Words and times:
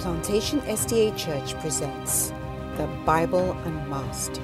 Plantation 0.00 0.62
SDA 0.62 1.14
Church 1.14 1.52
presents 1.60 2.32
The 2.78 2.86
Bible 3.04 3.52
Unmasked. 3.66 4.40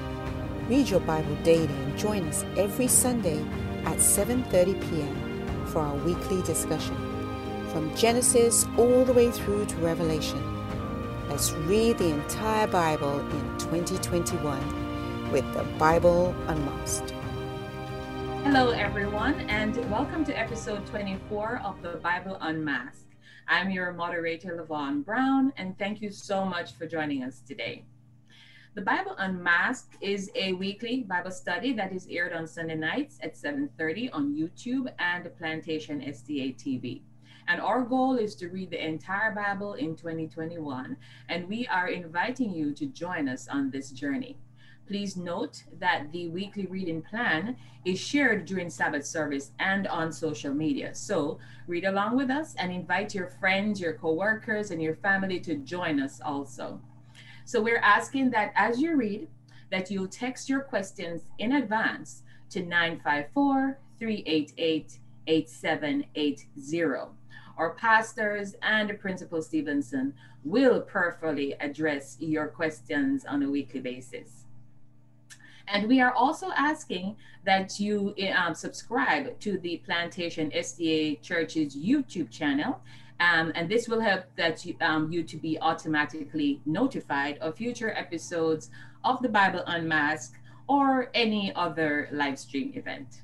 Read 0.67 0.87
your 0.87 0.99
Bible 0.99 1.35
daily 1.43 1.65
and 1.65 1.97
join 1.97 2.27
us 2.27 2.45
every 2.55 2.87
Sunday 2.87 3.43
at 3.83 3.97
7:30 3.97 4.79
p.m. 4.87 5.65
for 5.65 5.81
our 5.81 5.95
weekly 6.05 6.43
discussion 6.43 6.95
from 7.71 7.89
Genesis 7.95 8.67
all 8.77 9.03
the 9.03 9.13
way 9.13 9.31
through 9.31 9.65
to 9.65 9.75
Revelation. 9.77 10.43
Let's 11.27 11.51
read 11.65 11.97
the 11.97 12.13
entire 12.13 12.67
Bible 12.67 13.19
in 13.19 13.57
2021 13.57 15.31
with 15.31 15.51
The 15.55 15.63
Bible 15.79 16.35
Unmasked. 16.45 17.15
Hello, 18.43 18.69
everyone, 18.69 19.39
and 19.49 19.75
welcome 19.89 20.23
to 20.25 20.37
episode 20.37 20.85
24 20.85 21.61
of 21.65 21.81
the 21.81 21.97
Bible 21.97 22.37
Unmasked. 22.41 23.06
I'm 23.49 23.71
your 23.71 23.93
moderator, 23.93 24.57
Lavonne 24.57 25.03
Brown, 25.03 25.53
and 25.55 25.79
thank 25.79 26.01
you 26.01 26.11
so 26.11 26.43
much 26.43 26.73
for 26.73 26.85
joining 26.85 27.23
us 27.23 27.39
today. 27.39 27.85
The 28.75 28.81
Bible 28.81 29.15
Unmasked 29.17 29.95
is 30.01 30.29
a 30.35 30.51
weekly 30.51 31.03
Bible 31.03 31.31
study 31.31 31.71
that 31.71 31.93
is 31.93 32.07
aired 32.11 32.33
on 32.33 32.45
Sunday 32.45 32.75
nights 32.75 33.19
at 33.23 33.37
7:30 33.37 34.09
on 34.11 34.35
YouTube 34.35 34.93
and 34.99 35.33
Plantation 35.37 36.01
SDA 36.01 36.51
TV. 36.55 37.03
And 37.47 37.61
our 37.61 37.83
goal 37.83 38.17
is 38.17 38.35
to 38.35 38.49
read 38.49 38.69
the 38.69 38.85
entire 38.85 39.33
Bible 39.33 39.75
in 39.75 39.95
2021, 39.95 40.97
and 41.29 41.47
we 41.47 41.65
are 41.67 41.87
inviting 41.87 42.53
you 42.53 42.73
to 42.73 42.85
join 42.85 43.29
us 43.29 43.47
on 43.47 43.71
this 43.71 43.91
journey. 43.91 44.37
Please 44.87 45.17
note 45.17 45.63
that 45.79 46.09
the 46.13 46.29
weekly 46.29 46.65
reading 46.65 47.01
plan 47.01 47.57
is 47.83 47.99
shared 47.99 48.45
during 48.45 48.69
Sabbath 48.69 49.05
service 49.05 49.51
and 49.59 49.85
on 49.87 50.13
social 50.13 50.53
media. 50.53 50.95
So 50.95 51.39
read 51.67 51.83
along 51.83 52.15
with 52.15 52.29
us 52.29 52.55
and 52.57 52.71
invite 52.71 53.13
your 53.13 53.27
friends, 53.27 53.81
your 53.81 53.93
coworkers, 53.93 54.71
and 54.71 54.81
your 54.81 54.95
family 54.95 55.41
to 55.41 55.55
join 55.55 56.01
us 56.01 56.21
also. 56.23 56.79
So 57.43 57.61
we're 57.61 57.79
asking 57.79 58.31
that 58.31 58.53
as 58.55 58.79
you 58.79 58.95
read, 58.95 59.27
that 59.71 59.91
you'll 59.91 60.07
text 60.07 60.47
your 60.47 60.61
questions 60.61 61.23
in 61.37 61.53
advance 61.53 62.23
to 62.51 62.63
954 62.63 63.77
388 63.99 64.99
8780. 65.27 67.11
Our 67.57 67.71
pastors 67.71 68.55
and 68.61 68.97
Principal 68.99 69.41
Stevenson 69.41 70.13
will 70.45 70.79
prayerfully 70.79 71.55
address 71.59 72.15
your 72.21 72.47
questions 72.47 73.25
on 73.25 73.43
a 73.43 73.49
weekly 73.49 73.81
basis. 73.81 74.46
And 75.67 75.87
we 75.87 75.99
are 75.99 76.13
also 76.13 76.51
asking 76.55 77.17
that 77.45 77.79
you 77.79 78.15
um, 78.35 78.55
subscribe 78.55 79.39
to 79.41 79.57
the 79.57 79.77
Plantation 79.85 80.49
SDA 80.51 81.21
Church's 81.21 81.75
YouTube 81.75 82.29
channel. 82.29 82.81
Um, 83.19 83.51
and 83.55 83.67
this 83.67 83.87
will 83.87 83.99
help 83.99 84.25
that 84.37 84.65
you, 84.65 84.75
um, 84.79 85.11
you 85.11 85.23
to 85.23 85.37
be 85.37 85.59
automatically 85.59 86.61
notified 86.65 87.37
of 87.39 87.57
future 87.57 87.91
episodes 87.91 88.69
of 89.03 89.21
the 89.21 89.29
Bible 89.29 89.63
Unmasked 89.65 90.37
or 90.67 91.09
any 91.13 91.53
other 91.55 92.09
live 92.11 92.37
stream 92.37 92.71
event. 92.75 93.21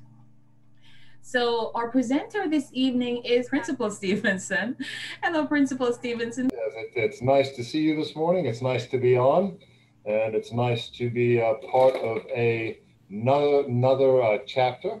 So 1.22 1.70
our 1.74 1.88
presenter 1.88 2.48
this 2.48 2.68
evening 2.72 3.22
is 3.24 3.48
Principal 3.48 3.90
Stevenson. 3.90 4.76
Hello, 5.22 5.46
Principal 5.46 5.92
Stevenson. 5.92 6.50
It's 6.94 7.22
nice 7.22 7.56
to 7.56 7.64
see 7.64 7.80
you 7.80 7.96
this 7.96 8.14
morning. 8.14 8.44
It's 8.44 8.60
nice 8.60 8.86
to 8.88 8.98
be 8.98 9.16
on 9.16 9.58
and 10.04 10.34
it's 10.34 10.52
nice 10.52 10.88
to 10.90 11.10
be 11.10 11.38
a 11.38 11.54
part 11.70 11.94
of 11.96 12.18
a 12.26 12.78
another, 13.10 13.64
another 13.66 14.22
uh, 14.22 14.38
chapter 14.46 15.00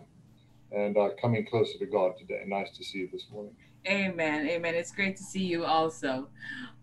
and 0.72 0.96
uh, 0.96 1.10
coming 1.20 1.46
closer 1.46 1.78
to 1.78 1.86
God 1.86 2.16
today. 2.18 2.42
Nice 2.46 2.70
to 2.76 2.84
see 2.84 2.98
you 2.98 3.08
this 3.12 3.26
morning. 3.30 3.54
Amen. 3.86 4.48
Amen. 4.48 4.74
It's 4.74 4.92
great 4.92 5.16
to 5.16 5.22
see 5.22 5.44
you 5.44 5.64
also. 5.64 6.28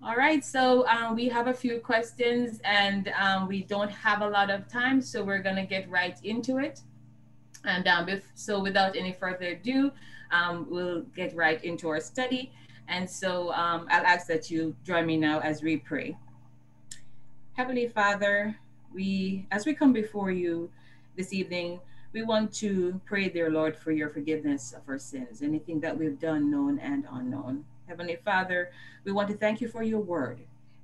All 0.04 0.16
right. 0.16 0.46
So 0.46 0.88
um, 0.88 1.16
we 1.16 1.28
have 1.30 1.48
a 1.48 1.54
few 1.54 1.80
questions 1.80 2.62
and 2.64 3.12
um, 3.20 3.48
we 3.48 3.64
don't 3.64 3.90
have 3.90 4.22
a 4.22 4.30
lot 4.30 4.50
of 4.52 4.68
time. 4.68 5.02
So 5.02 5.24
we're 5.24 5.42
going 5.42 5.56
to 5.56 5.66
get 5.66 5.90
right 5.90 6.18
into 6.24 6.60
it. 6.60 6.82
And 7.66 7.88
um, 7.88 8.08
if, 8.08 8.24
so 8.36 8.60
without 8.62 8.96
any 8.96 9.14
further 9.14 9.48
ado, 9.48 9.92
um, 10.32 10.68
we'll 10.70 11.02
get 11.16 11.36
right 11.36 11.64
into 11.64 11.90
our 11.90 12.00
study. 12.00 12.52
And 12.88 13.10
so 13.10 13.52
um, 13.54 13.88
I'll 13.90 14.06
ask 14.06 14.28
that 14.28 14.52
you 14.52 14.76
join 14.84 15.06
me 15.06 15.18
now 15.18 15.40
as 15.40 15.64
we 15.64 15.78
pray. 15.78 16.18
Heavenly 17.54 17.90
Father, 17.90 18.56
we 18.94 19.46
as 19.52 19.66
we 19.66 19.74
come 19.74 19.92
before 19.92 20.32
you 20.32 20.72
this 21.18 21.34
evening, 21.34 21.82
we 22.14 22.24
want 22.24 22.54
to 22.56 23.00
pray, 23.06 23.28
dear 23.28 23.50
Lord, 23.52 23.76
for 23.76 23.92
your 23.92 24.10
forgiveness 24.10 24.72
of 24.72 24.82
our 24.88 24.98
sins, 24.98 25.42
anything 25.42 25.82
that 25.82 25.98
we've 25.98 26.18
done, 26.18 26.50
known 26.50 26.80
and 26.80 27.06
unknown. 27.12 27.66
Heavenly 27.88 28.18
Father, 28.24 28.72
we 29.04 29.12
want 29.12 29.28
to 29.30 29.36
thank 29.36 29.60
you 29.60 29.68
for 29.68 29.84
your 29.84 30.00
word. 30.00 30.40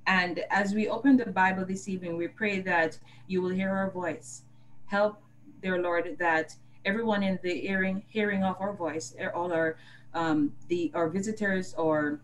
And 0.06 0.40
as 0.50 0.74
we 0.74 0.88
open 0.88 1.16
the 1.16 1.32
Bible 1.32 1.64
this 1.64 1.88
evening, 1.88 2.18
we 2.18 2.28
pray 2.28 2.60
that 2.60 2.98
you 3.26 3.40
will 3.40 3.50
hear 3.50 3.70
our 3.70 3.90
voice. 3.90 4.42
Help, 4.86 5.22
dear 5.62 5.80
Lord, 5.80 6.16
that 6.18 6.54
everyone 6.84 7.22
in 7.22 7.38
the 7.42 7.60
hearing 7.60 8.02
hearing 8.08 8.44
of 8.44 8.56
our 8.60 8.74
voice, 8.74 9.16
all 9.34 9.54
our 9.54 9.76
um, 10.12 10.52
the 10.68 10.92
our 10.94 11.08
visitors 11.08 11.74
or 11.78 12.20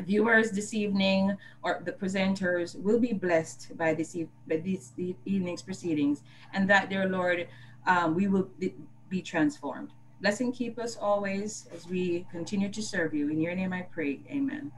viewers 0.00 0.50
this 0.50 0.74
evening 0.74 1.36
or 1.62 1.80
the 1.84 1.92
presenters 1.92 2.80
will 2.80 2.98
be 2.98 3.12
blessed 3.12 3.76
by 3.76 3.94
this, 3.94 4.16
by 4.48 4.56
this 4.56 4.92
evening's 5.24 5.62
proceedings 5.62 6.22
and 6.52 6.68
that 6.68 6.90
dear 6.90 7.08
lord 7.08 7.48
um, 7.86 8.14
we 8.14 8.28
will 8.28 8.48
be, 8.58 8.74
be 9.08 9.22
transformed. 9.22 9.90
Bless 10.20 10.40
and 10.40 10.54
keep 10.54 10.78
us 10.78 10.96
always 10.96 11.66
as 11.74 11.86
we 11.88 12.26
continue 12.30 12.68
to 12.68 12.82
serve 12.82 13.14
you. 13.14 13.30
In 13.30 13.40
your 13.40 13.54
name 13.54 13.72
i 13.72 13.82
pray. 13.82 14.20
Amen. 14.30 14.70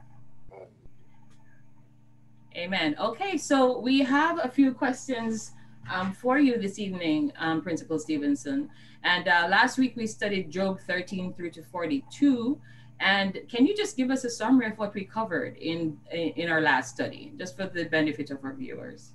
Amen. 2.55 2.95
Okay 2.99 3.37
so 3.37 3.79
we 3.79 3.99
have 3.99 4.39
a 4.43 4.49
few 4.49 4.73
questions 4.73 5.51
um, 5.91 6.13
for 6.13 6.39
you 6.39 6.57
this 6.57 6.79
evening 6.79 7.31
um, 7.37 7.61
principal 7.61 7.99
stevenson. 7.99 8.69
And 9.03 9.27
uh, 9.27 9.47
last 9.49 9.77
week 9.77 9.95
we 9.97 10.07
studied 10.07 10.49
job 10.49 10.79
13 10.87 11.33
through 11.33 11.51
to 11.51 11.63
42 11.63 12.59
and 13.03 13.41
can 13.49 13.67
you 13.67 13.75
just 13.75 13.97
give 13.97 14.09
us 14.09 14.23
a 14.23 14.29
summary 14.29 14.67
of 14.67 14.77
what 14.77 14.93
we 14.93 15.03
covered 15.03 15.57
in 15.57 15.97
in 16.11 16.49
our 16.49 16.61
last 16.61 16.95
study, 16.95 17.33
just 17.37 17.57
for 17.57 17.67
the 17.67 17.83
benefit 17.85 18.31
of 18.31 18.43
our 18.43 18.53
viewers? 18.53 19.11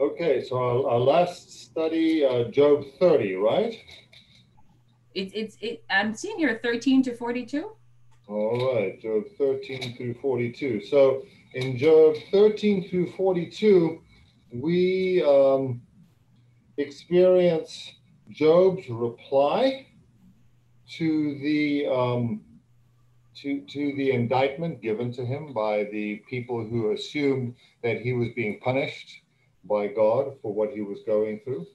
Okay, 0.00 0.42
so 0.42 0.56
our, 0.56 0.90
our 0.92 0.98
last 0.98 1.64
study, 1.64 2.24
uh, 2.24 2.44
Job 2.44 2.84
30, 2.98 3.34
right? 3.34 3.74
It's 5.14 5.32
it's 5.34 5.56
it. 5.60 5.84
I'm 5.90 6.14
seeing 6.14 6.38
here 6.38 6.58
13 6.62 7.02
to 7.04 7.14
42. 7.14 7.70
All 8.28 8.74
right, 8.74 9.00
Job 9.00 9.24
13 9.36 9.96
through 9.96 10.14
42. 10.14 10.82
So 10.84 11.22
in 11.54 11.76
Job 11.76 12.16
13 12.32 12.88
through 12.88 13.12
42, 13.12 14.00
we 14.52 15.22
um, 15.22 15.82
experience 16.78 17.92
Job's 18.30 18.88
reply 18.88 19.86
to 20.88 21.38
the 21.40 21.86
um, 21.86 22.40
to 23.36 23.60
to 23.62 23.94
the 23.96 24.12
indictment 24.12 24.80
given 24.80 25.12
to 25.12 25.24
him 25.24 25.52
by 25.52 25.84
the 25.84 26.16
people 26.28 26.64
who 26.64 26.92
assumed 26.92 27.54
that 27.82 28.00
he 28.00 28.12
was 28.12 28.28
being 28.34 28.60
punished 28.60 29.20
by 29.64 29.88
God 29.88 30.36
for 30.40 30.52
what 30.54 30.70
he 30.70 30.80
was 30.80 31.00
going 31.06 31.40
through, 31.40 31.66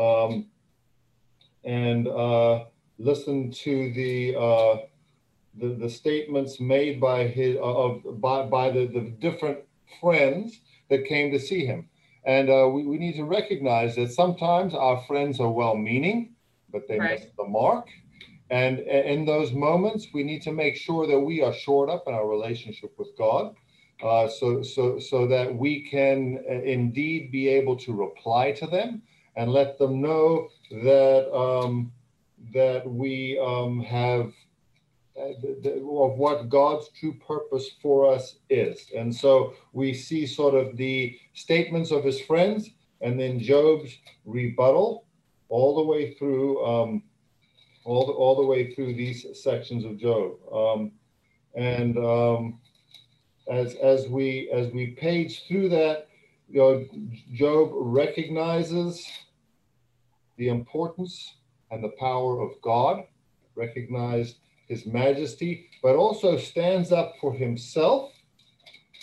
um, 0.00 0.46
and 1.64 2.06
uh, 2.08 2.64
listen 2.98 3.50
to 3.50 3.92
the, 3.92 4.36
uh, 4.36 4.76
the 5.60 5.74
the 5.74 5.90
statements 5.90 6.60
made 6.60 7.00
by 7.00 7.26
his 7.26 7.56
uh, 7.56 7.60
of 7.60 8.20
by 8.20 8.46
by 8.46 8.70
the, 8.70 8.86
the 8.86 9.10
different 9.20 9.58
friends 10.00 10.60
that 10.90 11.04
came 11.04 11.30
to 11.32 11.38
see 11.38 11.66
him. 11.66 11.88
And 12.24 12.50
uh, 12.50 12.68
we, 12.68 12.84
we 12.84 12.98
need 12.98 13.16
to 13.16 13.24
recognize 13.24 13.96
that 13.96 14.12
sometimes 14.12 14.74
our 14.74 15.02
friends 15.06 15.40
are 15.40 15.50
well 15.50 15.76
meaning, 15.76 16.34
but 16.70 16.86
they 16.88 16.98
right. 16.98 17.20
miss 17.20 17.28
the 17.36 17.44
mark. 17.44 17.88
And 18.50 18.78
in 18.80 19.26
those 19.26 19.52
moments, 19.52 20.08
we 20.14 20.22
need 20.22 20.42
to 20.42 20.52
make 20.52 20.76
sure 20.76 21.06
that 21.06 21.20
we 21.20 21.42
are 21.42 21.52
shored 21.52 21.90
up 21.90 22.04
in 22.06 22.14
our 22.14 22.26
relationship 22.26 22.92
with 22.98 23.16
God, 23.18 23.54
uh, 24.02 24.28
so 24.28 24.62
so 24.62 24.98
so 24.98 25.26
that 25.26 25.54
we 25.54 25.82
can 25.82 26.42
uh, 26.48 26.54
indeed 26.62 27.30
be 27.30 27.48
able 27.48 27.76
to 27.76 27.92
reply 27.92 28.52
to 28.52 28.66
them 28.66 29.02
and 29.36 29.52
let 29.52 29.76
them 29.78 30.00
know 30.00 30.48
that 30.82 31.30
um, 31.34 31.92
that 32.54 32.88
we 32.88 33.38
um, 33.38 33.80
have 33.80 34.32
uh, 35.18 35.30
of 35.70 36.16
what 36.16 36.48
God's 36.48 36.88
true 36.98 37.14
purpose 37.26 37.70
for 37.82 38.12
us 38.12 38.36
is. 38.48 38.90
And 38.96 39.14
so 39.14 39.54
we 39.72 39.92
see 39.92 40.26
sort 40.26 40.54
of 40.54 40.76
the 40.76 41.18
statements 41.34 41.90
of 41.90 42.04
his 42.04 42.20
friends 42.20 42.70
and 43.00 43.18
then 43.18 43.40
Job's 43.40 43.98
rebuttal 44.24 45.04
all 45.48 45.76
the 45.76 45.82
way 45.82 46.14
through. 46.14 46.64
Um, 46.64 47.02
all 47.88 48.06
the, 48.06 48.12
all 48.12 48.36
the 48.36 48.44
way 48.44 48.74
through 48.74 48.94
these 48.94 49.26
sections 49.32 49.84
of 49.84 49.98
Job. 49.98 50.32
Um, 50.52 50.92
and 51.54 51.96
um, 51.98 52.60
as, 53.50 53.74
as, 53.76 54.08
we, 54.08 54.50
as 54.52 54.70
we 54.72 54.88
page 54.88 55.46
through 55.46 55.70
that, 55.70 56.08
you 56.48 56.60
know, 56.60 56.86
Job 57.34 57.70
recognizes 57.72 59.06
the 60.36 60.48
importance 60.48 61.34
and 61.70 61.82
the 61.82 61.94
power 61.98 62.40
of 62.40 62.50
God, 62.62 63.04
recognized 63.54 64.36
his 64.68 64.86
majesty, 64.86 65.68
but 65.82 65.96
also 65.96 66.36
stands 66.36 66.92
up 66.92 67.14
for 67.20 67.32
himself 67.32 68.12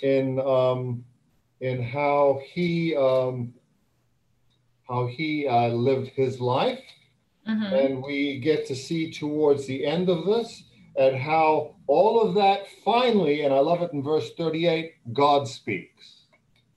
in 0.02 0.40
um, 0.42 1.04
in 1.62 1.82
how 1.82 2.42
he 2.54 2.96
um, 2.96 3.54
how 4.88 5.08
he 5.08 5.48
uh, 5.48 5.70
lived 5.70 6.10
his 6.10 6.40
life, 6.40 6.84
Mhm. 7.48 7.72
and 7.74 8.04
we 8.04 8.40
get 8.40 8.66
to 8.68 8.76
see 8.76 9.12
towards 9.12 9.66
the 9.68 9.86
end 9.86 10.10
of 10.10 10.26
this 10.26 10.64
and 10.98 11.16
how 11.16 11.76
all 11.88 12.22
of 12.22 12.34
that 12.36 12.68
finally, 12.84 13.42
and 13.42 13.54
I 13.54 13.60
love 13.60 13.82
it 13.82 13.92
in 13.94 14.02
verse 14.02 14.34
38, 14.34 14.94
God 15.14 15.48
speaks, 15.48 16.26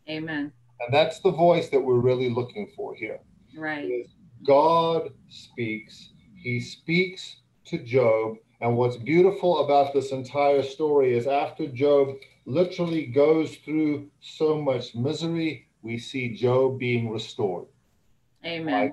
Amen. 0.09 0.53
and 0.81 0.93
that's 0.95 1.21
the 1.21 1.31
voice 1.31 1.69
that 1.71 1.81
we're 1.81 2.01
really 2.01 2.29
looking 2.29 2.67
for 2.77 2.95
here. 2.95 3.21
Right. 3.57 4.07
God 4.45 5.11
speaks. 5.29 6.13
He 6.37 6.61
speaks 6.61 7.41
to 7.67 7.79
Job. 7.79 8.37
And 8.61 8.77
what's 8.77 8.97
beautiful 8.97 9.65
about 9.65 9.93
this 9.95 10.11
entire 10.11 10.63
story 10.63 11.17
is 11.17 11.27
after 11.27 11.67
Job 11.69 12.17
literally 12.45 13.07
goes 13.07 13.57
through 13.57 14.11
so 14.21 14.61
much 14.61 14.95
misery, 14.97 15.69
we 15.83 15.97
see 15.99 16.35
Job 16.35 16.79
being 16.79 17.11
restored 17.11 17.67
Amen. 18.45 18.93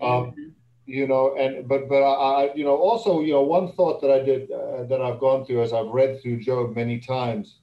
Um, 0.00 0.08
Amen. 0.10 0.54
You 0.88 1.06
know, 1.06 1.36
and 1.36 1.68
but 1.68 1.88
but 1.88 2.02
I, 2.02 2.50
you 2.54 2.64
know 2.64 2.76
also 2.76 3.20
you 3.20 3.32
know 3.34 3.42
one 3.42 3.72
thought 3.72 4.00
that 4.00 4.10
I 4.10 4.20
did 4.20 4.50
uh, 4.50 4.84
that 4.84 5.02
I've 5.02 5.20
gone 5.20 5.44
through 5.44 5.62
as 5.62 5.74
I've 5.74 5.88
read 5.88 6.22
through 6.22 6.40
Job 6.40 6.74
many 6.74 6.98
times 6.98 7.58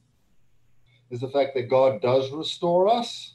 is 1.10 1.22
the 1.22 1.30
fact 1.30 1.56
that 1.56 1.64
God 1.64 2.02
does 2.02 2.32
restore 2.32 2.88
us. 2.88 3.34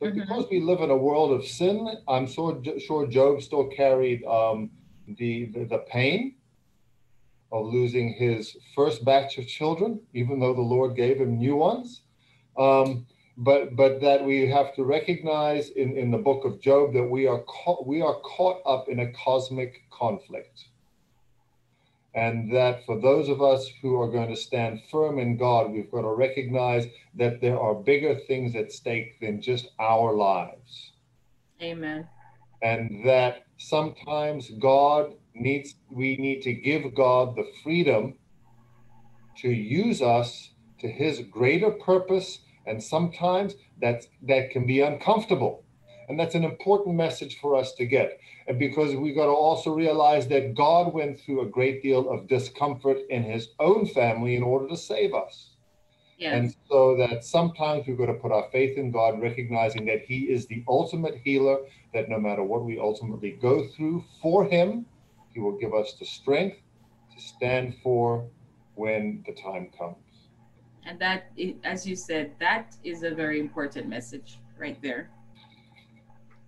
But 0.00 0.10
Mhm. 0.12 0.20
because 0.20 0.46
we 0.50 0.60
live 0.60 0.80
in 0.80 0.90
a 0.90 0.96
world 0.96 1.32
of 1.32 1.46
sin, 1.46 1.88
I'm 2.08 2.26
so 2.26 2.62
sure 2.78 3.06
Job 3.06 3.40
still 3.40 3.68
carried 3.68 4.22
um, 4.24 4.70
the, 5.08 5.46
the 5.46 5.64
the 5.64 5.78
pain 5.78 6.36
of 7.52 7.66
losing 7.66 8.12
his 8.14 8.56
first 8.74 9.04
batch 9.04 9.38
of 9.38 9.46
children, 9.46 10.00
even 10.14 10.40
though 10.40 10.54
the 10.54 10.60
Lord 10.76 10.96
gave 10.96 11.18
him 11.20 11.38
new 11.38 11.56
ones. 11.56 12.02
Um, 12.58 13.06
but 13.36 13.74
but 13.76 14.00
that 14.00 14.24
we 14.24 14.48
have 14.48 14.74
to 14.74 14.84
recognize 14.84 15.70
in, 15.70 15.96
in 15.96 16.10
the 16.10 16.18
book 16.18 16.44
of 16.44 16.60
Job 16.60 16.92
that 16.92 17.04
we 17.04 17.26
are 17.26 17.40
caught 17.40 17.86
we 17.86 18.02
are 18.02 18.16
caught 18.20 18.60
up 18.66 18.88
in 18.88 19.00
a 19.00 19.12
cosmic 19.12 19.82
conflict. 19.90 20.64
And 22.14 22.54
that 22.54 22.84
for 22.84 23.00
those 23.00 23.30
of 23.30 23.40
us 23.40 23.66
who 23.80 23.98
are 23.98 24.10
going 24.10 24.28
to 24.28 24.36
stand 24.36 24.82
firm 24.90 25.18
in 25.18 25.38
God, 25.38 25.70
we've 25.70 25.90
got 25.90 26.02
to 26.02 26.12
recognize 26.12 26.86
that 27.14 27.40
there 27.40 27.58
are 27.58 27.74
bigger 27.74 28.18
things 28.26 28.54
at 28.54 28.70
stake 28.70 29.18
than 29.20 29.40
just 29.40 29.68
our 29.78 30.12
lives. 30.12 30.92
Amen. 31.62 32.06
And 32.60 33.06
that 33.06 33.46
sometimes 33.56 34.50
God 34.60 35.14
needs, 35.34 35.74
we 35.90 36.16
need 36.16 36.42
to 36.42 36.52
give 36.52 36.94
God 36.94 37.34
the 37.34 37.50
freedom 37.62 38.14
to 39.38 39.48
use 39.48 40.02
us 40.02 40.50
to 40.80 40.88
his 40.88 41.20
greater 41.30 41.70
purpose. 41.70 42.40
And 42.66 42.82
sometimes 42.82 43.54
that's, 43.80 44.08
that 44.22 44.50
can 44.50 44.66
be 44.66 44.80
uncomfortable. 44.80 45.64
And 46.08 46.18
that's 46.18 46.34
an 46.34 46.44
important 46.44 46.96
message 46.96 47.38
for 47.40 47.56
us 47.56 47.72
to 47.74 47.86
get. 47.86 48.18
And 48.46 48.58
because 48.58 48.94
we've 48.94 49.16
got 49.16 49.26
to 49.26 49.32
also 49.32 49.72
realize 49.72 50.28
that 50.28 50.54
God 50.54 50.92
went 50.92 51.18
through 51.20 51.42
a 51.42 51.46
great 51.46 51.82
deal 51.82 52.10
of 52.10 52.28
discomfort 52.28 52.98
in 53.08 53.22
his 53.22 53.50
own 53.58 53.86
family 53.86 54.36
in 54.36 54.42
order 54.42 54.68
to 54.68 54.76
save 54.76 55.14
us. 55.14 55.52
Yes. 56.22 56.34
And 56.34 56.54
so 56.68 56.96
that 56.98 57.24
sometimes 57.24 57.86
we've 57.86 57.98
got 57.98 58.06
to 58.06 58.14
put 58.14 58.30
our 58.30 58.48
faith 58.52 58.78
in 58.78 58.92
God, 58.92 59.20
recognizing 59.20 59.86
that 59.86 60.02
He 60.02 60.30
is 60.30 60.46
the 60.46 60.62
ultimate 60.68 61.16
healer, 61.24 61.58
that 61.94 62.08
no 62.08 62.20
matter 62.20 62.44
what 62.44 62.64
we 62.64 62.78
ultimately 62.78 63.32
go 63.42 63.66
through 63.68 64.04
for 64.20 64.44
Him, 64.44 64.86
He 65.34 65.40
will 65.40 65.58
give 65.58 65.74
us 65.74 65.94
the 65.98 66.06
strength 66.06 66.58
to 67.14 67.20
stand 67.20 67.74
for 67.82 68.28
when 68.76 69.24
the 69.26 69.34
time 69.34 69.70
comes. 69.76 69.96
And 70.84 70.98
that, 70.98 71.30
as 71.64 71.86
you 71.86 71.94
said, 71.94 72.32
that 72.40 72.74
is 72.82 73.02
a 73.02 73.10
very 73.10 73.38
important 73.38 73.88
message 73.88 74.38
right 74.58 74.80
there. 74.82 75.10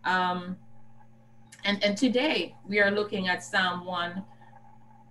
Um, 0.05 0.57
and 1.65 1.83
and 1.83 1.97
today 1.97 2.55
we 2.69 2.81
are 2.81 2.91
looking 2.91 3.29
at 3.29 3.43
Psalm 3.43 3.87
one 3.87 4.25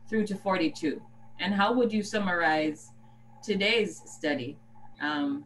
through 0.09 0.27
to 0.27 0.35
forty 0.35 0.69
two. 0.69 1.01
And 1.39 1.53
how 1.53 1.73
would 1.73 1.91
you 1.91 2.03
summarize 2.03 2.91
today's 3.43 4.01
study 4.05 4.57
um, 5.01 5.45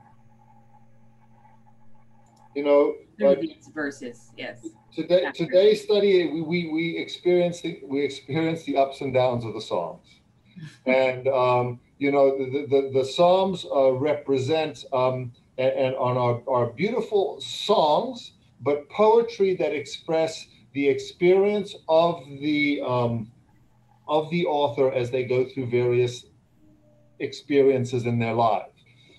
You 2.56 2.64
know, 2.64 2.96
like 3.20 3.40
these 3.40 3.70
verses? 3.74 4.32
Yes. 4.38 4.66
today, 4.94 5.26
today's 5.34 5.84
study, 5.84 6.30
we, 6.32 6.42
we, 6.42 6.70
we 6.72 6.98
experience 6.98 7.62
the, 7.62 7.82
we 7.84 8.04
experience 8.04 8.64
the 8.64 8.78
ups 8.78 9.02
and 9.02 9.14
downs 9.14 9.46
of 9.46 9.54
the 9.54 9.62
Psalms. 9.62 10.08
and 10.86 11.28
um, 11.28 11.80
you 11.98 12.12
know 12.12 12.38
the 12.38 12.66
the, 12.70 12.92
the 12.94 13.06
psalms 13.06 13.66
uh, 13.74 13.92
represent 13.92 14.86
um, 14.94 15.32
and, 15.58 15.96
on 15.96 16.18
our, 16.18 16.42
our 16.48 16.68
beautiful 16.68 17.40
songs 17.42 18.34
but 18.62 18.90
poetry 18.90 19.56
that 19.56 19.74
express 19.74 20.48
the 20.74 20.88
experience 20.88 21.76
of 21.90 22.24
the 22.42 22.82
um, 22.86 23.32
of 24.08 24.30
the 24.30 24.46
author 24.46 24.92
as 24.92 25.12
they 25.12 25.24
go 25.24 25.46
through 25.46 25.70
various 25.70 26.26
experiences 27.20 28.06
in 28.06 28.20
their 28.20 28.34
lives 28.34 28.72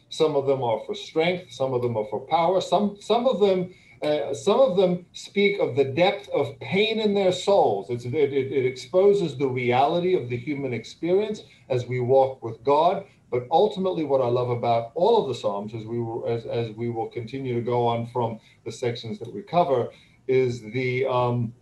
some 0.08 0.36
of 0.36 0.46
them 0.46 0.62
are 0.62 0.80
for 0.86 0.94
strength 0.94 1.52
some 1.52 1.74
of 1.74 1.82
them 1.82 1.96
are 1.96 2.06
for 2.10 2.20
power 2.20 2.60
some 2.60 2.96
some 3.00 3.26
of 3.26 3.40
them 3.40 3.72
uh, 4.02 4.32
some 4.32 4.60
of 4.60 4.76
them 4.76 5.04
speak 5.12 5.58
of 5.58 5.74
the 5.74 5.84
depth 5.84 6.28
of 6.28 6.58
pain 6.60 7.00
in 7.00 7.14
their 7.14 7.32
souls. 7.32 7.90
It, 7.90 8.04
it, 8.14 8.32
it 8.32 8.64
exposes 8.64 9.36
the 9.36 9.48
reality 9.48 10.14
of 10.14 10.28
the 10.28 10.36
human 10.36 10.72
experience 10.72 11.42
as 11.68 11.86
we 11.86 12.00
walk 12.00 12.42
with 12.42 12.62
God. 12.64 13.04
But 13.30 13.46
ultimately, 13.50 14.04
what 14.04 14.22
I 14.22 14.28
love 14.28 14.48
about 14.48 14.92
all 14.94 15.22
of 15.22 15.28
the 15.28 15.34
Psalms, 15.34 15.74
as 15.74 15.84
we 15.84 16.00
will, 16.00 16.24
as, 16.26 16.46
as 16.46 16.70
we 16.70 16.88
will 16.88 17.08
continue 17.08 17.54
to 17.54 17.60
go 17.60 17.86
on 17.86 18.06
from 18.06 18.40
the 18.64 18.72
sections 18.72 19.18
that 19.18 19.32
we 19.32 19.42
cover, 19.42 19.88
is 20.26 20.62
the 20.62 21.06
um, 21.06 21.52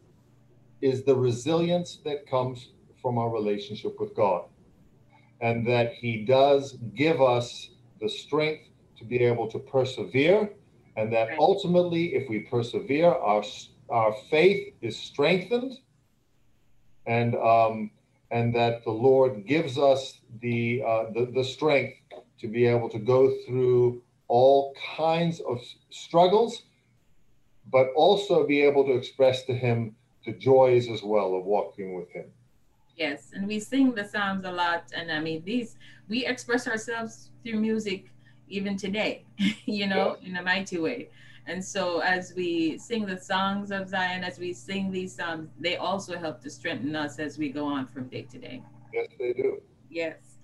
is 0.81 1.03
the 1.05 1.14
resilience 1.14 1.99
that 2.05 2.29
comes 2.29 2.70
from 3.03 3.19
our 3.19 3.31
relationship 3.31 3.99
with 3.99 4.14
God, 4.14 4.44
and 5.41 5.67
that 5.67 5.94
He 5.94 6.25
does 6.25 6.79
give 6.94 7.20
us 7.20 7.70
the 8.00 8.08
strength 8.08 8.69
to 8.99 9.05
be 9.05 9.19
able 9.25 9.49
to 9.50 9.58
persevere. 9.58 10.50
And 10.97 11.12
that 11.12 11.31
ultimately, 11.38 12.14
if 12.14 12.29
we 12.29 12.41
persevere, 12.41 13.11
our 13.11 13.43
our 13.91 14.14
faith 14.31 14.73
is 14.82 14.97
strengthened, 14.97 15.73
and 17.06 17.35
um, 17.35 17.91
and 18.31 18.55
that 18.55 18.84
the 18.84 18.90
Lord 18.90 19.46
gives 19.46 19.78
us 19.78 20.20
the, 20.40 20.82
uh, 20.87 21.05
the 21.14 21.31
the 21.32 21.44
strength 21.44 21.96
to 22.40 22.49
be 22.49 22.67
able 22.67 22.88
to 22.90 22.99
go 22.99 23.34
through 23.46 24.02
all 24.28 24.74
kinds 24.96 25.41
of 25.41 25.60
struggles, 25.91 26.62
but 27.70 27.89
also 27.94 28.46
be 28.46 28.62
able 28.62 28.84
to 28.84 28.93
express 28.93 29.44
to 29.44 29.55
Him 29.55 29.96
the 30.24 30.32
joys 30.32 30.89
as 30.89 31.03
well 31.03 31.34
of 31.36 31.44
walking 31.44 31.94
with 31.94 32.10
Him. 32.10 32.27
Yes, 32.96 33.31
and 33.34 33.46
we 33.46 33.60
sing 33.60 33.94
the 33.94 34.05
Psalms 34.05 34.44
a 34.44 34.50
lot, 34.50 34.84
and 34.94 35.10
I 35.12 35.20
mean 35.20 35.43
these 35.44 35.77
we 36.08 36.27
express 36.27 36.67
ourselves 36.67 37.31
through 37.43 37.60
music 37.60 38.10
even 38.48 38.77
today, 38.77 39.24
you 39.67 39.86
know, 39.86 40.17
in 40.22 40.36
a 40.36 40.43
mighty 40.43 40.79
way. 40.79 41.08
And 41.48 41.65
so 41.65 42.00
as 42.00 42.34
we 42.34 42.76
sing 42.79 43.06
the 43.06 43.19
songs 43.19 43.70
of 43.70 43.88
Zion, 43.88 44.24
as 44.24 44.38
we 44.38 44.53
sing 44.53 44.91
these 44.91 45.15
psalms, 45.15 45.48
they 45.60 45.76
also 45.76 46.19
help 46.19 46.41
to 46.43 46.50
strengthen 46.50 46.96
us 46.96 47.19
as 47.19 47.38
we 47.38 47.50
go 47.50 47.65
on 47.65 47.86
from 47.86 48.08
day 48.08 48.22
to 48.22 48.38
day. 48.38 48.62
Yes, 48.93 49.06
they 49.19 49.32
do. 49.32 49.62
Yes. 49.88 50.38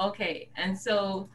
Okay, 0.00 0.48
and 0.56 0.78
so 0.78 1.28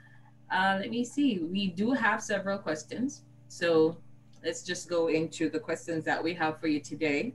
uh, 0.51 0.77
let 0.79 0.89
me 0.89 1.03
see. 1.03 1.39
We 1.39 1.67
do 1.67 1.91
have 1.91 2.21
several 2.21 2.57
questions, 2.57 3.23
so 3.47 3.97
let's 4.43 4.63
just 4.63 4.89
go 4.89 5.07
into 5.07 5.49
the 5.49 5.59
questions 5.59 6.03
that 6.05 6.23
we 6.23 6.33
have 6.35 6.59
for 6.59 6.67
you 6.67 6.79
today. 6.79 7.33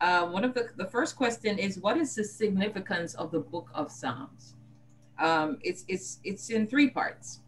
Uh, 0.00 0.26
one 0.26 0.44
of 0.44 0.54
the 0.54 0.70
the 0.76 0.86
first 0.86 1.16
question 1.16 1.58
is, 1.58 1.78
what 1.78 1.96
is 1.96 2.14
the 2.14 2.24
significance 2.24 3.14
of 3.14 3.30
the 3.30 3.40
Book 3.40 3.70
of 3.74 3.90
Psalms? 3.90 4.54
Um, 5.18 5.58
it's 5.62 5.84
it's 5.88 6.18
it's 6.24 6.50
in 6.50 6.66
three 6.66 6.90
parts. 6.90 7.40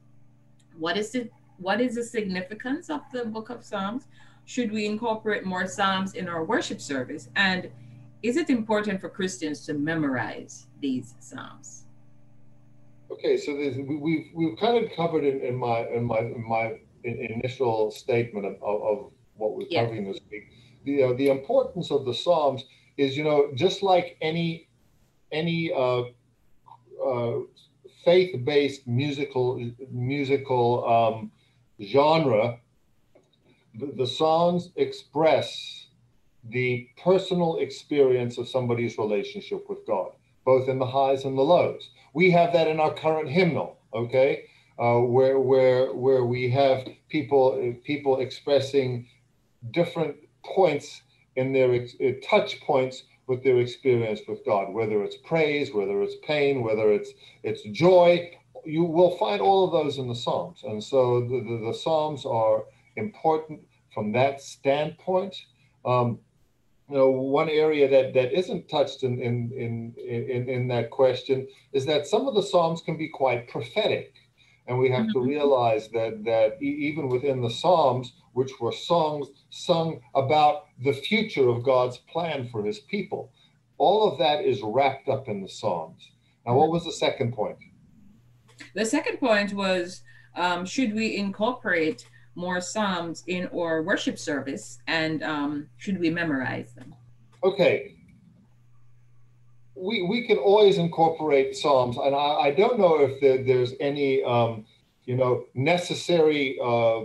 What 0.78 0.96
is 0.96 1.14
it? 1.14 1.32
What 1.58 1.80
is 1.80 1.94
the 1.94 2.04
significance 2.04 2.90
of 2.90 3.00
the 3.12 3.24
Book 3.24 3.50
of 3.50 3.64
Psalms? 3.64 4.04
Should 4.44 4.70
we 4.70 4.86
incorporate 4.86 5.44
more 5.44 5.66
Psalms 5.66 6.14
in 6.14 6.28
our 6.28 6.44
worship 6.44 6.80
service? 6.80 7.28
And 7.36 7.70
is 8.22 8.36
it 8.36 8.50
important 8.50 9.00
for 9.00 9.08
Christians 9.08 9.64
to 9.66 9.74
memorize 9.74 10.66
these 10.80 11.14
Psalms? 11.18 11.84
Okay, 13.10 13.36
so 13.36 13.54
we, 13.54 13.96
we've 13.96 14.26
we've 14.34 14.58
kind 14.58 14.84
of 14.84 14.90
covered 14.94 15.24
in, 15.24 15.40
in 15.40 15.54
my 15.56 15.86
in 15.88 16.04
my 16.04 16.18
in 16.18 16.44
my 16.46 16.74
initial 17.04 17.90
statement 17.90 18.44
of, 18.46 18.54
of, 18.62 18.82
of 18.82 19.12
what 19.36 19.56
we're 19.56 19.66
Yeah. 19.70 19.84
covering 19.84 20.10
this 20.10 20.20
week. 20.30 20.44
The 20.84 21.02
uh, 21.04 21.12
the 21.14 21.28
importance 21.30 21.90
of 21.90 22.04
the 22.04 22.12
Psalms 22.14 22.64
is, 22.96 23.16
you 23.16 23.24
know, 23.24 23.50
just 23.54 23.82
like 23.82 24.16
any 24.20 24.68
any 25.32 25.72
uh, 25.72 26.02
uh, 27.04 27.38
faith-based 28.04 28.86
musical 28.86 29.72
musical 29.90 30.84
um, 30.88 31.30
genre, 31.82 32.58
the, 33.74 33.86
the 33.96 34.06
songs 34.06 34.70
express 34.76 35.86
the 36.48 36.88
personal 37.02 37.58
experience 37.58 38.38
of 38.38 38.48
somebody's 38.48 38.98
relationship 38.98 39.68
with 39.68 39.86
God, 39.86 40.12
both 40.44 40.68
in 40.68 40.78
the 40.78 40.86
highs 40.86 41.24
and 41.24 41.36
the 41.36 41.42
lows. 41.42 41.90
We 42.14 42.30
have 42.30 42.52
that 42.52 42.68
in 42.68 42.80
our 42.80 42.94
current 42.94 43.28
hymnal, 43.28 43.78
okay? 43.92 44.44
uh, 44.78 44.98
where 44.98 45.40
where 45.40 45.92
where 45.94 46.24
we 46.24 46.50
have 46.50 46.86
people 47.08 47.74
people 47.84 48.20
expressing 48.20 49.08
different 49.70 50.16
points 50.44 51.02
in 51.36 51.52
their 51.52 51.72
uh, 51.74 52.12
touch 52.28 52.60
points 52.60 53.04
with 53.26 53.42
their 53.42 53.58
experience 53.58 54.20
with 54.28 54.44
God, 54.44 54.72
whether 54.72 55.02
it's 55.02 55.16
praise, 55.16 55.72
whether 55.74 56.02
it's 56.02 56.14
pain, 56.26 56.62
whether 56.62 56.92
it's 56.92 57.10
it's 57.42 57.62
joy. 57.72 58.30
You 58.66 58.84
will 58.84 59.16
find 59.16 59.40
all 59.40 59.64
of 59.64 59.72
those 59.72 59.98
in 59.98 60.08
the 60.08 60.14
Psalms, 60.14 60.62
and 60.64 60.82
so 60.82 61.20
the, 61.20 61.44
the, 61.48 61.66
the 61.68 61.74
Psalms 61.74 62.26
are 62.26 62.64
important 62.96 63.60
from 63.94 64.12
that 64.12 64.40
standpoint. 64.40 65.36
Um, 65.84 66.18
you 66.88 66.96
know, 66.96 67.10
one 67.10 67.48
area 67.48 67.88
that, 67.88 68.14
that 68.14 68.36
isn't 68.36 68.68
touched 68.68 69.02
in, 69.02 69.20
in, 69.20 69.50
in, 69.56 69.94
in, 69.98 70.48
in 70.48 70.68
that 70.68 70.90
question 70.90 71.48
is 71.72 71.84
that 71.86 72.06
some 72.06 72.28
of 72.28 72.34
the 72.34 72.42
Psalms 72.42 72.80
can 72.80 72.96
be 72.96 73.08
quite 73.08 73.48
prophetic. 73.48 74.14
And 74.68 74.78
we 74.78 74.90
have 74.90 75.06
mm-hmm. 75.06 75.20
to 75.20 75.20
realize 75.20 75.88
that, 75.90 76.24
that 76.24 76.62
even 76.62 77.08
within 77.08 77.40
the 77.40 77.50
Psalms, 77.50 78.12
which 78.34 78.52
were 78.60 78.72
songs 78.72 79.28
sung 79.50 80.00
about 80.14 80.66
the 80.84 80.92
future 80.92 81.48
of 81.48 81.64
God's 81.64 81.98
plan 81.98 82.48
for 82.50 82.64
his 82.64 82.80
people, 82.80 83.32
all 83.78 84.10
of 84.10 84.18
that 84.18 84.44
is 84.44 84.62
wrapped 84.62 85.08
up 85.08 85.28
in 85.28 85.42
the 85.42 85.48
Psalms. 85.48 86.10
Now, 86.46 86.54
what 86.54 86.70
was 86.70 86.84
the 86.84 86.92
second 86.92 87.32
point? 87.32 87.58
The 88.74 88.84
second 88.84 89.18
point 89.18 89.52
was 89.54 90.02
um, 90.34 90.64
should 90.66 90.94
we 90.94 91.16
incorporate 91.16 92.06
more 92.34 92.60
psalms 92.60 93.24
in 93.26 93.48
our 93.48 93.82
worship 93.82 94.18
service 94.18 94.78
and 94.86 95.22
um, 95.22 95.68
should 95.78 95.98
we 95.98 96.10
memorize 96.10 96.72
them? 96.74 96.94
Okay. 97.42 97.94
We 99.74 100.02
we 100.02 100.26
can 100.26 100.38
always 100.38 100.78
incorporate 100.78 101.54
psalms 101.54 101.98
and 101.98 102.14
i, 102.14 102.48
I 102.48 102.50
don't 102.50 102.78
know 102.78 103.00
if 103.00 103.20
there, 103.20 103.44
there's 103.44 103.74
any 103.78 104.22
um, 104.24 104.64
you 105.04 105.16
know 105.16 105.44
necessary 105.54 106.58
uh, 106.62 107.02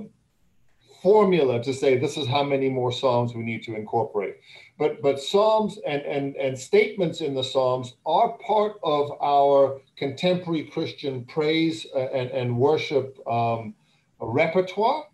formula 1.01 1.61
to 1.63 1.73
say 1.73 1.97
this 1.97 2.17
is 2.17 2.27
how 2.27 2.43
many 2.43 2.69
more 2.69 2.91
psalms 2.91 3.33
we 3.33 3.43
need 3.43 3.63
to 3.63 3.75
incorporate. 3.75 4.37
But 4.77 5.01
but 5.01 5.19
psalms 5.19 5.79
and 5.85 6.01
and 6.03 6.35
and 6.35 6.57
statements 6.57 7.21
in 7.21 7.33
the 7.33 7.43
psalms 7.43 7.95
are 8.05 8.37
part 8.37 8.79
of 8.83 9.11
our 9.21 9.81
contemporary 9.97 10.63
christian 10.65 11.25
praise 11.25 11.85
uh, 11.95 11.99
and 11.99 12.29
and 12.31 12.57
worship 12.57 13.17
um, 13.27 13.73
repertoire. 14.21 15.05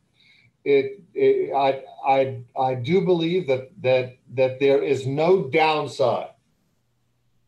It, 0.65 1.01
it, 1.13 1.53
I, 1.53 1.81
I, 2.05 2.41
I 2.59 2.75
do 2.75 3.01
believe 3.01 3.47
that, 3.47 3.69
that, 3.81 4.17
that 4.35 4.59
there 4.59 4.83
is 4.83 5.07
no 5.07 5.43
downside 5.43 6.31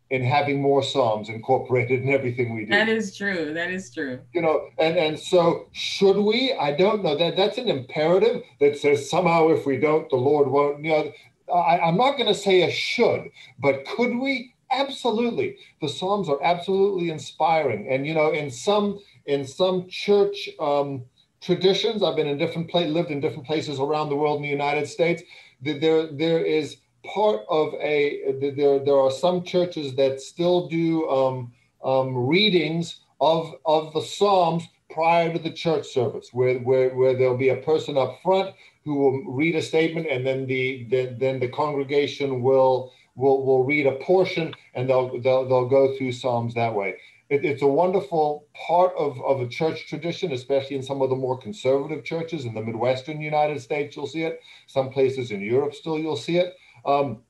in 0.09 0.23
having 0.23 0.61
more 0.61 0.81
psalms 0.81 1.29
incorporated 1.29 2.01
in 2.01 2.09
everything 2.09 2.55
we 2.55 2.65
do. 2.65 2.71
That 2.71 2.89
is 2.89 3.15
true. 3.15 3.53
That 3.53 3.69
is 3.69 3.93
true. 3.93 4.19
You 4.33 4.41
know, 4.41 4.69
and 4.79 4.97
and 4.97 5.19
so 5.19 5.67
should 5.71 6.17
we? 6.17 6.53
I 6.53 6.75
don't 6.75 7.03
know. 7.03 7.15
That 7.15 7.37
that's 7.37 7.57
an 7.57 7.69
imperative 7.69 8.41
that 8.59 8.77
says 8.77 9.09
somehow 9.09 9.49
if 9.49 9.65
we 9.65 9.77
don't, 9.77 10.09
the 10.09 10.15
Lord 10.15 10.47
won't. 10.47 10.83
You 10.83 10.89
know, 10.89 11.11
I, 11.53 11.79
I'm 11.79 11.97
not 11.97 12.17
going 12.17 12.27
to 12.27 12.39
say 12.39 12.63
a 12.63 12.71
should, 12.71 13.29
but 13.59 13.85
could 13.85 14.17
we? 14.17 14.55
Absolutely. 14.71 15.57
The 15.81 15.89
psalms 15.89 16.29
are 16.29 16.41
absolutely 16.43 17.09
inspiring, 17.09 17.87
and 17.91 18.05
you 18.05 18.13
know, 18.13 18.31
in 18.31 18.49
some 18.49 18.99
in 19.25 19.45
some 19.45 19.87
church. 19.89 20.49
Um, 20.59 21.03
traditions. 21.41 22.03
I've 22.03 22.17
been 22.17 22.27
in 22.27 22.37
different 22.37 22.69
place 22.69 22.89
lived 22.89 23.11
in 23.11 23.21
different 23.21 23.45
places 23.45 23.79
around 23.79 24.09
the 24.09 24.15
world 24.17 24.37
in 24.37 24.43
the 24.43 24.49
United 24.49 24.87
States. 24.87 25.23
That 25.63 25.79
There, 25.79 26.07
there 26.07 26.43
is 26.43 26.75
part 27.05 27.41
of 27.49 27.73
a 27.75 28.51
there. 28.55 28.79
There 28.79 28.99
are 28.99 29.11
some 29.11 29.43
churches 29.43 29.95
that 29.95 30.21
still 30.21 30.67
do 30.67 31.09
um, 31.09 31.53
um, 31.83 32.27
readings 32.27 32.99
of 33.21 33.55
of 33.65 33.93
the 33.93 34.01
Psalms 34.01 34.67
prior 34.89 35.31
to 35.31 35.39
the 35.39 35.51
church 35.51 35.87
service, 35.87 36.29
where 36.31 36.59
where 36.59 36.89
where 36.95 37.15
there'll 37.15 37.37
be 37.37 37.49
a 37.49 37.57
person 37.57 37.97
up 37.97 38.19
front 38.23 38.55
who 38.85 38.95
will 38.95 39.23
read 39.33 39.55
a 39.55 39.61
statement, 39.61 40.07
and 40.09 40.25
then 40.25 40.47
the 40.47 40.85
then, 40.89 41.17
then 41.19 41.39
the 41.39 41.49
congregation 41.49 42.41
will 42.41 42.91
will 43.15 43.45
will 43.45 43.63
read 43.63 43.85
a 43.85 43.95
portion, 44.03 44.53
and 44.73 44.89
they'll 44.89 45.19
they'll 45.21 45.47
they'll 45.47 45.69
go 45.69 45.97
through 45.97 46.11
Psalms 46.11 46.53
that 46.55 46.73
way 46.73 46.95
it, 47.29 47.45
it's 47.45 47.61
a 47.61 47.67
wonderful 47.67 48.47
part 48.67 48.93
of, 48.97 49.21
of 49.21 49.41
a 49.41 49.47
church 49.47 49.87
tradition, 49.87 50.31
especially 50.31 50.75
in 50.75 50.83
some 50.83 51.01
of 51.01 51.09
the 51.09 51.15
more 51.15 51.37
conservative 51.37 52.03
churches 52.03 52.45
in 52.45 52.53
the 52.53 52.61
Midwestern 52.61 53.21
United 53.21 53.61
States. 53.61 53.95
You'll 53.95 54.07
see 54.07 54.23
it. 54.23 54.41
Some 54.67 54.89
places 54.89 55.31
in 55.31 55.41
Europe 55.41 55.73
still 55.73 55.99
you'll 55.99 56.17
see 56.17 56.37
it. 56.37 56.57
Um, 56.86 57.21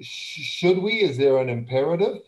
should 0.00 0.78
we? 0.78 1.00
Is 1.00 1.16
there 1.16 1.38
an 1.38 1.48
imperative? 1.48 2.18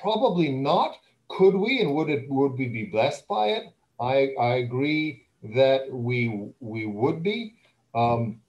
Probably 0.00 0.50
not. 0.50 0.96
Could 1.28 1.54
we? 1.54 1.80
And 1.80 1.94
would 1.94 2.08
it? 2.08 2.28
Would 2.28 2.52
we 2.52 2.68
be 2.68 2.84
blessed 2.84 3.28
by 3.28 3.48
it? 3.48 3.64
I 4.00 4.34
I 4.40 4.54
agree 4.56 5.26
that 5.42 5.92
we 5.92 6.50
we 6.60 6.86
would 6.86 7.22
be. 7.22 7.54
Um, 7.94 8.40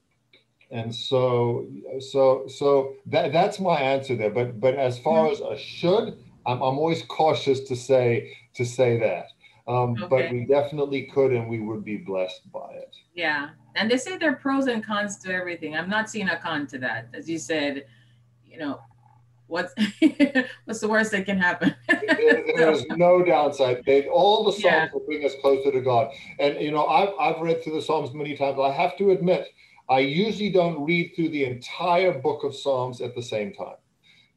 and 0.72 0.94
so 0.94 1.68
so 2.00 2.48
so 2.48 2.96
that 3.08 3.34
that's 3.34 3.60
my 3.60 3.80
answer 3.80 4.16
there. 4.16 4.30
But 4.30 4.60
but 4.60 4.75
as 4.75 5.00
far 5.00 5.25
mm-hmm. 5.25 5.54
as 5.54 5.60
a 5.60 5.62
should 5.62 6.18
I'm, 6.46 6.62
I'm 6.62 6.78
always 6.78 7.04
cautious 7.04 7.62
to 7.62 7.75
say 7.75 8.36
to 8.56 8.66
say 8.66 9.00
that. 9.00 9.28
Um, 9.72 9.96
okay. 10.01 10.08
But 10.10 10.32
we 10.32 10.46
definitely 10.46 11.04
could, 11.13 11.32
and 11.32 11.48
we 11.48 11.60
would 11.60 11.86
be 11.86 11.98
blessed 11.98 12.51
by 12.51 12.72
it. 12.74 12.96
Yeah, 13.13 13.50
and 13.76 13.90
they 13.90 13.98
say 13.98 14.18
there 14.18 14.32
are 14.32 14.36
pros 14.36 14.68
and 14.68 14.84
cons 14.84 15.18
to 15.20 15.34
everything. 15.34 15.76
I'm 15.76 15.90
not 15.90 16.10
seeing 16.10 16.30
a 16.30 16.38
con 16.38 16.68
to 16.68 16.78
that, 16.80 17.08
as 17.14 17.30
you 17.30 17.38
said. 17.38 17.86
You 18.46 18.60
know, 18.60 18.82
what's 19.48 19.74
what's 20.66 20.80
the 20.80 20.88
worst 20.88 21.12
that 21.12 21.26
can 21.26 21.38
happen? 21.38 21.76
there's 22.56 22.86
no 22.90 23.24
downside. 23.24 23.84
They, 23.86 24.08
all 24.08 24.44
the 24.44 24.52
Psalms 24.52 24.64
yeah. 24.64 24.88
will 24.94 25.06
bring 25.06 25.26
us 25.26 25.34
closer 25.42 25.72
to 25.72 25.82
God. 25.82 26.12
And 26.40 26.60
you 26.62 26.72
know, 26.72 26.86
I've 26.86 27.14
I've 27.20 27.42
read 27.42 27.64
through 27.64 27.76
the 27.76 27.82
Psalms 27.82 28.14
many 28.14 28.36
times. 28.36 28.60
I 28.60 28.72
have 28.72 28.98
to 28.98 29.12
admit, 29.12 29.48
I 29.90 30.00
usually 30.00 30.52
don't 30.52 30.84
read 30.84 31.14
through 31.16 31.30
the 31.30 31.46
entire 31.46 32.14
book 32.14 32.44
of 32.44 32.56
Psalms 32.56 33.02
at 33.02 33.16
the 33.16 33.24
same 33.24 33.54
time 33.54 33.76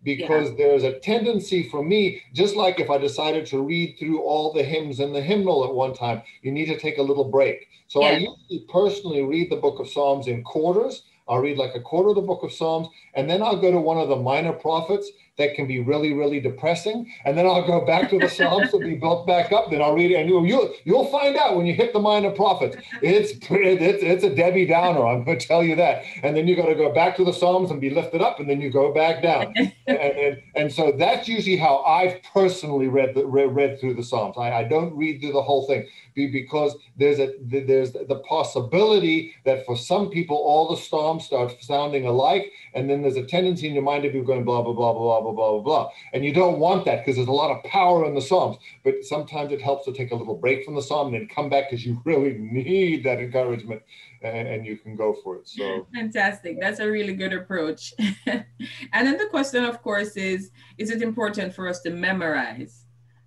because 0.02 0.50
yeah. 0.50 0.56
there's 0.56 0.82
a 0.82 0.98
tendency 1.00 1.68
for 1.68 1.82
me, 1.82 2.22
just 2.32 2.56
like 2.56 2.80
if 2.80 2.90
I 2.90 2.98
decided 2.98 3.46
to 3.46 3.62
read 3.62 3.96
through 3.98 4.20
all 4.20 4.52
the 4.52 4.62
hymns 4.62 5.00
in 5.00 5.12
the 5.12 5.20
hymnal 5.20 5.64
at 5.64 5.74
one 5.74 5.94
time, 5.94 6.22
you 6.42 6.52
need 6.52 6.66
to 6.66 6.78
take 6.78 6.98
a 6.98 7.02
little 7.02 7.24
break. 7.24 7.68
So 7.88 8.02
yeah. 8.02 8.08
I 8.08 8.12
usually 8.12 8.66
personally 8.70 9.22
read 9.22 9.50
the 9.50 9.56
book 9.56 9.78
of 9.78 9.88
Psalms 9.88 10.26
in 10.26 10.42
quarters. 10.42 11.04
I'll 11.28 11.38
read 11.38 11.58
like 11.58 11.74
a 11.74 11.80
quarter 11.80 12.10
of 12.10 12.16
the 12.16 12.22
book 12.22 12.42
of 12.42 12.52
Psalms, 12.52 12.88
and 13.14 13.28
then 13.28 13.42
I'll 13.42 13.60
go 13.60 13.70
to 13.70 13.78
one 13.78 13.98
of 13.98 14.08
the 14.08 14.16
minor 14.16 14.52
prophets 14.52 15.10
that 15.38 15.54
can 15.54 15.66
be 15.66 15.80
really, 15.80 16.12
really 16.12 16.40
depressing. 16.40 17.10
And 17.24 17.36
then 17.36 17.46
I'll 17.46 17.66
go 17.66 17.84
back 17.86 18.10
to 18.10 18.18
the 18.18 18.28
Psalms 18.28 18.70
to 18.72 18.78
be 18.78 18.96
built 18.96 19.26
back 19.26 19.50
up. 19.50 19.70
Then 19.70 19.80
I'll 19.80 19.94
read 19.94 20.10
it, 20.10 20.16
and 20.16 20.28
you'll 20.28 20.74
you'll 20.84 21.06
find 21.06 21.36
out 21.36 21.56
when 21.56 21.64
you 21.64 21.74
hit 21.74 21.92
the 21.92 22.00
minor 22.00 22.30
prophets. 22.30 22.76
It's 23.00 23.32
it's 23.50 24.02
it's 24.02 24.24
a 24.24 24.34
Debbie 24.34 24.66
Downer. 24.66 25.06
I'm 25.06 25.24
going 25.24 25.38
to 25.38 25.46
tell 25.46 25.64
you 25.64 25.74
that. 25.76 26.04
And 26.22 26.36
then 26.36 26.46
you 26.46 26.54
got 26.54 26.66
to 26.66 26.74
go 26.74 26.92
back 26.92 27.16
to 27.16 27.24
the 27.24 27.32
Psalms 27.32 27.70
and 27.70 27.80
be 27.80 27.88
lifted 27.88 28.20
up, 28.20 28.40
and 28.40 28.48
then 28.48 28.60
you 28.60 28.70
go 28.70 28.92
back 28.92 29.22
down. 29.22 29.54
and, 29.86 29.98
and, 29.98 30.42
and 30.54 30.72
so 30.72 30.92
that's 30.92 31.28
usually 31.28 31.56
how 31.56 31.82
I've 31.82 32.22
personally 32.34 32.88
read 32.88 33.14
the, 33.14 33.26
read, 33.26 33.54
read 33.54 33.80
through 33.80 33.94
the 33.94 34.04
Psalms. 34.04 34.36
I, 34.36 34.52
I 34.52 34.64
don't 34.64 34.94
read 34.94 35.20
through 35.20 35.32
the 35.32 35.42
whole 35.42 35.66
thing 35.66 35.86
because 36.14 36.76
there's 36.96 37.18
a 37.18 37.32
there's 37.40 37.92
the 37.92 38.22
possibility 38.28 39.34
that 39.44 39.64
for 39.64 39.76
some 39.76 40.10
people 40.10 40.36
all 40.36 40.68
the 40.68 40.76
Psalms 40.76 41.24
start 41.24 41.54
sounding 41.60 42.06
alike, 42.06 42.52
and 42.74 42.88
then 42.88 43.02
there's 43.02 43.16
a 43.16 43.24
tendency 43.24 43.68
in 43.68 43.74
your 43.74 43.82
mind 43.82 44.02
to 44.02 44.10
be 44.10 44.20
going 44.20 44.44
blah 44.44 44.62
blah 44.62 44.72
blah 44.72 44.92
blah 44.92 45.20
blah 45.20 45.32
blah 45.32 45.52
blah 45.52 45.60
blah, 45.60 45.90
and 46.12 46.24
you 46.24 46.32
don't 46.32 46.58
want 46.58 46.84
that 46.84 46.98
because 46.98 47.16
there's 47.16 47.28
a 47.28 47.32
lot 47.32 47.50
of 47.50 47.62
power 47.64 48.04
in 48.04 48.14
the 48.14 48.20
Psalms. 48.20 48.56
But 48.84 49.04
sometimes 49.04 49.52
it 49.52 49.60
helps 49.60 49.84
to 49.86 49.92
take 49.92 50.12
a 50.12 50.14
little 50.14 50.36
break 50.36 50.64
from 50.64 50.74
the 50.74 50.82
Psalm 50.82 51.08
and 51.08 51.16
then 51.16 51.28
come 51.28 51.48
back 51.48 51.70
because 51.70 51.84
you 51.84 52.00
really 52.04 52.36
need 52.38 53.04
that 53.04 53.18
encouragement, 53.18 53.82
and, 54.22 54.48
and 54.48 54.66
you 54.66 54.76
can 54.76 54.96
go 54.96 55.16
for 55.22 55.36
it. 55.36 55.48
So 55.48 55.86
fantastic! 55.94 56.60
That's 56.60 56.80
a 56.80 56.90
really 56.90 57.14
good 57.14 57.32
approach. 57.32 57.94
and 58.26 58.44
then 58.92 59.16
the 59.16 59.28
question, 59.30 59.64
of 59.64 59.82
course, 59.82 60.16
is: 60.16 60.50
Is 60.78 60.90
it 60.90 61.02
important 61.02 61.54
for 61.54 61.68
us 61.68 61.80
to 61.80 61.90
memorize 61.90 62.84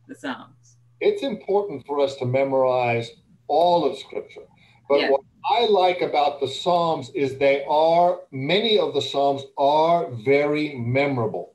the 0.07 0.15
Psalms? 0.15 0.64
It's 0.99 1.23
important 1.23 1.85
for 1.85 1.99
us 1.99 2.15
to 2.17 2.25
memorize 2.25 3.11
all 3.47 3.85
of 3.85 3.97
Scripture, 3.97 4.45
but 4.89 5.01
yeah. 5.01 5.09
what 5.11 5.21
I 5.51 5.65
like 5.65 6.01
about 6.01 6.39
the 6.39 6.47
Psalms 6.47 7.11
is 7.13 7.37
they 7.37 7.63
are, 7.69 8.19
many 8.31 8.79
of 8.79 8.93
the 8.93 9.01
Psalms 9.01 9.43
are 9.57 10.09
very 10.25 10.75
memorable. 10.75 11.53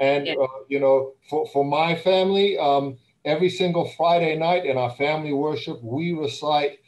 And, 0.00 0.26
yeah. 0.26 0.34
uh, 0.34 0.46
you 0.68 0.80
know, 0.80 1.12
for, 1.30 1.46
for 1.48 1.64
my 1.64 1.94
family, 1.94 2.58
um, 2.58 2.98
every 3.24 3.48
single 3.48 3.88
Friday 3.96 4.36
night 4.36 4.66
in 4.66 4.76
our 4.76 4.90
family 4.96 5.32
worship, 5.32 5.80
we 5.82 6.12
recite 6.12 6.80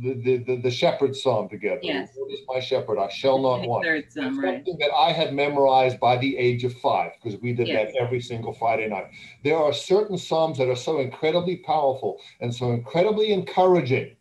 the, 0.00 0.14
the, 0.14 0.36
the, 0.38 0.56
the 0.62 0.70
shepherd 0.70 1.14
psalm 1.14 1.48
together. 1.48 1.80
Yes. 1.82 2.10
is 2.30 2.40
my 2.48 2.60
shepherd, 2.60 2.98
I 2.98 3.08
shall 3.08 3.38
not 3.38 3.66
want. 3.66 3.84
Third 3.84 4.10
psalm, 4.10 4.38
right. 4.38 4.56
Something 4.56 4.78
that 4.78 4.92
I 4.94 5.12
had 5.12 5.34
memorized 5.34 6.00
by 6.00 6.16
the 6.16 6.36
age 6.36 6.64
of 6.64 6.72
five, 6.74 7.12
because 7.22 7.40
we 7.40 7.52
did 7.52 7.68
yes. 7.68 7.92
that 7.92 8.02
every 8.02 8.20
single 8.20 8.52
Friday 8.54 8.88
night. 8.88 9.06
There 9.44 9.58
are 9.58 9.72
certain 9.72 10.16
psalms 10.16 10.58
that 10.58 10.68
are 10.68 10.76
so 10.76 11.00
incredibly 11.00 11.56
powerful 11.56 12.20
and 12.40 12.54
so 12.54 12.72
incredibly 12.72 13.32
encouraging 13.32 14.16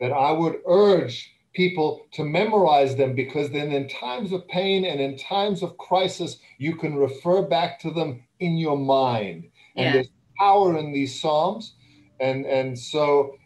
that 0.00 0.12
I 0.12 0.30
would 0.30 0.56
urge 0.68 1.32
people 1.54 2.06
to 2.12 2.22
memorize 2.22 2.96
them 2.96 3.14
because 3.14 3.50
then 3.50 3.72
in 3.72 3.88
times 3.88 4.30
of 4.32 4.46
pain 4.48 4.84
and 4.84 5.00
in 5.00 5.16
times 5.16 5.62
of 5.62 5.76
crisis, 5.78 6.38
you 6.58 6.76
can 6.76 6.94
refer 6.94 7.42
back 7.42 7.80
to 7.80 7.90
them 7.90 8.22
in 8.40 8.58
your 8.58 8.76
mind. 8.76 9.48
And 9.74 9.86
yeah. 9.86 9.92
there's 9.92 10.10
power 10.38 10.76
in 10.76 10.92
these 10.92 11.20
Psalms. 11.20 11.74
And 12.20 12.46
and 12.46 12.78
so 12.78 13.36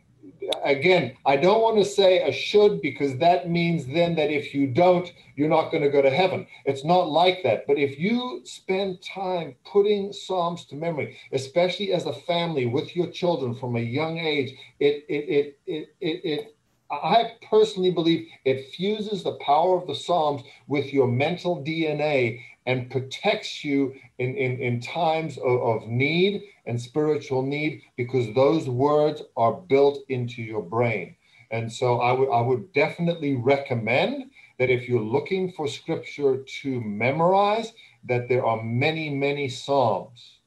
again, 0.65 1.17
I 1.27 1.37
don't 1.37 1.63
want 1.63 1.79
to 1.79 1.85
say 1.85 2.23
a 2.23 2.33
should 2.33 2.81
because 2.81 3.17
that 3.19 3.51
means 3.51 3.87
then 3.87 4.15
that 4.17 4.31
if 4.31 4.55
you 4.55 4.67
don't, 4.67 5.13
you're 5.37 5.49
not 5.49 5.71
going 5.71 5.83
to 5.83 5.91
go 5.91 6.03
to 6.03 6.11
heaven. 6.11 6.47
It's 6.65 6.85
not 6.85 7.09
like 7.11 7.43
that. 7.45 7.67
But 7.67 7.79
if 7.79 7.99
you 7.99 8.43
spend 8.45 9.03
time 9.03 9.57
putting 9.65 10.13
Psalms 10.13 10.65
to 10.67 10.77
memory, 10.77 11.17
especially 11.33 11.93
as 11.93 12.07
a 12.07 12.13
family 12.13 12.67
with 12.67 12.95
your 12.95 13.09
children 13.09 13.55
from 13.55 13.77
a 13.77 13.81
young 13.81 14.19
age, 14.19 14.53
it 14.79 15.05
it 15.09 15.29
it 15.29 15.59
it 15.67 15.89
it, 16.01 16.21
it 16.25 16.57
I 16.91 17.33
personally 17.49 17.91
believe 17.91 18.29
it 18.45 18.69
fuses 18.71 19.23
the 19.23 19.37
power 19.37 19.77
of 19.77 19.87
the 19.87 19.95
Psalms 19.95 20.43
with 20.67 20.93
your 20.93 21.07
mental 21.07 21.63
DNA 21.63 22.41
and 22.67 22.91
protects 22.91 23.65
you 23.65 23.95
in, 24.19 24.35
in, 24.37 24.59
in 24.61 24.81
times 24.81 25.39
of, 25.39 25.63
of 25.63 25.89
need 25.89 26.43
and 26.67 26.81
spiritual 26.81 27.43
need 27.43 27.83
because 27.97 28.35
those 28.35 28.69
words 28.69 29.23
are 29.37 29.53
built 29.53 29.99
into 30.09 30.43
your 30.43 30.63
brain. 30.63 31.15
And 31.51 31.73
so 31.73 32.01
I 32.01 32.13
would 32.13 32.31
I 32.31 32.41
would 32.41 32.73
definitely 32.73 33.35
recommend 33.35 34.31
that 34.59 34.71
if 34.71 34.89
you're 34.89 35.01
looking 35.01 35.51
for 35.53 35.67
scripture 35.67 36.45
to 36.63 36.81
memorize, 36.81 37.73
that 38.05 38.29
there 38.29 38.45
are 38.45 38.63
many, 38.63 39.11
many 39.11 39.49
Psalms 39.49 40.39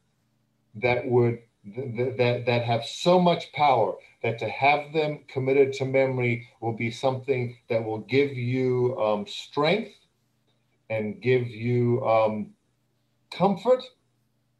that 0.76 1.06
would 1.06 1.40
that, 1.76 2.44
that 2.46 2.64
have 2.64 2.86
so 2.86 3.20
much 3.20 3.52
power 3.54 3.96
that 4.24 4.40
to 4.40 4.50
have 4.50 4.94
them 4.94 5.20
committed 5.28 5.74
to 5.74 5.86
memory 5.86 6.48
will 6.62 6.74
be 6.74 6.90
something 6.90 7.58
that 7.70 7.84
will 7.84 8.00
give 8.00 8.32
you 8.34 8.98
um, 9.00 9.28
strength 9.28 9.92
and 10.90 11.22
give 11.22 11.48
you 11.48 12.04
um, 12.06 12.52
comfort 13.32 13.84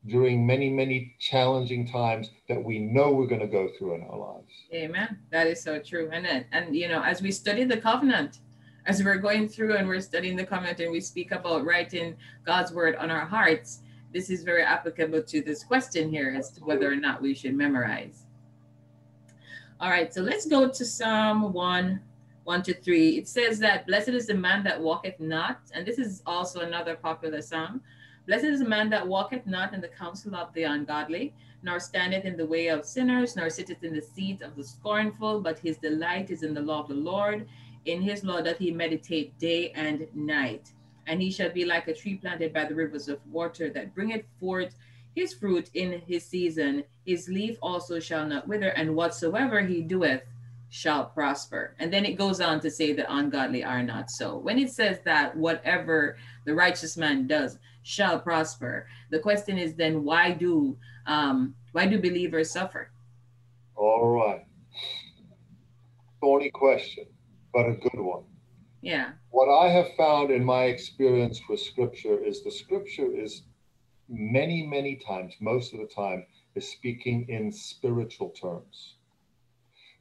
during 0.08 0.46
many, 0.46 0.70
many 0.70 1.16
challenging 1.20 1.88
times 1.88 2.30
that 2.50 2.62
we 2.62 2.78
know 2.78 3.14
we're 3.14 3.28
going 3.28 3.40
to 3.40 3.48
go 3.48 3.70
through 3.78 3.96
in 3.96 4.04
our 4.04 4.18
lives. 4.18 4.52
Amen. 4.74 5.18
That 5.32 5.48
is 5.48 5.64
so 5.64 5.80
true. 5.80 6.10
And, 6.12 6.46
and, 6.52 6.76
you 6.76 6.90
know, 6.90 7.02
as 7.02 7.22
we 7.22 7.32
study 7.32 7.64
the 7.64 7.78
covenant, 7.78 8.40
as 8.86 9.02
we're 9.02 9.18
going 9.18 9.48
through 9.48 9.78
and 9.78 9.88
we're 9.88 10.02
studying 10.02 10.36
the 10.36 10.46
covenant 10.46 10.82
and 10.82 10.92
we 10.92 11.00
speak 11.00 11.32
about 11.32 11.64
writing 11.64 12.18
God's 12.46 12.74
word 12.74 12.98
on 12.98 13.10
our 13.10 13.26
hearts, 13.26 13.80
this 14.14 14.30
is 14.30 14.44
very 14.44 14.62
applicable 14.62 15.24
to 15.24 15.42
this 15.42 15.64
question 15.64 16.10
here 16.10 16.36
as 16.38 16.52
to 16.52 16.62
whether 16.66 16.92
or 16.92 16.98
not 16.98 17.22
we 17.22 17.34
should 17.34 17.56
memorize. 17.56 18.26
All 19.84 19.90
right, 19.90 20.14
so 20.14 20.22
let's 20.22 20.46
go 20.46 20.70
to 20.70 20.86
Psalm 20.86 21.52
1 21.52 22.00
1 22.46 22.64
to 22.64 22.74
3. 22.74 23.18
It 23.18 23.28
says 23.28 23.60
that 23.60 23.86
blessed 23.86 24.16
is 24.16 24.28
the 24.28 24.34
man 24.34 24.64
that 24.64 24.80
walketh 24.80 25.20
not, 25.20 25.60
and 25.74 25.86
this 25.86 26.00
is 26.00 26.24
also 26.26 26.62
another 26.62 26.96
popular 26.96 27.42
psalm. 27.42 27.82
Blessed 28.26 28.46
is 28.46 28.60
the 28.60 28.70
man 28.70 28.90
that 28.92 29.06
walketh 29.06 29.46
not 29.46 29.74
in 29.74 29.82
the 29.82 29.90
counsel 29.90 30.38
of 30.38 30.54
the 30.54 30.64
ungodly, 30.64 31.34
nor 31.64 31.82
standeth 31.82 32.24
in 32.24 32.38
the 32.38 32.46
way 32.46 32.68
of 32.68 32.86
sinners, 32.86 33.36
nor 33.36 33.50
sitteth 33.50 33.84
in 33.84 33.94
the 33.94 34.02
seat 34.02 34.42
of 34.42 34.56
the 34.56 34.64
scornful, 34.64 35.42
but 35.42 35.60
his 35.60 35.76
delight 35.80 36.32
is 36.32 36.44
in 36.44 36.54
the 36.54 36.62
law 36.62 36.80
of 36.80 36.88
the 36.88 36.94
Lord. 36.94 37.46
In 37.84 38.02
his 38.02 38.24
law 38.24 38.40
doth 38.40 38.60
he 38.60 38.72
meditate 38.72 39.38
day 39.38 39.72
and 39.72 40.08
night. 40.14 40.72
And 41.08 41.22
he 41.22 41.30
shall 41.30 41.50
be 41.50 41.66
like 41.66 41.90
a 41.90 41.94
tree 41.94 42.16
planted 42.16 42.54
by 42.54 42.64
the 42.64 42.74
rivers 42.74 43.10
of 43.10 43.20
water 43.30 43.70
that 43.72 43.94
bringeth 43.94 44.24
forth 44.40 44.76
his 45.16 45.34
fruit 45.34 45.70
in 45.74 46.02
his 46.08 46.26
season. 46.26 46.84
His 47.06 47.28
leaf 47.28 47.58
also 47.62 48.00
shall 48.00 48.26
not 48.26 48.48
wither, 48.48 48.70
and 48.70 48.96
whatsoever 48.96 49.62
he 49.62 49.82
doeth 49.82 50.24
shall 50.70 51.06
prosper. 51.06 51.76
And 51.80 51.94
then 51.94 52.04
it 52.04 52.18
goes 52.18 52.42
on 52.42 52.60
to 52.62 52.72
say 52.72 52.94
that 52.94 53.06
ungodly 53.08 53.64
are 53.64 53.84
not 53.84 54.10
so. 54.10 54.38
When 54.38 54.58
it 54.58 54.72
says 54.72 54.98
that 55.06 55.38
whatever 55.38 56.18
the 56.46 56.56
righteous 56.56 56.98
man 56.98 57.28
does 57.28 57.60
shall 57.84 58.20
prosper, 58.20 58.88
the 59.12 59.20
question 59.20 59.58
is 59.58 59.76
then 59.76 60.04
why 60.04 60.32
do 60.32 60.76
um, 61.06 61.54
why 61.74 61.86
do 61.86 62.02
believers 62.02 62.52
suffer? 62.52 62.90
All 63.76 64.08
right. 64.08 64.46
Thorny 66.22 66.50
question, 66.50 67.06
but 67.54 67.68
a 67.68 67.74
good 67.74 68.00
one. 68.00 68.24
Yeah. 68.82 69.12
What 69.30 69.50
I 69.50 69.70
have 69.70 69.94
found 69.96 70.32
in 70.32 70.44
my 70.44 70.64
experience 70.64 71.42
with 71.50 71.60
scripture 71.60 72.24
is 72.24 72.44
the 72.44 72.52
scripture 72.52 73.16
is 73.16 73.44
many, 74.14 74.66
many 74.66 74.96
times, 74.96 75.34
most 75.40 75.74
of 75.74 75.80
the 75.80 75.88
time, 75.88 76.26
is 76.56 76.70
speaking 76.70 77.28
in 77.30 77.52
spiritual 77.52 78.30
terms. 78.30 78.96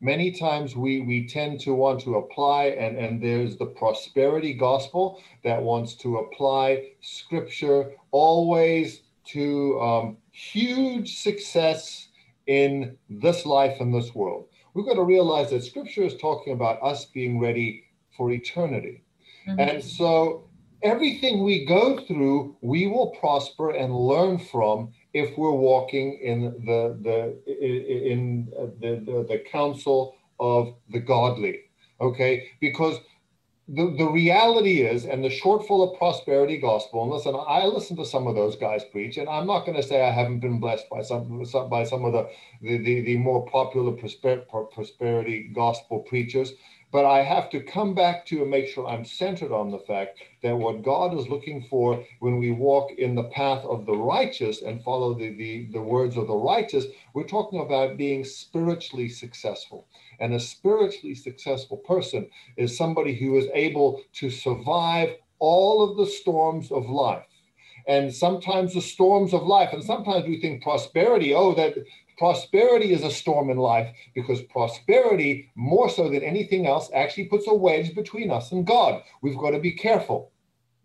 Many 0.00 0.32
times 0.32 0.74
we, 0.74 1.00
we 1.00 1.28
tend 1.28 1.60
to 1.60 1.74
want 1.74 2.00
to 2.02 2.16
apply, 2.16 2.64
and, 2.64 2.96
and 2.98 3.22
there's 3.22 3.56
the 3.56 3.66
prosperity 3.66 4.52
gospel 4.52 5.22
that 5.44 5.62
wants 5.62 5.94
to 5.96 6.18
apply 6.18 6.90
scripture 7.00 7.92
always 8.10 9.02
to 9.26 9.80
um, 9.80 10.16
huge 10.32 11.18
success 11.18 12.08
in 12.48 12.96
this 13.08 13.46
life 13.46 13.80
and 13.80 13.94
this 13.94 14.14
world. 14.14 14.48
We've 14.74 14.86
got 14.86 14.94
to 14.94 15.04
realize 15.04 15.50
that 15.50 15.62
scripture 15.62 16.02
is 16.02 16.16
talking 16.16 16.52
about 16.52 16.82
us 16.82 17.04
being 17.04 17.38
ready 17.38 17.84
for 18.16 18.32
eternity. 18.32 19.04
Mm-hmm. 19.46 19.60
And 19.60 19.84
so 19.84 20.48
everything 20.82 21.42
we 21.42 21.64
go 21.64 21.98
through, 22.06 22.56
we 22.60 22.86
will 22.86 23.10
prosper 23.20 23.70
and 23.70 23.94
learn 23.94 24.38
from 24.38 24.92
if 25.14 25.36
we're 25.36 25.50
walking 25.50 26.18
in 26.22 26.42
the 26.64 26.96
the 27.02 27.36
in 27.46 28.48
the 28.80 29.02
the, 29.04 29.26
the 29.28 29.38
counsel 29.50 30.16
of 30.40 30.74
the 30.90 31.00
godly. 31.00 31.60
Okay, 32.00 32.48
because 32.60 32.98
the, 33.68 33.94
the 33.96 34.08
reality 34.08 34.82
is, 34.82 35.04
and 35.04 35.24
the 35.24 35.28
shortfall 35.28 35.92
of 35.92 35.98
prosperity 35.98 36.58
gospel, 36.58 37.02
and 37.02 37.12
listen, 37.12 37.34
I 37.34 37.64
listen 37.64 37.96
to 37.96 38.04
some 38.04 38.26
of 38.26 38.34
those 38.34 38.56
guys 38.56 38.82
preach, 38.90 39.16
and 39.18 39.28
I'm 39.28 39.46
not 39.46 39.64
going 39.64 39.76
to 39.76 39.82
say 39.82 40.02
I 40.02 40.10
haven't 40.10 40.40
been 40.40 40.58
blessed 40.58 40.90
by 40.90 41.02
some, 41.02 41.44
some 41.44 41.70
by 41.70 41.84
some 41.84 42.04
of 42.04 42.12
the, 42.12 42.28
the, 42.60 42.78
the, 42.78 43.00
the 43.02 43.16
more 43.18 43.46
popular 43.46 43.92
prosper, 43.92 44.38
prosperity 44.72 45.50
gospel 45.54 46.00
preachers. 46.00 46.52
But 46.92 47.06
I 47.06 47.22
have 47.22 47.48
to 47.50 47.60
come 47.62 47.94
back 47.94 48.26
to 48.26 48.42
and 48.42 48.50
make 48.50 48.68
sure 48.68 48.86
I'm 48.86 49.06
centered 49.06 49.50
on 49.50 49.70
the 49.70 49.78
fact 49.78 50.18
that 50.42 50.56
what 50.56 50.82
God 50.82 51.18
is 51.18 51.28
looking 51.28 51.62
for 51.62 52.04
when 52.20 52.38
we 52.38 52.52
walk 52.52 52.92
in 52.92 53.14
the 53.14 53.24
path 53.30 53.64
of 53.64 53.86
the 53.86 53.96
righteous 53.96 54.60
and 54.62 54.84
follow 54.84 55.14
the, 55.14 55.30
the, 55.30 55.68
the 55.72 55.80
words 55.82 56.18
of 56.18 56.26
the 56.26 56.36
righteous, 56.36 56.86
we're 57.14 57.24
talking 57.26 57.60
about 57.60 57.96
being 57.96 58.24
spiritually 58.24 59.08
successful. 59.08 59.88
And 60.20 60.34
a 60.34 60.40
spiritually 60.40 61.14
successful 61.14 61.78
person 61.78 62.28
is 62.58 62.76
somebody 62.76 63.14
who 63.14 63.38
is 63.38 63.46
able 63.54 64.02
to 64.14 64.30
survive 64.30 65.16
all 65.38 65.82
of 65.88 65.96
the 65.96 66.06
storms 66.06 66.70
of 66.70 66.90
life 66.90 67.24
and 67.86 68.14
sometimes 68.14 68.74
the 68.74 68.80
storms 68.80 69.34
of 69.34 69.42
life 69.42 69.70
and 69.72 69.82
sometimes 69.82 70.24
we 70.26 70.40
think 70.40 70.62
prosperity 70.62 71.34
oh 71.34 71.54
that 71.54 71.74
Prosperity 72.18 72.92
is 72.92 73.02
a 73.04 73.10
storm 73.10 73.50
in 73.50 73.56
life 73.56 73.94
because 74.14 74.42
prosperity, 74.42 75.50
more 75.54 75.88
so 75.88 76.08
than 76.08 76.22
anything 76.22 76.66
else, 76.66 76.90
actually 76.94 77.26
puts 77.26 77.46
a 77.48 77.54
wedge 77.54 77.94
between 77.94 78.30
us 78.30 78.52
and 78.52 78.66
God. 78.66 79.02
We've 79.22 79.38
got 79.38 79.50
to 79.50 79.58
be 79.58 79.72
careful. 79.72 80.30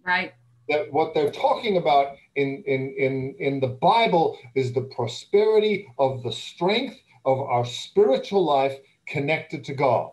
Right. 0.05 0.33
That 0.69 0.91
what 0.91 1.13
they're 1.13 1.31
talking 1.31 1.77
about 1.77 2.15
in, 2.35 2.63
in, 2.65 2.93
in, 2.97 3.35
in 3.39 3.59
the 3.59 3.67
Bible 3.67 4.37
is 4.55 4.73
the 4.73 4.81
prosperity 4.81 5.87
of 5.97 6.23
the 6.23 6.31
strength 6.31 6.97
of 7.25 7.39
our 7.39 7.65
spiritual 7.65 8.43
life 8.43 8.77
connected 9.05 9.63
to 9.65 9.73
God. 9.73 10.11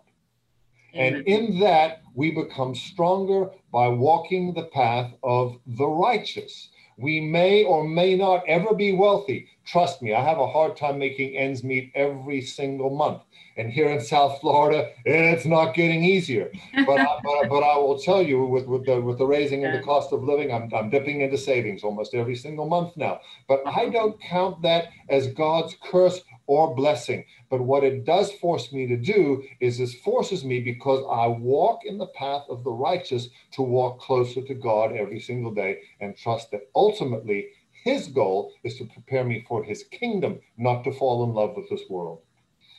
Amen. 0.95 1.15
And 1.15 1.27
in 1.27 1.61
that, 1.61 2.03
we 2.15 2.31
become 2.31 2.75
stronger 2.75 3.51
by 3.73 3.89
walking 3.89 4.55
the 4.55 4.65
path 4.65 5.13
of 5.23 5.59
the 5.67 5.87
righteous. 5.87 6.69
We 6.97 7.21
may 7.21 7.65
or 7.65 7.87
may 7.87 8.17
not 8.17 8.45
ever 8.47 8.75
be 8.75 8.93
wealthy. 8.93 9.49
Trust 9.65 10.03
me, 10.03 10.15
I 10.15 10.23
have 10.23 10.39
a 10.39 10.47
hard 10.47 10.77
time 10.77 10.99
making 10.99 11.37
ends 11.37 11.65
meet 11.65 11.91
every 11.95 12.41
single 12.41 12.91
month. 12.91 13.23
And 13.57 13.71
here 13.71 13.89
in 13.89 14.01
South 14.01 14.41
Florida, 14.41 14.91
it's 15.05 15.47
not 15.47 15.75
getting 15.75 16.03
easier. 16.03 16.51
But 16.87 17.01
I, 17.01 17.07
but, 17.23 17.49
but, 17.49 17.63
I 17.63 17.77
will 17.79 17.99
tell 17.99 18.21
you, 18.21 18.45
with, 18.45 18.67
with 18.67 18.85
the 18.85 19.01
with 19.01 19.19
the 19.19 19.27
raising 19.27 19.65
and 19.65 19.79
the 19.79 19.83
cost 19.83 20.13
of 20.13 20.25
living, 20.25 20.53
I'm, 20.53 20.69
I'm 20.75 20.91
dipping 20.91 21.21
into 21.21 21.39
savings 21.39 21.85
almost 21.85 22.15
every 22.15 22.35
single 22.35 22.69
month 22.69 22.97
now. 22.97 23.21
But 23.49 23.67
I 23.67 23.71
uh-huh. 23.71 23.91
don't 23.91 24.21
count 24.21 24.63
that 24.63 24.89
as 25.09 25.29
God's 25.29 25.77
curse 25.83 26.21
or 26.47 26.75
blessing. 26.75 27.25
But 27.51 27.63
what 27.63 27.85
it 27.85 28.05
does 28.05 28.33
force 28.33 28.73
me 28.73 28.87
to 28.87 28.97
do 28.97 29.43
is 29.61 29.81
it 29.81 29.91
forces 30.05 30.45
me 30.45 30.61
because 30.61 31.05
I 31.11 31.27
walk 31.27 31.81
in 31.85 31.99
the 31.99 32.09
path 32.09 32.45
of 32.49 32.65
the 32.65 32.71
righteous 32.71 33.29
to 33.53 33.63
walk 33.63 34.01
closer 34.01 34.43
to 34.43 34.55
God 34.55 34.93
every 34.93 35.21
single 35.21 35.55
day 35.55 35.81
and 36.01 36.17
trust 36.17 36.51
that 36.51 36.69
ultimately 36.75 37.49
his 37.85 38.09
goal 38.09 38.53
is 38.65 38.77
to 38.79 38.87
prepare 38.87 39.25
me 39.25 39.45
for 39.47 39.63
his 39.63 39.85
kingdom, 39.85 40.41
not 40.57 40.85
to 40.85 40.93
fall 40.93 41.25
in 41.25 41.35
love 41.35 41.55
with 41.57 41.69
this 41.69 41.83
world. 41.91 42.21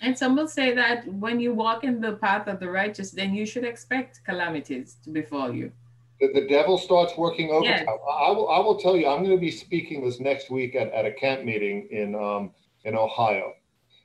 And 0.02 0.18
some 0.18 0.36
will 0.36 0.48
say 0.48 0.74
that 0.76 1.08
when 1.08 1.40
you 1.40 1.54
walk 1.54 1.84
in 1.84 2.02
the 2.02 2.14
path 2.14 2.48
of 2.48 2.60
the 2.60 2.70
righteous, 2.70 3.12
then 3.12 3.34
you 3.34 3.46
should 3.46 3.64
expect 3.64 4.22
calamities 4.26 4.98
to 5.04 5.10
befall 5.10 5.54
you. 5.54 5.72
The, 6.20 6.32
the 6.34 6.48
devil 6.48 6.78
starts 6.78 7.18
working 7.18 7.52
overtime. 7.52 7.86
Yes. 7.88 7.98
I, 8.10 8.32
will, 8.32 8.50
I 8.50 8.60
will 8.60 8.78
tell 8.78 8.96
you, 8.96 9.08
I'm 9.08 9.24
going 9.24 9.36
to 9.36 9.42
be 9.42 9.52
speaking 9.52 10.04
this 10.04 10.20
next 10.20 10.50
week 10.50 10.76
at, 10.76 10.92
at 10.94 11.06
a 11.06 11.12
camp 11.12 11.44
meeting 11.44 11.88
in 11.92 12.16
um, 12.16 12.52
in 12.86 12.96
Ohio. 12.96 13.54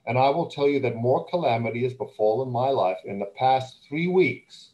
And 0.07 0.19
I 0.19 0.31
will 0.31 0.51
tell 0.51 0.69
you 0.69 0.81
that 0.81 0.97
more 0.97 1.27
calamity 1.27 1.85
has 1.85 1.95
befallen 1.95 2.51
my 2.51 2.71
life 2.71 2.99
in 3.05 3.19
the 3.19 3.33
past 3.37 3.85
three 3.89 4.09
weeks 4.09 4.71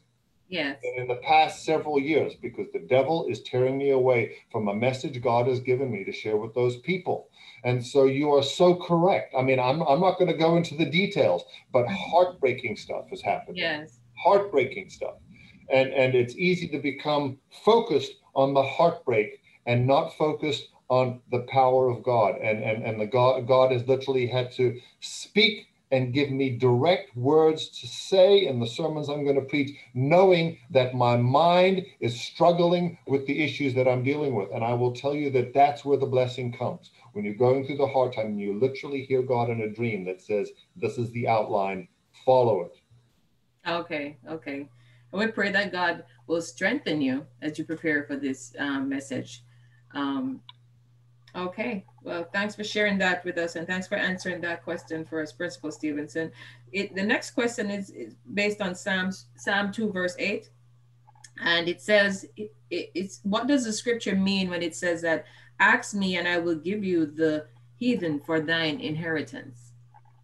Yes. 0.49 0.79
And 0.85 1.03
in 1.03 1.09
the 1.09 1.21
past 1.23 1.64
several 1.64 1.99
years, 1.99 2.35
because 2.40 2.66
the 2.73 2.87
devil 2.88 3.27
is 3.29 3.42
tearing 3.42 3.77
me 3.77 3.90
away 3.90 4.37
from 4.53 4.69
a 4.69 4.75
message 4.75 5.21
God 5.21 5.49
has 5.49 5.61
given 5.61 5.90
me 5.90 6.05
to 6.05 6.12
share 6.12 6.37
with 6.37 6.55
those 6.55 6.77
people. 6.79 7.29
And 7.64 7.85
so 7.85 8.05
you 8.05 8.31
are 8.33 8.42
so 8.42 8.77
correct. 8.77 9.35
I 9.37 9.42
mean, 9.42 9.59
I'm, 9.59 9.83
I'm 9.83 10.01
not 10.01 10.19
going 10.19 10.31
to 10.31 10.38
go 10.38 10.57
into 10.57 10.77
the 10.77 10.87
details, 10.87 11.42
but 11.73 11.85
mm-hmm. 11.85 11.95
heartbreaking 12.11 12.77
stuff 12.77 13.07
is 13.11 13.23
happening. 13.23 13.57
Yes. 13.57 13.99
Heartbreaking 14.23 14.90
stuff. 14.90 15.14
And, 15.73 15.92
and 15.92 16.14
it's 16.14 16.37
easy 16.37 16.69
to 16.69 16.79
become 16.79 17.38
focused 17.64 18.12
on 18.37 18.55
the 18.55 18.62
heartbreak 18.62 19.40
and 19.66 19.85
not 19.85 20.16
focused 20.16 20.69
on 20.88 21.20
the 21.31 21.40
power 21.49 21.88
of 21.88 22.03
God. 22.03 22.37
And, 22.37 22.62
and, 22.62 22.85
and 22.85 23.01
the 23.01 23.07
God, 23.07 23.46
God 23.46 23.72
has 23.72 23.87
literally 23.87 24.27
had 24.27 24.53
to 24.53 24.79
speak 25.01 25.68
and 25.92 26.12
give 26.12 26.31
me 26.31 26.51
direct 26.51 27.16
words 27.16 27.68
to 27.68 27.87
say 27.87 28.46
in 28.46 28.59
the 28.59 28.66
sermons 28.66 29.09
I'm 29.09 29.25
going 29.25 29.37
to 29.37 29.46
preach, 29.46 29.77
knowing 29.94 30.59
that 30.70 30.94
my 30.94 31.16
mind 31.16 31.87
is 32.01 32.20
struggling 32.20 32.99
with 33.07 33.27
the 33.27 33.44
issues 33.44 33.72
that 33.75 33.87
I'm 33.87 34.03
dealing 34.03 34.35
with. 34.35 34.51
And 34.53 34.64
I 34.64 34.75
will 34.75 34.92
tell 34.92 35.14
you 35.14 35.31
that 35.31 35.55
that's 35.55 35.85
where 35.85 35.99
the 35.99 36.07
blessing 36.07 36.53
comes. 36.53 36.90
When 37.12 37.25
you're 37.25 37.35
going 37.35 37.66
through 37.66 37.77
the 37.77 37.87
hard 37.87 38.12
time 38.12 38.27
and 38.27 38.40
you 38.40 38.59
literally 38.59 39.05
hear 39.05 39.22
God 39.22 39.49
in 39.49 39.61
a 39.61 39.70
dream 39.70 40.05
that 40.07 40.20
says, 40.20 40.51
This 40.75 40.99
is 40.99 41.11
the 41.12 41.29
outline, 41.29 41.88
follow 42.25 42.62
it. 42.62 42.77
Okay, 43.68 44.18
okay. 44.29 44.68
And 45.12 45.20
we 45.20 45.29
pray 45.29 45.53
that 45.53 45.72
God 45.72 46.05
will 46.27 46.42
strengthen 46.42 47.01
you 47.01 47.27
as 47.42 47.59
you 47.59 47.64
prepare 47.64 48.05
for 48.05 48.16
this 48.16 48.55
um, 48.59 48.88
message. 48.88 49.44
Um, 49.94 50.40
Okay, 51.37 51.85
well, 52.03 52.27
thanks 52.33 52.55
for 52.55 52.64
sharing 52.64 52.96
that 52.99 53.22
with 53.22 53.37
us, 53.37 53.57
and 53.57 53.66
thanks 53.66 53.87
for 53.87 53.96
answering 53.96 54.40
that 54.40 54.64
question 54.64 55.05
for 55.05 55.20
us, 55.20 55.33
Principal 55.33 55.70
Stevenson. 55.70 56.33
It, 56.72 56.94
the 56.94 57.03
next 57.03 57.33
question 57.33 57.70
is, 57.70 57.90
is 57.90 58.14
based 58.33 58.62
on 58.62 58.75
Psalms, 58.75 59.27
Psalm 59.37 59.70
2, 59.70 59.92
verse 59.92 60.16
8. 60.18 60.49
And 61.42 61.68
it 61.68 61.83
says, 61.83 62.25
it, 62.38 62.55
it, 62.70 62.90
it's 62.94 63.20
what 63.22 63.46
does 63.46 63.64
the 63.64 63.72
scripture 63.72 64.16
mean 64.16 64.49
when 64.49 64.62
it 64.62 64.75
says 64.75 65.03
that, 65.03 65.27
ask 65.61 65.94
me 65.94 66.16
and 66.16 66.27
I 66.27 66.38
will 66.38 66.55
give 66.55 66.83
you 66.83 67.05
the 67.05 67.46
heathen 67.77 68.20
for 68.20 68.40
thine 68.40 68.81
inheritance? 68.81 69.72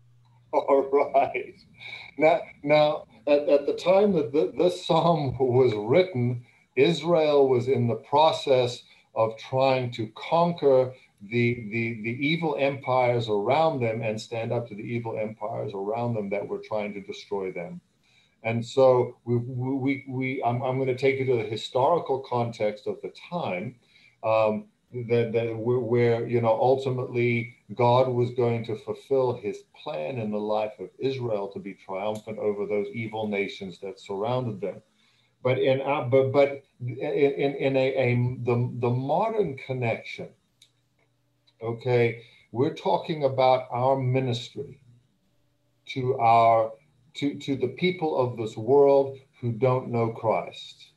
All 0.53 0.89
right. 0.91 1.55
Now, 2.17 2.41
now 2.63 3.05
at, 3.27 3.49
at 3.49 3.67
the 3.67 3.75
time 3.75 4.13
that 4.13 4.33
this 4.57 4.87
psalm 4.87 5.37
was 5.39 5.75
written, 5.75 6.45
Israel 6.77 7.49
was 7.49 7.69
in 7.69 7.87
the 7.87 7.97
process 7.97 8.83
of 9.15 9.37
trying 9.39 9.91
to 9.93 10.11
conquer 10.15 10.93
the, 11.31 11.55
the, 11.71 12.03
the 12.03 12.27
evil 12.27 12.57
empires 12.59 13.29
around 13.29 13.81
them 13.81 14.03
and 14.03 14.21
stand 14.21 14.53
up 14.53 14.69
to 14.69 14.75
the 14.75 14.83
evil 14.83 15.19
empires 15.19 15.73
around 15.75 16.15
them 16.15 16.31
that 16.31 16.47
were 16.47 16.63
trying 16.67 16.93
to 16.95 17.01
destroy 17.01 17.53
them. 17.53 17.81
And 18.43 18.65
so 18.65 19.19
we, 19.25 19.37
we, 19.37 20.05
we 20.09 20.43
I'm, 20.43 20.63
I'm 20.63 20.77
going 20.77 20.89
to 20.89 20.97
take 20.97 21.19
you 21.19 21.27
to 21.27 21.37
the 21.37 21.49
historical 21.49 22.21
context 22.29 22.87
of 22.87 22.99
the 23.03 23.13
time 23.31 23.77
um, 24.25 24.65
that, 24.93 25.33
that 25.33 25.57
where, 25.57 26.27
you 26.27 26.41
know, 26.41 26.59
ultimately 26.61 27.55
God 27.75 28.09
was 28.09 28.31
going 28.31 28.65
to 28.67 28.77
fulfill 28.77 29.35
his 29.35 29.59
plan 29.83 30.19
in 30.19 30.31
the 30.31 30.39
life 30.39 30.73
of 30.81 30.91
Israel 30.99 31.49
to 31.53 31.61
be 31.61 31.75
triumphant 31.75 32.39
over 32.39 32.67
those 32.67 32.89
evil 32.93 33.29
nations 33.29 33.79
that 33.81 34.01
surrounded 34.01 34.61
them. 34.61 34.83
But 35.43 35.59
in 35.59 35.81
uh, 35.81 36.03
but 36.03 36.33
but 36.33 36.63
in, 36.81 37.55
in 37.57 37.77
a, 37.77 37.95
a 37.97 38.37
the, 38.45 38.71
the 38.81 38.91
modern 38.91 39.57
connection, 39.57 40.29
okay, 41.61 42.23
we're 42.53 42.75
talking 42.75 43.25
about 43.25 43.67
our 43.71 43.97
ministry 43.97 44.81
to 45.87 46.19
our 46.19 46.73
to, 47.15 47.39
to 47.39 47.57
the 47.57 47.69
people 47.69 48.17
of 48.17 48.37
this 48.37 48.57
world 48.57 49.19
who 49.41 49.53
don't 49.53 49.91
know 49.91 50.11
Christ. 50.11 50.93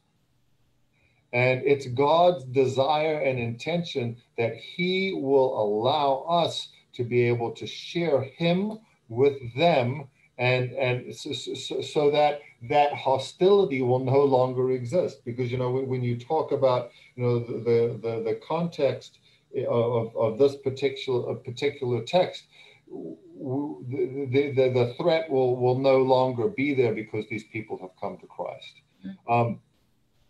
And 1.34 1.62
it's 1.66 1.88
God's 1.88 2.46
desire 2.46 3.20
and 3.20 3.38
intention 3.38 4.18
that 4.38 4.56
He 4.56 5.14
will 5.14 5.62
allow 5.62 6.26
us 6.30 6.70
to 6.94 7.04
be 7.04 7.24
able 7.24 7.52
to 7.52 7.68
share 7.68 8.22
Him 8.22 8.80
with 9.10 9.38
them 9.56 10.08
and 10.38 10.72
and 10.74 11.16
so, 11.16 11.32
so, 11.32 11.82
so, 11.82 12.12
that 12.12 12.42
that 12.70 12.94
hostility 12.94 13.82
will 13.82 14.04
no 14.04 14.24
longer 14.24 14.72
exist 14.72 15.24
because 15.24 15.52
you 15.52 15.58
know 15.58 15.72
when 15.72 16.04
you 16.04 16.18
talk 16.18 16.52
about 16.52 16.92
you 17.16 17.24
know 17.24 17.40
the 17.40 17.98
the 18.02 18.24
the, 18.24 18.40
context 18.46 19.20
of, 19.68 20.16
of 20.16 20.38
this 20.38 20.56
particular 20.58 21.36
particular 21.36 22.04
text 22.04 22.48
the, 22.88 24.54
the, 24.56 24.70
the 24.74 24.94
threat 24.98 25.30
will 25.30 25.56
will 25.56 25.80
no 25.80 25.98
longer 25.98 26.50
be 26.50 26.74
there 26.74 26.94
because 26.94 27.26
these 27.30 27.46
people 27.46 27.78
have 27.80 27.92
come 28.00 28.18
to 28.18 28.28
christ 28.28 28.82
mm-hmm. 29.06 29.32
um, 29.32 29.60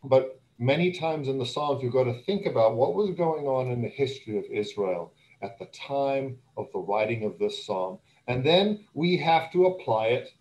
but 0.04 0.40
many 0.60 0.92
times 0.92 1.28
in 1.28 1.40
the 1.40 1.46
psalms 1.46 1.82
you've 1.82 1.94
got 1.94 2.04
to 2.04 2.22
think 2.24 2.46
about 2.46 2.76
what 2.76 2.94
was 2.94 3.10
going 3.18 3.46
on 3.48 3.72
in 3.72 3.82
the 3.82 3.90
history 3.90 4.38
of 4.38 4.44
israel 4.52 5.14
at 5.42 5.58
the 5.58 5.66
time 5.66 6.38
of 6.58 6.68
the 6.74 6.80
writing 6.80 7.24
of 7.24 7.40
this 7.40 7.66
psalm 7.66 7.98
and 8.28 8.46
then 8.46 8.86
we 8.94 9.18
have 9.18 9.52
to 9.52 9.66
apply 9.66 10.08
it 10.08 10.34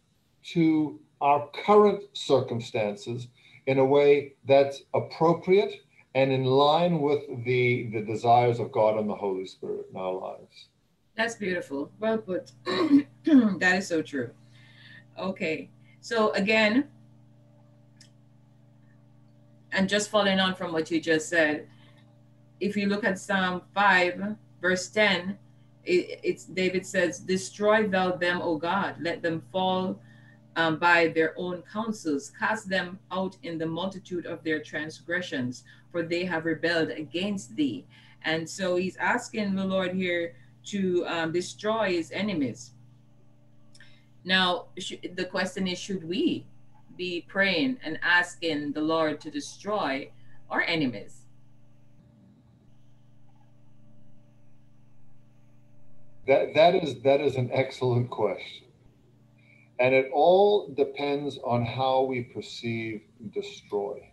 to 0.53 0.99
our 1.21 1.49
current 1.65 2.05
circumstances 2.13 3.29
in 3.67 3.79
a 3.79 3.85
way 3.85 4.35
that's 4.47 4.83
appropriate 4.95 5.75
and 6.15 6.31
in 6.33 6.45
line 6.45 7.01
with 7.01 7.23
the, 7.45 7.89
the 7.93 8.01
desires 8.03 8.61
of 8.61 8.71
God 8.71 8.99
and 8.99 9.09
the 9.09 9.15
Holy 9.15 9.47
Spirit 9.47 9.87
in 9.91 9.97
our 9.99 10.13
lives. 10.13 10.69
That's 11.17 11.35
beautiful. 11.35 11.91
Well 11.99 12.19
put. 12.19 12.53
that 13.25 13.79
is 13.79 13.89
so 13.89 14.03
true. 14.03 14.31
Okay. 15.19 15.71
So 16.01 16.31
again, 16.33 16.89
and 19.73 19.89
just 19.89 20.11
following 20.11 20.41
on 20.41 20.55
from 20.55 20.73
what 20.73 20.91
you 20.91 21.01
just 21.01 21.29
said, 21.29 21.69
if 22.61 22.77
you 22.77 22.87
look 22.87 23.05
at 23.05 23.19
Psalm 23.19 23.63
5, 23.75 24.37
verse 24.61 24.89
10, 24.89 25.39
it, 25.85 26.21
it's 26.23 26.45
David 26.45 26.87
says, 26.87 27.21
Destroy 27.21 27.87
thou 27.87 28.13
them, 28.13 28.41
O 28.43 28.57
God, 28.57 28.97
let 29.01 29.23
them 29.23 29.43
fall 29.53 30.01
um, 30.57 30.79
by 30.79 31.09
their 31.09 31.35
own 31.37 31.63
counsels, 31.71 32.33
cast 32.39 32.69
them 32.69 32.99
out 33.11 33.37
in 33.43 33.59
the 33.59 33.67
multitude 33.67 34.27
of 34.27 34.43
their 34.45 34.63
transgressions, 34.63 35.65
for 35.91 36.03
they 36.03 36.25
have 36.25 36.45
rebelled 36.45 36.91
against 36.91 37.57
thee. 37.57 37.85
And 38.23 38.49
so 38.49 38.77
he's 38.77 38.97
asking 38.97 39.55
the 39.55 39.65
Lord 39.65 39.93
here 39.93 40.37
to 40.67 41.05
um, 41.07 41.33
destroy 41.33 41.93
his 41.93 42.11
enemies. 42.11 42.73
Now, 44.25 44.67
the 44.77 45.27
question 45.27 45.69
is 45.69 45.79
should 45.79 46.09
we 46.09 46.47
be 46.97 47.27
praying 47.29 47.79
and 47.85 47.99
asking 48.03 48.73
the 48.73 48.81
Lord 48.81 49.21
to 49.21 49.31
destroy 49.31 50.11
our 50.49 50.63
enemies? 50.63 51.24
That 56.27 56.55
that 56.55 56.75
is 56.75 57.01
that 57.03 57.21
is 57.21 57.37
an 57.37 57.51
excellent 57.53 58.11
question. 58.11 58.67
And 59.79 59.95
it 59.95 60.11
all 60.13 60.73
depends 60.75 61.39
on 61.45 61.67
how 61.67 62.03
we 62.03 62.23
perceive 62.23 63.03
destroy. 63.33 64.11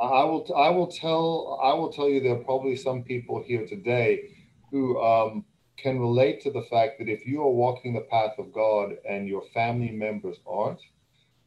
I 0.00 0.22
will 0.24 0.46
I 0.56 0.70
will 0.70 0.86
tell 0.86 1.58
I 1.62 1.74
will 1.74 1.90
tell 1.90 2.08
you 2.08 2.20
there 2.20 2.34
are 2.34 2.44
probably 2.44 2.76
some 2.76 3.02
people 3.02 3.42
here 3.42 3.66
today 3.66 4.30
who 4.70 5.00
um, 5.02 5.44
can 5.76 5.98
relate 5.98 6.40
to 6.42 6.52
the 6.52 6.62
fact 6.62 6.98
that 6.98 7.08
if 7.08 7.26
you 7.26 7.42
are 7.42 7.50
walking 7.50 7.94
the 7.94 8.02
path 8.02 8.38
of 8.38 8.52
God 8.52 8.96
and 9.08 9.26
your 9.26 9.42
family 9.54 9.90
members 9.90 10.36
aren't, 10.46 10.80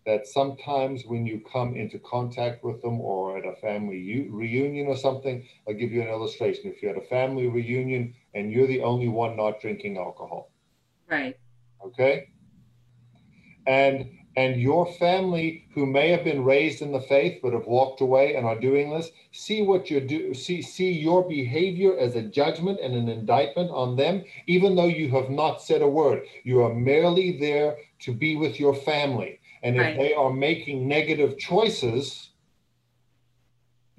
that 0.06 0.26
sometimes 0.26 1.04
when 1.06 1.26
you 1.26 1.42
come 1.52 1.76
into 1.76 2.00
contact 2.00 2.64
with 2.64 2.82
them 2.82 3.00
or 3.00 3.38
at 3.38 3.46
a 3.46 3.56
family 3.58 4.28
reunion 4.30 4.88
or 4.88 4.98
something, 4.98 5.48
I'll 5.68 5.76
give 5.76 5.92
you 5.92 6.02
an 6.02 6.08
illustration. 6.08 6.64
If 6.66 6.82
you're 6.82 6.96
at 6.96 7.04
a 7.04 7.08
family 7.08 7.48
reunion 7.48 8.16
and 8.34 8.52
you're 8.52 8.68
the 8.68 8.82
only 8.82 9.08
one 9.08 9.36
not 9.36 9.60
drinking 9.60 9.98
alcohol, 9.98 10.52
right? 11.10 11.38
Okay, 11.86 12.30
and 13.68 14.10
and 14.38 14.62
your 14.62 14.90
family 14.94 15.68
who 15.74 15.86
may 15.86 16.10
have 16.10 16.24
been 16.24 16.46
raised 16.46 16.82
in 16.82 16.94
the 16.94 17.02
faith 17.02 17.40
but 17.44 17.52
have 17.52 17.66
walked 17.66 18.00
away 18.00 18.36
and 18.36 18.46
are 18.46 18.58
doing 18.58 18.90
this 18.90 19.10
see 19.34 19.62
what 19.62 19.90
you 19.90 20.00
do 20.00 20.34
see 20.34 20.62
see 20.62 20.90
your 20.90 21.28
behavior 21.28 21.98
as 21.98 22.16
a 22.16 22.22
judgment 22.22 22.80
and 22.82 22.96
an 22.96 23.10
indictment 23.10 23.70
on 23.72 23.98
them 23.98 24.24
even 24.48 24.74
though 24.74 24.88
you 24.88 25.10
have 25.10 25.30
not 25.30 25.62
said 25.62 25.82
a 25.82 25.88
word 25.88 26.22
you 26.46 26.62
are 26.64 26.74
merely 26.74 27.38
there 27.40 27.76
to 28.00 28.14
be 28.14 28.38
with 28.38 28.58
your 28.58 28.74
family 28.74 29.42
and 29.64 29.76
if 29.76 29.82
right. 29.82 29.98
they 29.98 30.14
are 30.14 30.34
making 30.34 30.88
negative 30.88 31.38
choices, 31.38 32.31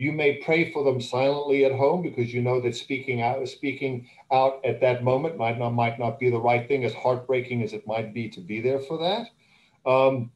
you 0.03 0.11
may 0.11 0.35
pray 0.35 0.73
for 0.73 0.83
them 0.83 1.01
silently 1.01 1.65
at 1.65 1.71
home 1.71 2.03
because 2.03 2.35
you 2.35 2.43
know 2.43 2.61
that 2.61 2.75
speaking 2.75 3.23
out 3.23 3.49
speaking 3.49 4.09
out 4.33 4.61
at 4.65 4.81
that 4.81 5.05
moment 5.05 5.37
might 5.37 5.61
not 5.61 5.71
might 5.71 5.97
not 5.97 6.19
be 6.19 6.29
the 6.29 6.41
right 6.41 6.67
thing, 6.67 6.85
as 6.85 6.93
heartbreaking 6.93 7.63
as 7.63 7.73
it 7.73 7.87
might 7.87 8.13
be 8.13 8.29
to 8.29 8.41
be 8.41 8.61
there 8.61 8.81
for 8.81 8.99
that. 8.99 9.29
Um, 9.89 10.33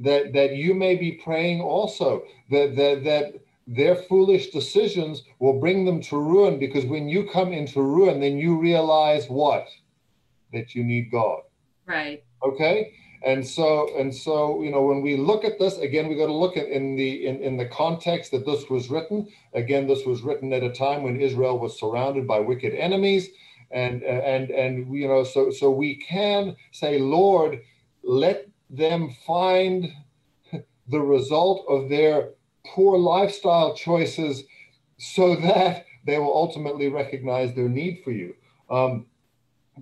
that 0.00 0.34
that 0.34 0.54
you 0.54 0.74
may 0.74 0.96
be 0.96 1.12
praying 1.12 1.62
also 1.62 2.24
that 2.50 2.76
that 2.76 3.04
that 3.04 3.40
their 3.66 3.96
foolish 3.96 4.50
decisions 4.50 5.22
will 5.38 5.58
bring 5.58 5.86
them 5.86 6.02
to 6.02 6.18
ruin 6.18 6.58
because 6.58 6.84
when 6.84 7.08
you 7.08 7.26
come 7.32 7.54
into 7.54 7.80
ruin, 7.80 8.20
then 8.20 8.36
you 8.36 8.58
realize 8.58 9.30
what? 9.30 9.66
That 10.52 10.74
you 10.74 10.84
need 10.84 11.10
God. 11.10 11.40
Right. 11.86 12.22
Okay 12.42 12.92
and 13.22 13.46
so 13.46 13.88
and 13.98 14.14
so 14.14 14.62
you 14.62 14.70
know 14.70 14.82
when 14.82 15.02
we 15.02 15.16
look 15.16 15.44
at 15.44 15.58
this 15.58 15.78
again 15.78 16.08
we 16.08 16.16
got 16.16 16.26
to 16.26 16.32
look 16.32 16.56
at 16.56 16.68
in 16.68 16.96
the 16.96 17.26
in, 17.26 17.40
in 17.42 17.56
the 17.56 17.66
context 17.66 18.30
that 18.32 18.46
this 18.46 18.68
was 18.68 18.90
written. 18.90 19.28
Again 19.54 19.86
this 19.86 20.04
was 20.06 20.22
written 20.22 20.52
at 20.52 20.62
a 20.62 20.70
time 20.70 21.02
when 21.02 21.20
israel 21.20 21.58
was 21.58 21.78
surrounded 21.78 22.26
by 22.26 22.40
wicked 22.40 22.74
enemies. 22.74 23.28
And 23.70 24.02
and 24.02 24.50
and 24.50 24.94
you 24.94 25.08
know 25.08 25.24
so 25.24 25.50
so 25.50 25.70
we 25.70 25.96
can 25.96 26.56
say 26.72 26.98
lord 26.98 27.60
let 28.02 28.48
them 28.70 29.10
find 29.26 29.92
the 30.88 31.00
result 31.00 31.66
of 31.68 31.88
their 31.88 32.30
poor 32.66 32.98
lifestyle 32.98 33.74
choices 33.74 34.44
so 34.98 35.36
that 35.36 35.84
they 36.06 36.18
will 36.18 36.34
ultimately 36.34 36.88
recognize 36.88 37.54
their 37.54 37.68
need 37.68 38.00
for 38.02 38.10
you. 38.10 38.34
Um, 38.70 39.06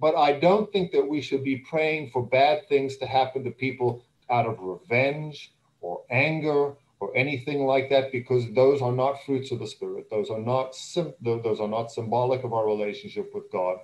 but 0.00 0.14
I 0.14 0.38
don't 0.38 0.70
think 0.72 0.92
that 0.92 1.06
we 1.06 1.20
should 1.20 1.44
be 1.44 1.58
praying 1.58 2.10
for 2.10 2.26
bad 2.26 2.68
things 2.68 2.96
to 2.98 3.06
happen 3.06 3.44
to 3.44 3.50
people 3.50 4.04
out 4.30 4.46
of 4.46 4.58
revenge 4.60 5.52
or 5.80 6.02
anger 6.10 6.74
or 6.98 7.16
anything 7.16 7.66
like 7.66 7.90
that 7.90 8.10
because 8.10 8.50
those 8.54 8.80
are 8.82 8.92
not 8.92 9.22
fruits 9.24 9.52
of 9.52 9.58
the 9.58 9.66
spirit. 9.66 10.08
Those 10.10 10.30
are 10.30 10.40
not 10.40 10.74
sim- 10.74 11.14
those 11.20 11.60
are 11.60 11.68
not 11.68 11.90
symbolic 11.92 12.44
of 12.44 12.52
our 12.52 12.66
relationship 12.66 13.30
with 13.34 13.50
god 13.52 13.78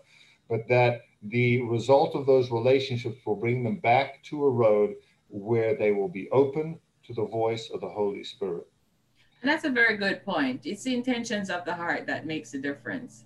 but 0.53 0.69
that 0.69 1.01
the 1.23 1.63
result 1.63 2.15
of 2.15 2.27
those 2.27 2.51
relationships 2.51 3.25
will 3.25 3.37
bring 3.37 3.65
them 3.65 3.79
back 3.79 4.23
to 4.25 4.45
a 4.45 4.51
road 4.51 4.95
where 5.29 5.77
they 5.79 5.93
will 5.93 6.11
be 6.11 6.29
open 6.31 6.79
to 7.05 7.15
the 7.15 7.25
voice 7.25 7.71
of 7.71 7.81
the 7.81 7.89
holy 7.89 8.23
spirit. 8.23 8.67
And 9.41 9.51
that's 9.51 9.65
a 9.65 9.71
very 9.71 9.97
good 9.97 10.25
point. 10.25 10.67
It's 10.67 10.85
the 10.85 10.95
intentions 10.95 11.49
of 11.49 11.65
the 11.65 11.75
heart 11.75 12.07
that 12.07 12.27
makes 12.27 12.53
a 12.53 12.59
difference 12.59 13.25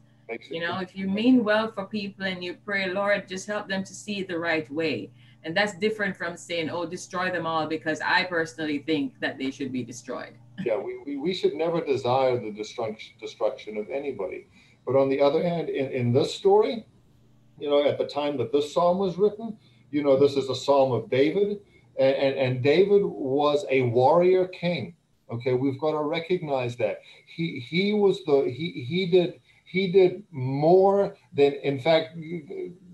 you 0.50 0.60
know, 0.60 0.78
if 0.80 0.96
you 0.96 1.08
mean 1.08 1.44
well 1.44 1.70
for 1.70 1.84
people 1.84 2.24
and 2.24 2.42
you 2.42 2.56
pray, 2.64 2.88
Lord, 2.90 3.28
just 3.28 3.46
help 3.46 3.68
them 3.68 3.84
to 3.84 3.94
see 3.94 4.20
it 4.20 4.28
the 4.28 4.38
right 4.38 4.70
way. 4.70 5.10
And 5.44 5.56
that's 5.56 5.78
different 5.78 6.16
from 6.16 6.36
saying, 6.36 6.70
oh, 6.70 6.86
destroy 6.86 7.30
them 7.30 7.46
all, 7.46 7.66
because 7.66 8.00
I 8.00 8.24
personally 8.24 8.78
think 8.78 9.14
that 9.20 9.38
they 9.38 9.50
should 9.50 9.72
be 9.72 9.84
destroyed. 9.84 10.34
Yeah, 10.64 10.78
we, 10.78 10.98
we, 11.06 11.16
we 11.16 11.34
should 11.34 11.54
never 11.54 11.80
desire 11.84 12.40
the 12.40 12.50
destruction, 12.50 13.14
destruction 13.20 13.76
of 13.76 13.88
anybody. 13.88 14.48
But 14.84 14.96
on 14.96 15.08
the 15.08 15.20
other 15.20 15.42
hand, 15.42 15.68
in, 15.68 15.90
in 15.92 16.12
this 16.12 16.34
story, 16.34 16.84
you 17.58 17.70
know, 17.70 17.84
at 17.86 17.98
the 17.98 18.06
time 18.06 18.36
that 18.38 18.52
this 18.52 18.72
psalm 18.72 18.98
was 18.98 19.16
written, 19.16 19.56
you 19.90 20.02
know, 20.02 20.18
this 20.18 20.36
is 20.36 20.48
a 20.48 20.54
psalm 20.54 20.92
of 20.92 21.08
David, 21.08 21.60
and, 21.98 22.16
and, 22.16 22.36
and 22.36 22.62
David 22.62 23.02
was 23.04 23.64
a 23.70 23.82
warrior 23.82 24.46
king. 24.48 24.94
Okay, 25.30 25.54
we've 25.54 25.78
got 25.80 25.92
to 25.92 26.02
recognize 26.02 26.76
that 26.76 27.00
he 27.26 27.58
he 27.58 27.92
was 27.92 28.24
the 28.24 28.44
he 28.44 28.84
he 28.88 29.06
did 29.06 29.40
he 29.66 29.90
did 29.92 30.22
more 30.31 31.16
than, 31.33 31.55
in 31.55 31.81
fact, 31.81 32.16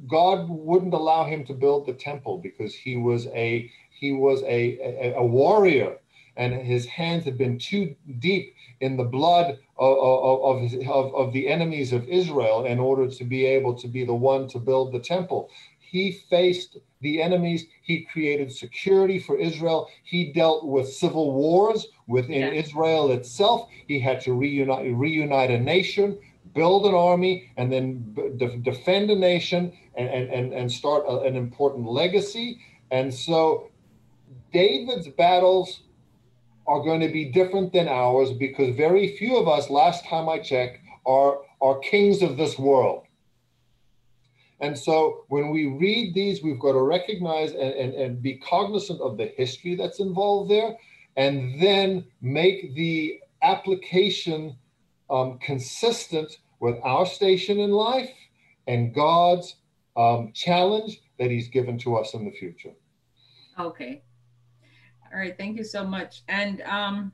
God 0.08 0.46
wouldn't 0.48 0.94
allow 0.94 1.24
him 1.24 1.44
to 1.44 1.54
build 1.54 1.86
the 1.86 1.92
temple 1.92 2.38
because 2.38 2.74
he 2.74 2.96
was 2.96 3.26
a 3.28 3.70
he 3.90 4.12
was 4.12 4.42
a, 4.42 4.78
a, 4.80 5.14
a 5.16 5.24
warrior 5.24 5.98
and 6.36 6.54
his 6.54 6.86
hands 6.86 7.24
had 7.24 7.36
been 7.38 7.58
too 7.58 7.94
deep 8.18 8.54
in 8.80 8.96
the 8.96 9.04
blood 9.04 9.58
of, 9.78 9.98
of, 9.98 10.42
of, 10.42 10.62
his, 10.62 10.74
of, 10.88 11.14
of 11.14 11.32
the 11.32 11.48
enemies 11.48 11.92
of 11.92 12.08
Israel 12.08 12.64
in 12.64 12.78
order 12.78 13.06
to 13.08 13.24
be 13.24 13.44
able 13.44 13.74
to 13.74 13.86
be 13.86 14.04
the 14.04 14.14
one 14.14 14.48
to 14.48 14.58
build 14.58 14.92
the 14.92 14.98
temple. 14.98 15.50
He 15.78 16.10
faced 16.10 16.78
the 17.02 17.20
enemies. 17.20 17.66
He 17.82 18.04
created 18.04 18.50
security 18.50 19.18
for 19.18 19.36
Israel. 19.36 19.90
He 20.04 20.32
dealt 20.32 20.64
with 20.64 20.90
civil 20.90 21.32
wars 21.32 21.86
within 22.06 22.54
Israel 22.54 23.12
itself. 23.12 23.68
He 23.86 24.00
had 24.00 24.20
to 24.22 24.32
reunite, 24.32 24.96
reunite 24.96 25.50
a 25.50 25.60
nation, 25.60 26.18
build 26.54 26.86
an 26.86 26.94
army 26.94 27.50
and 27.56 27.72
then 27.72 28.14
de- 28.36 28.58
defend 28.58 29.10
a 29.10 29.16
nation 29.16 29.72
and, 29.96 30.08
and, 30.08 30.52
and 30.52 30.70
start 30.70 31.04
a, 31.08 31.20
an 31.20 31.36
important 31.36 31.86
legacy. 31.86 32.60
And 32.90 33.12
so 33.12 33.70
David's 34.52 35.08
battles 35.08 35.82
are 36.66 36.80
going 36.80 37.00
to 37.00 37.08
be 37.08 37.24
different 37.26 37.72
than 37.72 37.88
ours 37.88 38.32
because 38.32 38.76
very 38.76 39.16
few 39.16 39.36
of 39.36 39.48
us, 39.48 39.70
last 39.70 40.04
time 40.04 40.28
I 40.28 40.38
checked, 40.38 40.78
are, 41.06 41.38
are 41.60 41.78
kings 41.80 42.22
of 42.22 42.36
this 42.36 42.58
world. 42.58 43.04
And 44.60 44.78
so 44.78 45.24
when 45.28 45.50
we 45.50 45.66
read 45.66 46.14
these, 46.14 46.40
we've 46.42 46.60
got 46.60 46.72
to 46.72 46.82
recognize 46.82 47.50
and, 47.50 47.72
and, 47.72 47.94
and 47.94 48.22
be 48.22 48.36
cognizant 48.36 49.00
of 49.00 49.16
the 49.16 49.26
history 49.36 49.74
that's 49.74 49.98
involved 49.98 50.50
there, 50.50 50.76
and 51.16 51.60
then 51.60 52.04
make 52.20 52.74
the 52.76 53.18
application 53.42 54.56
um, 55.10 55.38
consistent 55.38 56.38
with 56.62 56.78
our 56.84 57.04
station 57.04 57.58
in 57.58 57.72
life 57.72 58.14
and 58.68 58.94
God's 58.94 59.56
um, 59.96 60.30
challenge 60.32 61.02
that 61.18 61.28
He's 61.28 61.48
given 61.48 61.76
to 61.78 61.96
us 61.96 62.14
in 62.14 62.24
the 62.24 62.30
future. 62.30 62.70
Okay. 63.58 64.02
All 65.12 65.18
right. 65.18 65.36
Thank 65.36 65.58
you 65.58 65.64
so 65.64 65.84
much. 65.84 66.22
And 66.28 66.62
um, 66.62 67.12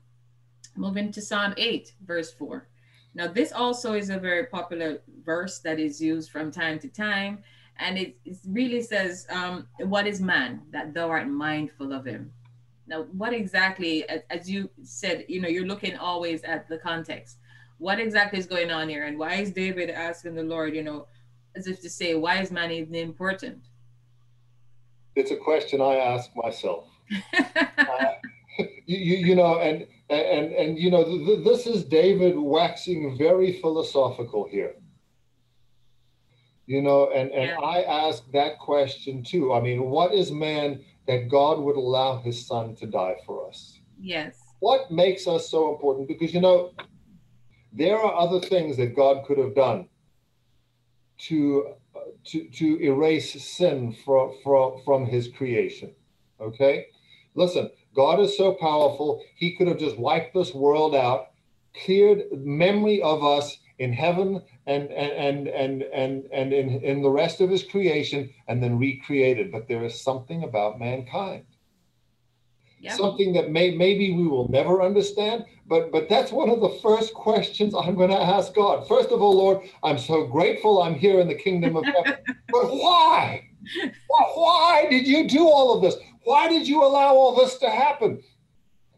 moving 0.77 1.11
to 1.11 1.21
Psalm 1.21 1.55
8, 1.57 1.93
verse 2.05 2.31
4. 2.31 2.69
Now, 3.15 3.27
this 3.27 3.51
also 3.51 3.93
is 3.93 4.11
a 4.11 4.19
very 4.19 4.45
popular 4.45 4.99
verse 5.25 5.57
that 5.59 5.79
is 5.79 5.99
used 5.99 6.29
from 6.29 6.51
time 6.51 6.77
to 6.79 6.87
time. 6.87 7.39
And 7.77 7.97
it, 7.97 8.17
it 8.25 8.37
really 8.47 8.83
says, 8.83 9.25
um, 9.31 9.67
What 9.79 10.05
is 10.05 10.21
man 10.21 10.61
that 10.69 10.93
thou 10.93 11.09
art 11.09 11.27
mindful 11.27 11.91
of 11.91 12.05
him? 12.05 12.31
Now, 12.85 13.07
what 13.17 13.33
exactly, 13.33 14.07
as 14.29 14.49
you 14.49 14.69
said, 14.83 15.25
you 15.27 15.41
know, 15.41 15.47
you're 15.47 15.65
looking 15.65 15.97
always 15.97 16.43
at 16.43 16.69
the 16.69 16.77
context 16.77 17.39
what 17.79 17.99
exactly 17.99 18.37
is 18.37 18.45
going 18.45 18.69
on 18.69 18.87
here? 18.87 19.05
And 19.05 19.17
why 19.17 19.35
is 19.35 19.51
david 19.51 19.89
asking 19.89 20.35
the 20.35 20.43
lord 20.43 20.75
you 20.75 20.83
know 20.83 21.07
as 21.55 21.65
if 21.65 21.81
to 21.81 21.89
say 21.89 22.13
why 22.13 22.41
is 22.41 22.51
man 22.51 22.71
even 22.71 22.93
important? 22.95 23.63
It's 25.15 25.31
a 25.31 25.37
question 25.37 25.81
i 25.81 25.95
ask 25.95 26.29
myself. 26.35 26.85
Uh, 27.79 28.65
you, 28.85 29.15
you 29.27 29.35
know 29.35 29.59
and 29.59 29.87
and 30.09 30.51
and 30.53 30.77
you 30.77 30.91
know 30.91 31.03
th- 31.03 31.43
this 31.45 31.65
is 31.65 31.85
david 31.85 32.37
waxing 32.37 33.17
very 33.17 33.53
philosophical 33.61 34.47
here. 34.49 34.75
You 36.67 36.81
know 36.81 37.09
and 37.11 37.31
and 37.31 37.51
yeah. 37.51 37.59
i 37.59 37.83
ask 37.83 38.29
that 38.33 38.59
question 38.59 39.23
too. 39.23 39.53
I 39.53 39.61
mean 39.61 39.85
what 39.85 40.13
is 40.13 40.31
man 40.31 40.83
that 41.07 41.29
god 41.29 41.59
would 41.59 41.77
allow 41.77 42.17
his 42.17 42.45
son 42.45 42.75
to 42.75 42.85
die 42.85 43.15
for 43.25 43.47
us? 43.47 43.79
Yes. 43.99 44.37
What 44.59 44.91
makes 44.91 45.25
us 45.25 45.49
so 45.49 45.73
important? 45.73 46.07
Because 46.07 46.33
you 46.33 46.41
know 46.41 46.73
there 47.73 47.97
are 47.99 48.15
other 48.15 48.39
things 48.39 48.77
that 48.77 48.95
God 48.95 49.25
could 49.25 49.37
have 49.37 49.55
done 49.55 49.87
to 51.19 51.75
to, 52.25 52.47
to 52.49 52.79
erase 52.81 53.41
sin 53.41 53.95
from, 54.05 54.33
from, 54.43 54.81
from 54.85 55.05
his 55.05 55.27
creation. 55.27 55.91
Okay? 56.39 56.87
Listen, 57.35 57.69
God 57.95 58.19
is 58.19 58.37
so 58.37 58.53
powerful, 58.53 59.21
he 59.35 59.55
could 59.55 59.67
have 59.67 59.77
just 59.77 59.97
wiped 59.97 60.33
this 60.33 60.53
world 60.53 60.95
out, 60.95 61.31
cleared 61.85 62.23
memory 62.33 63.01
of 63.01 63.23
us 63.23 63.57
in 63.79 63.93
heaven 63.93 64.41
and 64.67 64.91
and 64.91 65.47
and 65.47 65.83
and 65.83 66.25
and, 66.33 66.53
in, 66.53 66.83
in 66.83 67.01
the 67.01 67.09
rest 67.09 67.39
of 67.39 67.49
his 67.49 67.63
creation 67.63 68.29
and 68.47 68.61
then 68.61 68.77
recreated. 68.77 69.51
But 69.51 69.67
there 69.67 69.85
is 69.85 70.01
something 70.01 70.43
about 70.43 70.79
mankind 70.79 71.45
Something 72.87 73.33
that 73.33 73.51
may 73.51 73.75
maybe 73.75 74.13
we 74.13 74.27
will 74.27 74.47
never 74.49 74.81
understand, 74.81 75.45
but 75.67 75.91
but 75.91 76.07
that's 76.07 76.31
one 76.31 76.49
of 76.49 76.61
the 76.61 76.79
first 76.81 77.13
questions 77.13 77.73
I'm 77.75 77.95
going 77.95 78.09
to 78.09 78.21
ask 78.21 78.53
God. 78.53 78.87
First 78.87 79.09
of 79.09 79.21
all, 79.21 79.37
Lord, 79.37 79.67
I'm 79.83 79.97
so 79.97 80.25
grateful 80.25 80.81
I'm 80.81 80.95
here 80.95 81.19
in 81.19 81.27
the 81.27 81.35
kingdom 81.35 81.75
of 81.75 81.85
heaven. 81.85 82.15
but 82.49 82.71
why? 82.71 83.45
why 84.07 84.87
did 84.89 85.07
you 85.07 85.27
do 85.27 85.47
all 85.47 85.75
of 85.75 85.81
this? 85.81 85.95
Why 86.23 86.47
did 86.47 86.67
you 86.67 86.83
allow 86.83 87.15
all 87.15 87.35
this 87.35 87.57
to 87.57 87.69
happen? 87.69 88.21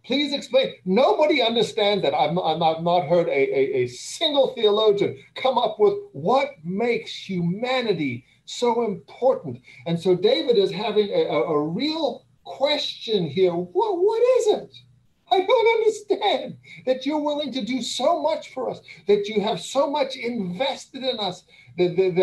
Please 0.04 0.34
explain. 0.34 0.74
Nobody 0.86 1.42
understands 1.42 2.02
that. 2.04 2.14
I've, 2.14 2.38
I've 2.38 2.84
not 2.84 3.08
heard 3.08 3.28
a, 3.28 3.32
a, 3.32 3.84
a 3.84 3.88
single 3.88 4.54
theologian 4.56 5.18
come 5.36 5.58
up 5.58 5.78
with 5.80 5.94
what 6.14 6.50
makes 6.64 7.14
humanity 7.14 8.26
so 8.46 8.84
important. 8.86 9.62
And 9.86 10.00
so 10.00 10.16
David 10.16 10.58
is 10.58 10.72
having 10.72 11.10
a, 11.10 11.26
a, 11.28 11.44
a 11.44 11.68
real 11.68 12.26
question 12.44 13.28
here. 13.28 13.52
What, 13.52 13.98
what 14.00 14.22
is 14.40 14.48
it? 14.48 14.76
I 15.32 15.40
don't 15.40 15.78
understand 15.78 16.58
that 16.86 17.06
you're 17.06 17.22
willing 17.22 17.54
to 17.54 17.64
do 17.64 17.82
so 17.82 18.22
much 18.22 18.54
for 18.54 18.70
us, 18.70 18.82
that 19.08 19.28
you 19.28 19.42
have 19.42 19.62
so 19.62 19.90
much 19.90 20.18
invested 20.18 21.04
in 21.04 21.20
us, 21.20 21.44
that, 21.78 21.96
that, 21.96 22.16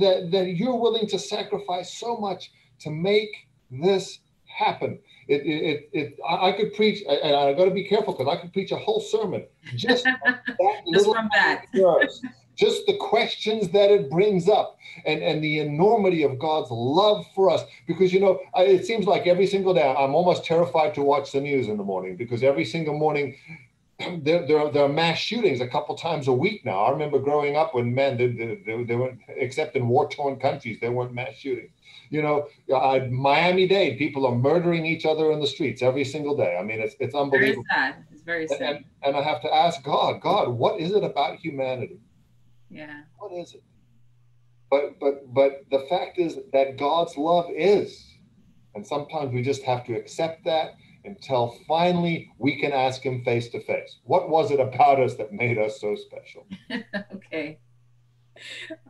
that, 0.00 0.30
that, 0.30 0.48
you're 0.54 0.76
willing 0.76 1.06
to 1.08 1.18
sacrifice 1.18 1.96
so 1.96 2.18
much 2.18 2.52
to 2.80 2.90
make 2.90 3.48
this 3.70 4.18
happen. 4.44 4.98
It, 5.26 5.40
it, 5.46 5.88
it, 5.94 6.18
I 6.28 6.52
could 6.52 6.74
preach, 6.74 7.02
and 7.08 7.34
I 7.34 7.54
got 7.54 7.64
to 7.64 7.70
be 7.70 7.84
careful 7.84 8.12
because 8.12 8.28
I 8.28 8.38
could 8.38 8.52
preach 8.52 8.72
a 8.72 8.76
whole 8.76 9.00
sermon 9.00 9.46
just 9.74 10.04
that 10.24 10.42
little 10.84 11.14
from 11.14 11.30
that. 11.34 11.64
verse 11.74 12.22
just 12.54 12.86
the 12.86 12.96
questions 12.96 13.70
that 13.70 13.90
it 13.90 14.10
brings 14.10 14.48
up 14.48 14.78
and, 15.04 15.22
and 15.22 15.42
the 15.42 15.58
enormity 15.58 16.22
of 16.22 16.38
God's 16.38 16.70
love 16.70 17.26
for 17.34 17.50
us. 17.50 17.62
Because, 17.86 18.12
you 18.12 18.20
know, 18.20 18.40
it 18.56 18.86
seems 18.86 19.06
like 19.06 19.26
every 19.26 19.46
single 19.46 19.74
day 19.74 19.88
I'm 19.88 20.14
almost 20.14 20.44
terrified 20.44 20.94
to 20.94 21.02
watch 21.02 21.32
the 21.32 21.40
news 21.40 21.68
in 21.68 21.76
the 21.76 21.84
morning 21.84 22.16
because 22.16 22.42
every 22.42 22.64
single 22.64 22.96
morning 22.96 23.36
there, 24.22 24.46
there, 24.46 24.58
are, 24.58 24.72
there 24.72 24.84
are 24.84 24.88
mass 24.88 25.18
shootings 25.18 25.60
a 25.60 25.68
couple 25.68 25.94
times 25.94 26.28
a 26.28 26.32
week 26.32 26.64
now. 26.64 26.84
I 26.84 26.90
remember 26.90 27.18
growing 27.18 27.56
up 27.56 27.74
when 27.74 27.94
men, 27.94 28.16
they, 28.16 28.28
they, 28.28 28.84
they, 28.84 28.96
weren't, 28.96 29.20
except 29.28 29.76
in 29.76 29.88
war 29.88 30.08
torn 30.08 30.36
countries, 30.36 30.78
there 30.80 30.92
weren't 30.92 31.12
mass 31.12 31.34
shootings. 31.34 31.70
you 32.10 32.22
know, 32.22 32.48
uh, 32.74 33.00
Miami 33.10 33.66
Dade, 33.68 33.98
people 33.98 34.26
are 34.26 34.34
murdering 34.34 34.84
each 34.84 35.06
other 35.06 35.32
in 35.32 35.40
the 35.40 35.46
streets 35.46 35.82
every 35.82 36.04
single 36.04 36.36
day. 36.36 36.56
I 36.58 36.62
mean, 36.64 36.80
it's 36.80 36.94
it's 36.98 37.14
unbelievable. 37.14 37.64
Very 37.72 37.92
sad. 37.92 38.04
It's 38.12 38.22
very 38.22 38.48
sad. 38.48 38.60
And, 38.62 38.84
and 39.02 39.16
I 39.16 39.22
have 39.22 39.40
to 39.42 39.54
ask 39.54 39.82
God, 39.82 40.20
God, 40.20 40.48
what 40.48 40.80
is 40.80 40.92
it 40.92 41.04
about 41.04 41.36
humanity? 41.36 41.98
Yeah. 42.74 43.02
What 43.18 43.32
is 43.32 43.54
it? 43.54 43.62
But 44.70 44.98
but 44.98 45.32
but 45.32 45.64
the 45.70 45.86
fact 45.88 46.18
is 46.18 46.38
that 46.52 46.76
God's 46.76 47.16
love 47.16 47.46
is, 47.54 48.04
and 48.74 48.84
sometimes 48.84 49.32
we 49.32 49.42
just 49.42 49.62
have 49.62 49.86
to 49.86 49.94
accept 49.94 50.44
that 50.44 50.74
until 51.04 51.56
finally 51.68 52.30
we 52.38 52.58
can 52.58 52.72
ask 52.72 53.02
Him 53.02 53.22
face 53.22 53.48
to 53.50 53.60
face. 53.60 54.00
What 54.04 54.28
was 54.28 54.50
it 54.50 54.58
about 54.58 55.00
us 55.00 55.14
that 55.14 55.32
made 55.32 55.58
us 55.58 55.80
so 55.80 55.94
special? 55.94 56.46
okay. 57.14 57.58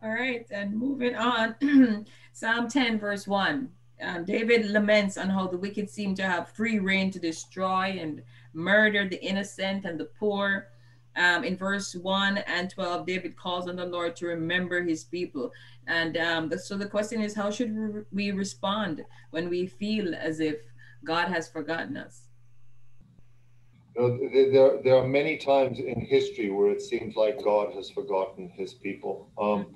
All 0.02 0.10
right, 0.10 0.46
and 0.50 0.74
moving 0.74 1.14
on. 1.14 1.54
Psalm 2.32 2.68
10, 2.68 2.98
verse 2.98 3.26
1. 3.26 3.68
Um, 4.00 4.24
David 4.24 4.70
laments 4.70 5.18
on 5.18 5.28
how 5.28 5.46
the 5.46 5.58
wicked 5.58 5.90
seem 5.90 6.14
to 6.16 6.22
have 6.22 6.48
free 6.48 6.78
reign 6.78 7.10
to 7.10 7.18
destroy 7.18 7.98
and 8.00 8.22
murder 8.54 9.06
the 9.06 9.22
innocent 9.22 9.84
and 9.84 10.00
the 10.00 10.06
poor. 10.18 10.68
Um, 11.16 11.44
in 11.44 11.56
verse 11.56 11.94
1 11.94 12.38
and 12.38 12.68
12, 12.68 13.06
David 13.06 13.36
calls 13.36 13.68
on 13.68 13.76
the 13.76 13.84
Lord 13.84 14.16
to 14.16 14.26
remember 14.26 14.82
his 14.82 15.04
people. 15.04 15.52
And 15.86 16.16
um, 16.16 16.48
the, 16.48 16.58
so 16.58 16.76
the 16.76 16.86
question 16.86 17.20
is, 17.20 17.34
how 17.34 17.50
should 17.50 18.04
we 18.12 18.32
respond 18.32 19.04
when 19.30 19.48
we 19.48 19.66
feel 19.66 20.14
as 20.14 20.40
if 20.40 20.56
God 21.04 21.28
has 21.28 21.48
forgotten 21.48 21.96
us? 21.96 22.22
There, 23.96 24.82
there 24.82 24.96
are 24.96 25.06
many 25.06 25.36
times 25.36 25.78
in 25.78 26.00
history 26.00 26.50
where 26.50 26.72
it 26.72 26.82
seems 26.82 27.14
like 27.14 27.44
God 27.44 27.72
has 27.74 27.90
forgotten 27.90 28.48
his 28.48 28.74
people. 28.74 29.30
Um, 29.38 29.66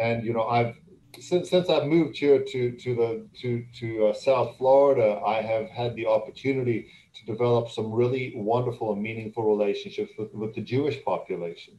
and, 0.00 0.24
you 0.24 0.32
know, 0.32 0.48
I've, 0.48 0.74
since, 1.20 1.50
since 1.50 1.68
I've 1.68 1.86
moved 1.86 2.16
here 2.16 2.42
to, 2.42 2.72
to 2.72 2.94
the, 2.94 3.26
to, 3.40 3.64
to 3.80 4.06
uh, 4.06 4.12
South 4.14 4.56
Florida, 4.58 5.20
I 5.24 5.42
have 5.42 5.68
had 5.68 5.94
the 5.94 6.06
opportunity 6.06 6.88
to 7.14 7.26
develop 7.26 7.70
some 7.70 7.92
really 7.92 8.32
wonderful 8.34 8.92
and 8.92 9.02
meaningful 9.02 9.44
relationships 9.44 10.12
with, 10.18 10.32
with 10.32 10.54
the 10.54 10.60
Jewish 10.60 11.04
population. 11.04 11.74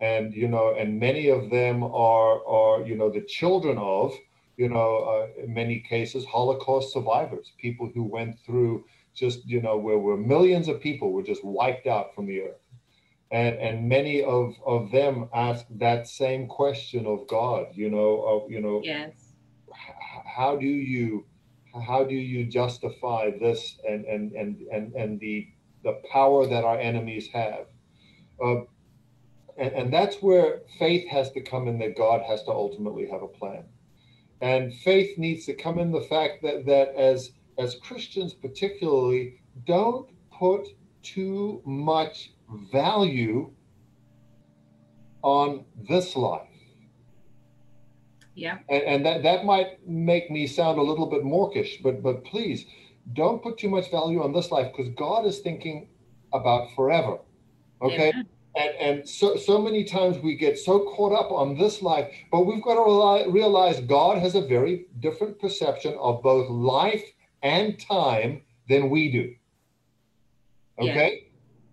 And, 0.00 0.34
you 0.34 0.48
know, 0.48 0.74
and 0.78 1.00
many 1.00 1.28
of 1.28 1.50
them 1.50 1.82
are, 1.82 2.46
are, 2.46 2.82
you 2.86 2.96
know, 2.96 3.10
the 3.10 3.22
children 3.22 3.78
of, 3.78 4.14
you 4.56 4.68
know, 4.68 5.28
uh, 5.38 5.42
in 5.42 5.54
many 5.54 5.80
cases, 5.80 6.24
Holocaust 6.26 6.92
survivors, 6.92 7.52
people 7.58 7.90
who 7.94 8.04
went 8.04 8.38
through 8.44 8.84
just, 9.14 9.46
you 9.46 9.62
know, 9.62 9.78
where, 9.78 9.98
where 9.98 10.16
millions 10.16 10.68
of 10.68 10.80
people 10.80 11.12
were 11.12 11.22
just 11.22 11.42
wiped 11.44 11.86
out 11.86 12.14
from 12.14 12.26
the 12.26 12.42
earth. 12.42 12.60
And, 13.32 13.56
and 13.56 13.88
many 13.88 14.22
of, 14.22 14.54
of 14.64 14.92
them 14.92 15.28
ask 15.34 15.66
that 15.70 16.06
same 16.06 16.46
question 16.46 17.06
of 17.06 17.26
God, 17.26 17.66
you 17.74 17.90
know, 17.90 18.22
of, 18.22 18.50
you 18.50 18.60
know, 18.60 18.80
yes. 18.84 19.32
how 20.36 20.56
do 20.56 20.66
you, 20.66 21.26
how 21.86 22.04
do 22.04 22.14
you 22.14 22.46
justify 22.46 23.30
this 23.30 23.78
and, 23.88 24.04
and, 24.04 24.32
and, 24.32 24.60
and, 24.72 24.92
and 24.94 25.20
the, 25.20 25.48
the 25.82 26.00
power 26.12 26.46
that 26.46 26.64
our 26.64 26.78
enemies 26.78 27.28
have? 27.32 27.66
Uh, 28.42 28.60
and, 29.58 29.72
and 29.72 29.92
that's 29.92 30.16
where 30.16 30.60
faith 30.78 31.08
has 31.08 31.30
to 31.32 31.40
come 31.40 31.66
in 31.66 31.78
that 31.80 31.96
God 31.96 32.22
has 32.22 32.44
to 32.44 32.50
ultimately 32.50 33.08
have 33.10 33.22
a 33.22 33.28
plan. 33.28 33.64
And 34.40 34.72
faith 34.72 35.18
needs 35.18 35.46
to 35.46 35.54
come 35.54 35.78
in 35.78 35.90
the 35.90 36.02
fact 36.02 36.42
that, 36.42 36.66
that 36.66 36.94
as, 36.94 37.32
as 37.58 37.74
Christians, 37.76 38.34
particularly, 38.34 39.40
don't 39.66 40.10
put 40.30 40.68
too 41.02 41.62
much 41.64 42.32
value 42.72 43.52
on 45.22 45.64
this 45.88 46.14
life. 46.16 46.42
Yeah. 48.34 48.58
And, 48.68 48.82
and 48.82 49.06
that, 49.06 49.22
that 49.22 49.44
might 49.44 49.86
make 49.88 50.30
me 50.30 50.46
sound 50.46 50.78
a 50.78 50.82
little 50.82 51.06
bit 51.06 51.24
mawkish, 51.24 51.78
but 51.82 52.02
but 52.02 52.24
please 52.24 52.66
don't 53.14 53.42
put 53.42 53.58
too 53.58 53.68
much 53.68 53.90
value 53.90 54.22
on 54.22 54.32
this 54.32 54.50
life 54.50 54.72
because 54.76 54.92
God 54.94 55.26
is 55.26 55.38
thinking 55.38 55.88
about 56.32 56.68
forever. 56.74 57.18
Okay. 57.80 58.10
Amen. 58.10 58.28
And, 58.56 58.74
and 58.80 59.08
so, 59.08 59.36
so 59.36 59.60
many 59.60 59.84
times 59.84 60.18
we 60.18 60.34
get 60.34 60.58
so 60.58 60.80
caught 60.96 61.12
up 61.12 61.30
on 61.30 61.58
this 61.58 61.82
life, 61.82 62.10
but 62.32 62.46
we've 62.46 62.62
got 62.62 62.74
to 62.74 63.30
realize 63.30 63.80
God 63.80 64.18
has 64.18 64.34
a 64.34 64.40
very 64.40 64.86
different 65.00 65.38
perception 65.38 65.94
of 66.00 66.22
both 66.22 66.48
life 66.48 67.04
and 67.42 67.78
time 67.78 68.40
than 68.68 68.88
we 68.88 69.12
do. 69.12 69.34
Okay? 70.78 71.20
Yeah. 71.22 71.25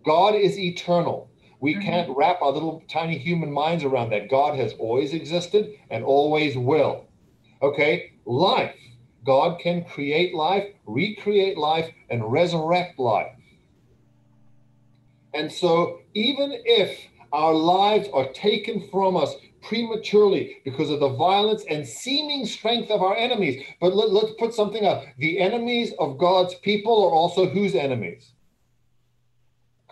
God 0.04 0.34
is 0.34 0.58
eternal. 0.58 1.30
We 1.60 1.74
mm-hmm. 1.74 1.82
can't 1.82 2.16
wrap 2.16 2.42
our 2.42 2.52
little 2.52 2.82
tiny 2.88 3.18
human 3.18 3.50
minds 3.50 3.84
around 3.84 4.10
that. 4.10 4.30
God 4.30 4.58
has 4.58 4.74
always 4.74 5.14
existed 5.14 5.74
and 5.90 6.04
always 6.04 6.56
will. 6.56 7.06
Okay? 7.62 8.12
Life. 8.26 8.76
God 9.24 9.58
can 9.58 9.84
create 9.84 10.34
life, 10.34 10.66
recreate 10.86 11.56
life, 11.56 11.90
and 12.10 12.30
resurrect 12.30 12.98
life. 12.98 13.32
And 15.32 15.50
so, 15.50 16.00
even 16.12 16.52
if 16.64 17.08
our 17.32 17.54
lives 17.54 18.08
are 18.12 18.28
taken 18.32 18.88
from 18.90 19.16
us 19.16 19.34
prematurely 19.62 20.58
because 20.64 20.90
of 20.90 21.00
the 21.00 21.08
violence 21.08 21.64
and 21.68 21.86
seeming 21.86 22.46
strength 22.46 22.90
of 22.90 23.02
our 23.02 23.16
enemies, 23.16 23.64
but 23.80 23.96
let, 23.96 24.10
us 24.22 24.30
put 24.38 24.54
something 24.54 24.84
up. 24.84 25.04
The 25.18 25.40
enemies 25.40 25.92
of 25.98 26.18
God's 26.18 26.54
people 26.56 27.04
are 27.04 27.12
also 27.12 27.48
whose 27.48 27.74
enemies? 27.74 28.33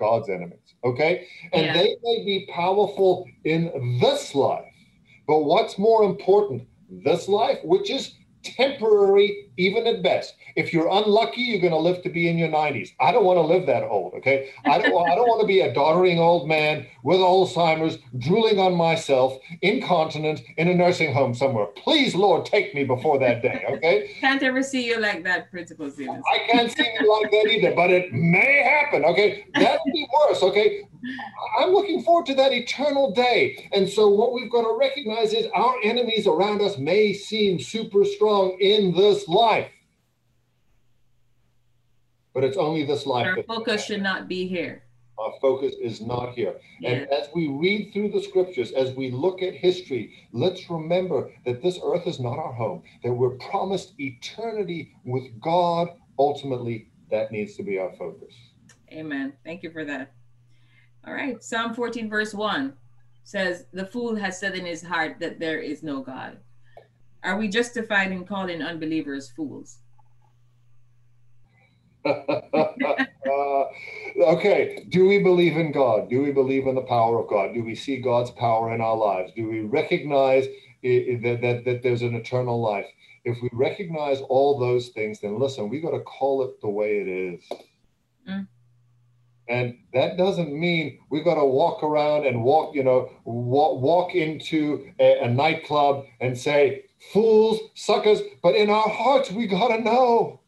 God's 0.03 0.29
enemies. 0.29 0.75
Okay? 0.85 1.29
And 1.53 1.67
yeah. 1.67 1.75
they 1.75 1.97
may 2.03 2.25
be 2.25 2.49
powerful 2.53 3.25
in 3.45 3.99
this 4.01 4.35
life, 4.35 4.75
but 5.29 5.45
what's 5.45 5.79
more 5.79 6.03
important? 6.03 6.67
This 6.91 7.29
life, 7.29 7.59
which 7.63 7.89
is 7.89 8.15
temporary, 8.43 9.51
even 9.57 9.87
at 9.87 10.03
best. 10.03 10.35
If 10.57 10.73
you're 10.73 10.89
unlucky, 10.89 11.43
you're 11.43 11.61
going 11.61 11.73
to 11.73 11.79
live 11.79 12.03
to 12.03 12.09
be 12.09 12.29
in 12.29 12.39
your 12.39 12.49
90s. 12.49 12.91
I 13.01 13.13
don't 13.13 13.25
want 13.25 13.37
to 13.37 13.43
live 13.43 13.67
that 13.67 13.83
old, 13.83 14.15
okay? 14.15 14.51
I 14.65 14.79
don't, 14.79 15.11
I 15.11 15.15
don't 15.15 15.29
want 15.29 15.41
to 15.41 15.47
be 15.47 15.61
a 15.61 15.73
doddering 15.73 16.19
old 16.19 16.49
man 16.49 16.87
with 17.03 17.19
Alzheimer's, 17.19 17.99
drooling 18.19 18.59
on 18.59 18.75
myself, 18.75 19.39
incontinent, 19.61 20.43
in 20.57 20.69
a 20.69 20.75
nursing 20.75 21.13
home 21.13 21.35
somewhere. 21.35 21.67
Please, 21.67 22.15
Lord, 22.15 22.47
take 22.47 22.75
me 22.75 22.85
before 22.85 23.19
that 23.19 23.43
day, 23.43 23.65
okay? 23.69 24.17
Can't 24.21 24.43
ever 24.43 24.63
see 24.63 24.87
you 24.87 25.01
like 25.01 25.25
that, 25.25 25.51
Principal 25.51 25.91
Stevens. 25.91 26.25
I 26.33 26.39
can't 26.51 26.71
see 26.71 26.87
you 27.01 27.13
like 27.13 27.31
that 27.31 27.47
either, 27.51 27.75
but 27.75 27.91
it 27.91 28.13
may 28.13 28.63
happen, 28.63 29.05
okay? 29.05 29.47
That 29.55 29.79
would 29.85 29.93
be 29.93 30.09
worse, 30.29 30.43
okay? 30.43 30.83
I'm 31.59 31.71
looking 31.71 32.03
forward 32.03 32.27
to 32.27 32.35
that 32.35 32.53
eternal 32.53 33.13
day. 33.13 33.69
And 33.73 33.89
so, 33.89 34.09
what 34.09 34.33
we've 34.33 34.51
got 34.51 34.63
to 34.63 34.77
recognize 34.79 35.33
is 35.33 35.49
our 35.55 35.75
enemies 35.83 36.29
around 36.29 36.63
us 36.63 36.79
may 36.79 37.13
seem 37.13 37.59
super 37.59 38.05
strong 38.05 38.57
in 38.61 38.95
this 38.95 39.27
life 39.27 39.42
but 42.35 42.45
it's 42.45 42.57
only 42.57 42.85
this 42.85 43.07
life. 43.07 43.27
Our 43.27 43.43
focus 43.43 43.85
should 43.85 44.03
not 44.03 44.29
be 44.29 44.47
here. 44.47 44.85
Our 45.19 45.33
focus 45.41 45.75
is 45.81 46.01
not 46.01 46.33
here. 46.33 46.57
Yeah. 46.81 46.91
And 46.91 47.13
as 47.13 47.29
we 47.35 47.49
read 47.49 47.93
through 47.93 48.11
the 48.11 48.23
scriptures, 48.23 48.73
as 48.73 48.93
we 48.93 49.11
look 49.11 49.43
at 49.43 49.55
history, 49.55 50.15
let's 50.33 50.69
remember 50.71 51.31
that 51.45 51.63
this 51.63 51.79
earth 51.85 52.07
is 52.07 52.19
not 52.19 52.39
our 52.39 52.53
home, 52.53 52.83
that 53.05 53.13
we're 53.13 53.37
promised 53.37 53.93
eternity 53.99 54.95
with 55.05 55.25
God. 55.41 55.89
Ultimately, 56.19 56.89
that 57.11 57.31
needs 57.31 57.57
to 57.57 57.63
be 57.63 57.79
our 57.79 57.93
focus. 57.97 58.35
Amen. 58.91 59.35
Thank 59.45 59.63
you 59.63 59.71
for 59.71 59.85
that. 59.85 60.13
All 61.07 61.15
right. 61.15 61.43
Psalm 61.43 61.75
14, 61.75 62.09
verse 62.09 62.35
1 62.35 62.73
says, 63.25 63.67
The 63.73 63.87
fool 63.87 64.17
has 64.17 64.41
said 64.41 64.55
in 64.55 64.67
his 64.67 64.83
heart 64.83 65.17
that 65.21 65.39
there 65.39 65.61
is 65.61 65.83
no 65.83 66.01
God. 66.01 66.39
Are 67.25 67.37
we 67.37 67.49
justified 67.49 68.11
in 68.13 68.25
calling 68.25 68.63
unbelievers 68.63 69.31
fools? 69.31 69.79
uh, 72.05 73.65
okay, 74.21 74.85
do 74.89 75.07
we 75.07 75.23
believe 75.23 75.57
in 75.57 75.71
God? 75.71 76.11
Do 76.11 76.21
we 76.21 76.33
believe 76.33 76.67
in 76.67 76.75
the 76.75 76.83
power 76.83 77.21
of 77.21 77.29
God? 77.29 77.55
Do 77.55 77.63
we 77.63 77.77
see 77.77 77.99
God's 77.99 78.33
power 78.33 78.75
in 78.75 78.81
our 78.81 78.97
lives? 78.97 79.33
Do 79.37 79.49
we 79.49 79.61
recognize 79.61 80.47
that, 80.83 81.39
that, 81.43 81.63
that 81.65 81.83
there's 81.85 82.03
an 82.03 82.15
eternal 82.15 82.61
life? 82.61 82.87
If 83.25 83.39
we 83.41 83.51
recognize 83.53 84.21
all 84.21 84.59
those 84.59 84.89
things, 84.89 85.21
then 85.21 85.39
listen, 85.39 85.69
we 85.69 85.81
got 85.81 85.93
to 85.93 86.01
call 86.01 86.43
it 86.43 86.61
the 86.61 86.69
way 86.69 86.99
it 86.99 87.09
is. 87.09 87.59
Mm. 88.29 88.49
And 89.49 89.79
that 89.93 90.17
doesn't 90.17 90.53
mean 90.53 90.99
we 91.11 91.23
got 91.23 91.35
to 91.35 91.45
walk 91.45 91.85
around 91.85 92.27
and 92.27 92.43
walk, 92.43 92.75
you 92.75 92.83
know, 92.83 93.11
walk, 93.25 93.81
walk 93.81 94.15
into 94.15 94.93
a, 94.99 95.21
a 95.25 95.29
nightclub 95.29 96.07
and 96.21 96.37
say, 96.37 96.85
fools, 97.13 97.61
suckers. 97.75 98.21
But 98.43 98.55
in 98.55 98.71
our 98.71 98.89
hearts, 98.89 99.31
we 99.31 99.47
got 99.47 99.69
to 99.69 99.81
know 99.81 100.41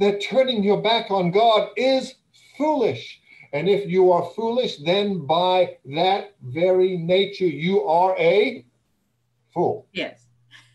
that 0.00 0.22
turning 0.22 0.64
your 0.64 0.82
back 0.82 1.10
on 1.10 1.30
God 1.30 1.70
is 1.76 2.14
foolish. 2.56 3.20
And 3.52 3.68
if 3.68 3.88
you 3.88 4.10
are 4.12 4.30
foolish, 4.34 4.78
then 4.78 5.26
by 5.26 5.76
that 5.94 6.34
very 6.42 6.96
nature, 6.96 7.46
you 7.46 7.82
are 7.84 8.16
a 8.18 8.64
fool. 9.52 9.86
Yes. 9.92 10.26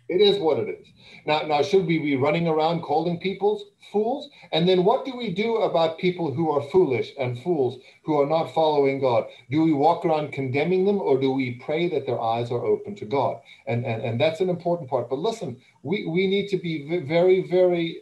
It 0.09 0.21
is 0.21 0.39
what 0.39 0.59
it 0.59 0.69
is. 0.69 0.87
Now, 1.25 1.41
now, 1.41 1.61
should 1.61 1.85
we 1.85 1.99
be 1.99 2.15
running 2.15 2.47
around 2.47 2.81
calling 2.81 3.19
people 3.19 3.61
fools? 3.91 4.29
And 4.53 4.67
then 4.67 4.85
what 4.85 5.03
do 5.03 5.15
we 5.15 5.33
do 5.33 5.57
about 5.57 5.97
people 5.97 6.33
who 6.33 6.49
are 6.49 6.61
foolish 6.69 7.11
and 7.19 7.41
fools 7.43 7.81
who 8.05 8.19
are 8.21 8.25
not 8.25 8.53
following 8.53 9.01
God? 9.01 9.25
Do 9.51 9.63
we 9.63 9.73
walk 9.73 10.05
around 10.05 10.31
condemning 10.31 10.85
them 10.85 11.01
or 11.01 11.19
do 11.19 11.31
we 11.31 11.61
pray 11.65 11.89
that 11.89 12.05
their 12.05 12.21
eyes 12.21 12.51
are 12.51 12.63
open 12.63 12.95
to 12.95 13.05
God? 13.05 13.41
And, 13.67 13.85
and, 13.85 14.01
and 14.01 14.21
that's 14.21 14.39
an 14.39 14.49
important 14.49 14.89
part. 14.89 15.09
But 15.09 15.19
listen, 15.19 15.57
we, 15.83 16.05
we 16.05 16.27
need 16.27 16.47
to 16.49 16.57
be 16.57 17.03
very, 17.05 17.45
very, 17.49 18.01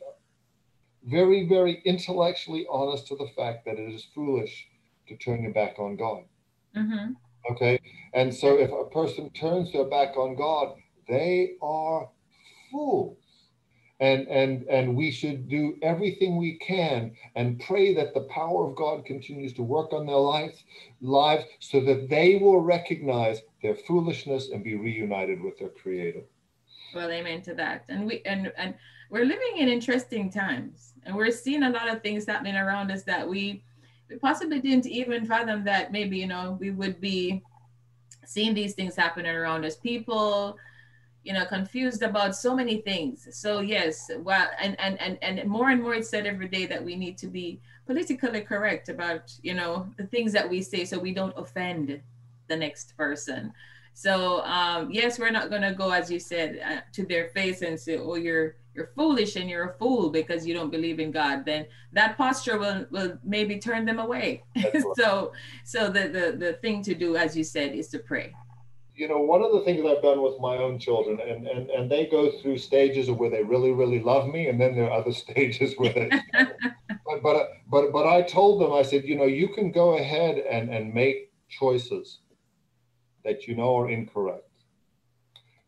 very, 1.03 1.47
very 1.47 1.81
intellectually 1.85 2.67
honest 2.69 3.07
to 3.07 3.15
the 3.15 3.29
fact 3.35 3.65
that 3.65 3.79
it 3.79 3.93
is 3.93 4.07
foolish 4.13 4.67
to 5.07 5.17
turn 5.17 5.41
your 5.41 5.53
back 5.53 5.79
on 5.79 5.95
God. 5.95 6.23
Mm-hmm. 6.75 7.13
Okay. 7.51 7.79
And 8.13 8.33
so 8.33 8.57
if 8.57 8.71
a 8.71 8.89
person 8.89 9.29
turns 9.31 9.71
their 9.71 9.85
back 9.85 10.17
on 10.17 10.35
God, 10.35 10.75
they 11.07 11.53
are 11.61 12.09
fools. 12.71 13.17
And, 14.01 14.27
and, 14.27 14.63
and 14.63 14.95
we 14.95 15.09
should 15.09 15.47
do 15.47 15.77
everything 15.81 16.35
we 16.35 16.57
can 16.57 17.15
and 17.35 17.59
pray 17.61 17.93
that 17.93 18.13
the 18.13 18.27
power 18.29 18.67
of 18.67 18.75
God 18.75 19.05
continues 19.05 19.53
to 19.53 19.63
work 19.63 19.93
on 19.93 20.05
their 20.05 20.17
lives, 20.17 20.65
lives 21.01 21.45
so 21.59 21.79
that 21.79 22.09
they 22.09 22.35
will 22.35 22.59
recognize 22.59 23.41
their 23.61 23.75
foolishness 23.75 24.49
and 24.49 24.65
be 24.65 24.75
reunited 24.75 25.41
with 25.41 25.57
their 25.57 25.69
creator. 25.69 26.23
Well, 26.93 27.09
amen 27.09 27.41
to 27.43 27.53
that. 27.55 27.85
And 27.87 28.05
we 28.05 28.21
and 28.25 28.51
and 28.57 28.75
we're 29.09 29.25
living 29.25 29.57
in 29.57 29.69
interesting 29.69 30.29
times 30.29 30.93
and 31.05 31.15
we're 31.15 31.31
seeing 31.31 31.63
a 31.63 31.69
lot 31.69 31.87
of 31.87 32.01
things 32.01 32.25
happening 32.25 32.55
around 32.55 32.91
us 32.91 33.03
that 33.03 33.27
we, 33.27 33.63
we 34.09 34.17
possibly 34.17 34.59
didn't 34.59 34.87
even 34.87 35.25
fathom 35.25 35.63
that 35.65 35.91
maybe, 35.91 36.17
you 36.17 36.27
know, 36.27 36.57
we 36.59 36.71
would 36.71 36.99
be 36.99 37.43
seeing 38.25 38.53
these 38.53 38.73
things 38.73 38.95
happening 38.95 39.35
around 39.35 39.63
us. 39.63 39.75
People 39.75 40.57
you 41.25 41.33
know 41.33 41.43
confused 41.43 42.03
about 42.03 42.35
so 42.35 42.55
many 42.55 42.77
things. 42.77 43.27
So 43.31 43.59
yes 43.59 44.09
well 44.19 44.47
and 44.61 44.79
and 44.79 45.01
and, 45.01 45.17
and 45.21 45.49
more 45.49 45.71
and 45.71 45.81
more 45.81 45.95
it's 45.95 46.09
said 46.09 46.25
every 46.27 46.47
day 46.47 46.67
that 46.67 46.83
we 46.83 46.95
need 46.95 47.17
to 47.17 47.27
be 47.27 47.59
politically 47.87 48.41
correct 48.41 48.89
about 48.89 49.33
you 49.41 49.55
know 49.55 49.89
the 49.97 50.05
things 50.05 50.31
that 50.33 50.47
we 50.47 50.61
say 50.61 50.85
so 50.85 50.97
we 50.99 51.13
don't 51.13 51.35
offend 51.35 51.99
the 52.47 52.55
next 52.55 52.95
person. 52.95 53.51
So 53.95 54.43
um, 54.43 54.91
yes 54.91 55.17
we're 55.17 55.31
not 55.31 55.49
going 55.49 55.63
to 55.63 55.73
go 55.73 55.89
as 55.91 56.11
you 56.11 56.19
said 56.19 56.59
uh, 56.63 56.81
to 56.93 57.05
their 57.05 57.29
face 57.29 57.63
and 57.63 57.79
say 57.79 57.97
oh 57.97 58.15
you're 58.15 58.55
you're 58.75 58.91
foolish 58.93 59.35
and 59.37 59.49
you're 59.49 59.69
a 59.69 59.73
fool 59.79 60.09
because 60.09 60.45
you 60.45 60.53
don't 60.53 60.69
believe 60.69 60.99
in 60.99 61.09
god. 61.09 61.43
Then 61.43 61.65
that 61.93 62.17
posture 62.17 62.59
will 62.59 62.85
will 62.91 63.17
maybe 63.23 63.57
turn 63.57 63.83
them 63.85 63.97
away. 63.97 64.43
So 64.95 65.33
so 65.63 65.89
the, 65.89 66.03
the 66.17 66.25
the 66.37 66.53
thing 66.61 66.83
to 66.83 66.93
do 66.93 67.17
as 67.17 67.35
you 67.35 67.43
said 67.43 67.73
is 67.73 67.87
to 67.89 67.99
pray 67.99 68.35
you 68.95 69.09
know, 69.09 69.19
one 69.19 69.41
of 69.41 69.51
the 69.51 69.61
things 69.61 69.85
I've 69.85 70.01
done 70.01 70.21
with 70.21 70.39
my 70.39 70.57
own 70.57 70.79
children, 70.79 71.19
and, 71.19 71.47
and, 71.47 71.69
and 71.69 71.91
they 71.91 72.05
go 72.05 72.31
through 72.39 72.57
stages 72.57 73.09
of 73.09 73.17
where 73.17 73.29
they 73.29 73.43
really, 73.43 73.71
really 73.71 74.01
love 74.01 74.27
me, 74.27 74.47
and 74.47 74.59
then 74.59 74.75
there 74.75 74.89
are 74.89 74.99
other 74.99 75.11
stages 75.25 75.73
where 75.77 75.93
they. 75.93 76.09
but, 76.33 77.21
but 77.21 77.47
but 77.69 77.91
but 77.91 78.07
I 78.07 78.21
told 78.21 78.61
them, 78.61 78.71
I 78.73 78.83
said, 78.83 79.03
you 79.03 79.15
know, 79.15 79.25
you 79.25 79.49
can 79.49 79.71
go 79.71 79.97
ahead 79.97 80.37
and 80.37 80.69
and 80.69 80.93
make 80.93 81.31
choices 81.49 82.19
that 83.23 83.47
you 83.47 83.55
know 83.55 83.75
are 83.77 83.89
incorrect. 83.89 84.44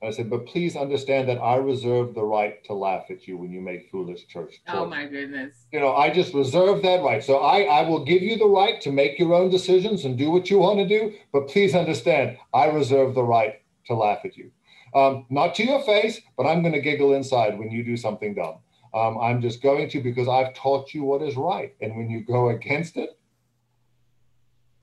And 0.02 0.10
I 0.10 0.16
said, 0.16 0.30
but 0.30 0.45
please 0.45 0.76
understand 0.76 1.28
that 1.28 1.39
I 1.39 1.56
reserve 1.56 2.14
the 2.14 2.24
right 2.24 2.64
to 2.66 2.74
laugh 2.74 3.06
at 3.10 3.28
you 3.28 3.36
when 3.36 3.52
you 3.52 3.62
make 3.62 3.89
foolish 3.89 4.28
church 4.28 4.62
oh, 4.68 4.72
choices. 4.72 4.84
Oh 4.84 4.86
my 4.86 5.06
goodness. 5.08 5.56
You 5.72 5.80
know, 5.80 5.95
I 5.95 6.12
just 6.12 6.36
reserve 6.36 6.84
that 6.84 7.02
right. 7.02 7.24
So 7.24 7.38
I, 7.38 7.62
I 7.62 7.89
will 7.89 8.06
give 8.06 8.22
you 8.22 8.38
the 8.38 8.48
right 8.48 8.80
to 8.82 8.91
make 8.91 9.18
your 9.18 9.34
own 9.34 9.50
decisions 9.50 10.06
and 10.06 10.16
do 10.16 10.30
what 10.30 10.52
you 10.52 10.60
want 10.60 10.78
to 10.80 10.88
do. 10.88 11.16
But 11.34 11.48
please 11.48 11.74
understand, 11.74 12.38
I 12.54 12.66
reserve 12.66 13.16
the 13.16 13.24
right 13.24 13.56
to 13.88 13.95
laugh 13.95 14.20
at 14.24 14.38
you. 14.38 14.52
Um, 14.93 15.26
not 15.32 15.56
to 15.56 15.66
your 15.66 15.82
face, 15.82 16.22
but 16.38 16.45
I'm 16.45 16.62
going 16.62 16.74
to 16.74 16.82
giggle 16.82 17.14
inside 17.14 17.58
when 17.58 17.72
you 17.72 17.84
do 17.84 17.98
something 17.98 18.36
dumb. 18.36 18.58
Um, 18.93 19.18
I'm 19.18 19.41
just 19.41 19.64
going 19.64 19.89
to 19.89 20.02
because 20.02 20.28
I've 20.28 20.54
taught 20.54 20.93
you 20.93 21.04
what 21.04 21.24
is 21.24 21.36
right. 21.36 21.76
And 21.82 21.98
when 21.98 22.10
you 22.10 22.24
go 22.24 22.50
against 22.50 22.98
it, 22.98 23.18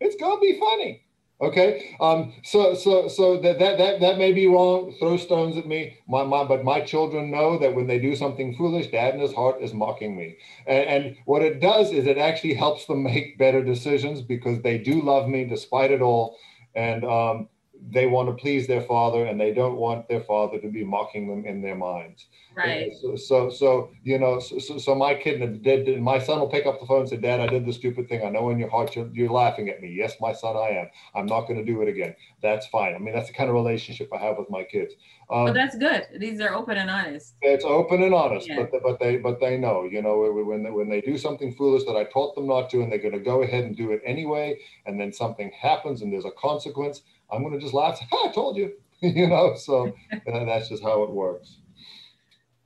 it's 0.01 0.17
going 0.17 0.37
to 0.37 0.41
be 0.41 0.59
funny. 0.59 1.04
Okay, 1.45 1.95
um, 2.01 2.33
so 2.43 2.73
so 2.75 3.07
so 3.07 3.39
that, 3.43 3.59
that 3.59 3.77
that 3.77 4.01
that 4.01 4.17
may 4.17 4.33
be 4.33 4.47
wrong. 4.47 4.95
Throw 4.99 5.19
stones 5.19 5.59
at 5.59 5.67
me, 5.67 5.99
my, 6.09 6.25
my 6.25 6.43
but 6.43 6.65
my 6.65 6.81
children 6.81 7.31
know 7.31 7.59
that 7.59 7.75
when 7.75 7.87
they 7.87 7.99
do 7.99 8.17
something 8.17 8.57
foolish, 8.57 8.87
Dad 8.91 9.15
in 9.15 9.21
his 9.21 9.35
heart 9.35 9.61
is 9.61 9.75
mocking 9.75 10.17
me. 10.17 10.39
And, 10.67 10.85
and 10.89 11.17
what 11.27 11.43
it 11.43 11.61
does 11.61 11.93
is 11.93 12.07
it 12.07 12.17
actually 12.17 12.55
helps 12.55 12.87
them 12.87 13.03
make 13.03 13.37
better 13.37 13.63
decisions 13.63 14.23
because 14.23 14.63
they 14.63 14.79
do 14.79 15.03
love 15.03 15.29
me 15.29 15.45
despite 15.45 15.91
it 15.91 16.01
all, 16.01 16.39
and 16.75 17.05
um, 17.05 17.49
they 17.91 18.07
want 18.07 18.29
to 18.29 18.35
please 18.35 18.67
their 18.67 18.83
father 18.83 19.27
and 19.27 19.39
they 19.39 19.53
don't 19.53 19.77
want 19.77 20.09
their 20.09 20.23
father 20.23 20.59
to 20.59 20.69
be 20.69 20.85
mocking 20.85 21.29
them 21.29 21.45
in 21.45 21.61
their 21.61 21.77
minds. 21.77 22.27
Right. 22.57 22.93
So, 23.01 23.17
so, 23.17 23.51
so 23.51 23.91
you 24.03 24.19
know, 24.19 24.39
so, 24.39 24.59
so, 24.59 24.79
so 24.79 24.95
my 24.95 25.15
kid, 25.15 25.63
did, 25.63 26.01
my 26.01 26.19
son 26.19 26.41
will 26.41 26.49
pick 26.49 26.67
up 26.67 26.81
the 26.81 26.87
phone 26.87 27.01
and 27.01 27.09
say, 27.09 27.17
Dad, 27.17 27.41
I 27.41 27.47
did 27.47 27.67
the 27.67 27.73
stupid 27.73 28.09
thing. 28.09 28.25
I 28.25 28.31
know 28.31 28.51
in 28.51 28.59
your 28.59 28.71
heart 28.71 28.95
you're, 28.95 29.09
you're 29.13 29.31
laughing 29.31 29.69
at 29.69 29.81
me. 29.81 29.93
Yes, 29.93 30.15
my 30.21 30.33
son, 30.33 30.57
I 30.57 30.69
am. 30.71 30.89
I'm 31.15 31.27
not 31.27 31.43
going 31.43 31.59
to 31.59 31.65
do 31.65 31.83
it 31.83 31.89
again. 31.89 32.15
That's 32.43 32.67
fine. 32.69 32.95
I 32.95 32.99
mean, 32.99 33.15
that's 33.15 33.29
the 33.29 33.35
kind 33.35 33.49
of 33.49 33.55
relationship 33.55 34.09
I 34.15 34.19
have 34.19 34.39
with 34.39 34.51
my 34.51 34.63
kids. 34.63 34.95
Um, 35.31 35.45
well, 35.45 35.55
that's 35.55 35.77
good. 35.77 36.07
These 36.19 36.41
are 36.41 36.55
open 36.55 36.77
and 36.77 36.91
honest. 36.91 37.35
It's 37.43 37.65
open 37.65 38.03
and 38.03 38.15
honest, 38.15 38.49
yeah. 38.49 38.63
but 38.71 38.83
but 38.83 39.01
they 39.01 39.17
but 39.17 39.41
they 39.41 39.57
know, 39.57 39.85
you 39.85 40.03
know, 40.03 40.19
when 40.45 40.63
they, 40.63 40.71
when 40.71 40.91
they 40.91 41.01
do 41.01 41.17
something 41.17 41.55
foolish 41.55 41.85
that 41.85 41.97
I 41.97 42.05
taught 42.05 42.35
them 42.35 42.47
not 42.47 42.69
to, 42.71 42.83
and 42.83 42.93
they're 42.93 42.99
going 42.99 43.15
to 43.15 43.21
go 43.21 43.43
ahead 43.43 43.65
and 43.65 43.77
do 43.77 43.93
it 43.93 44.03
anyway, 44.05 44.59
and 44.85 45.01
then 45.01 45.13
something 45.13 45.51
happens 45.59 46.03
and 46.03 46.13
there's 46.13 46.27
a 46.27 46.31
consequence 46.33 47.03
I'm 47.35 47.43
going 47.43 47.55
to 47.55 47.61
just 47.61 47.75
laugh. 47.75 48.01
I 48.13 48.31
told 48.33 48.57
you, 48.57 48.73
you 49.01 49.29
know. 49.29 49.55
So 49.57 49.95
that's 50.27 50.69
just 50.69 50.83
how 50.83 51.03
it 51.03 51.11
works. 51.11 51.59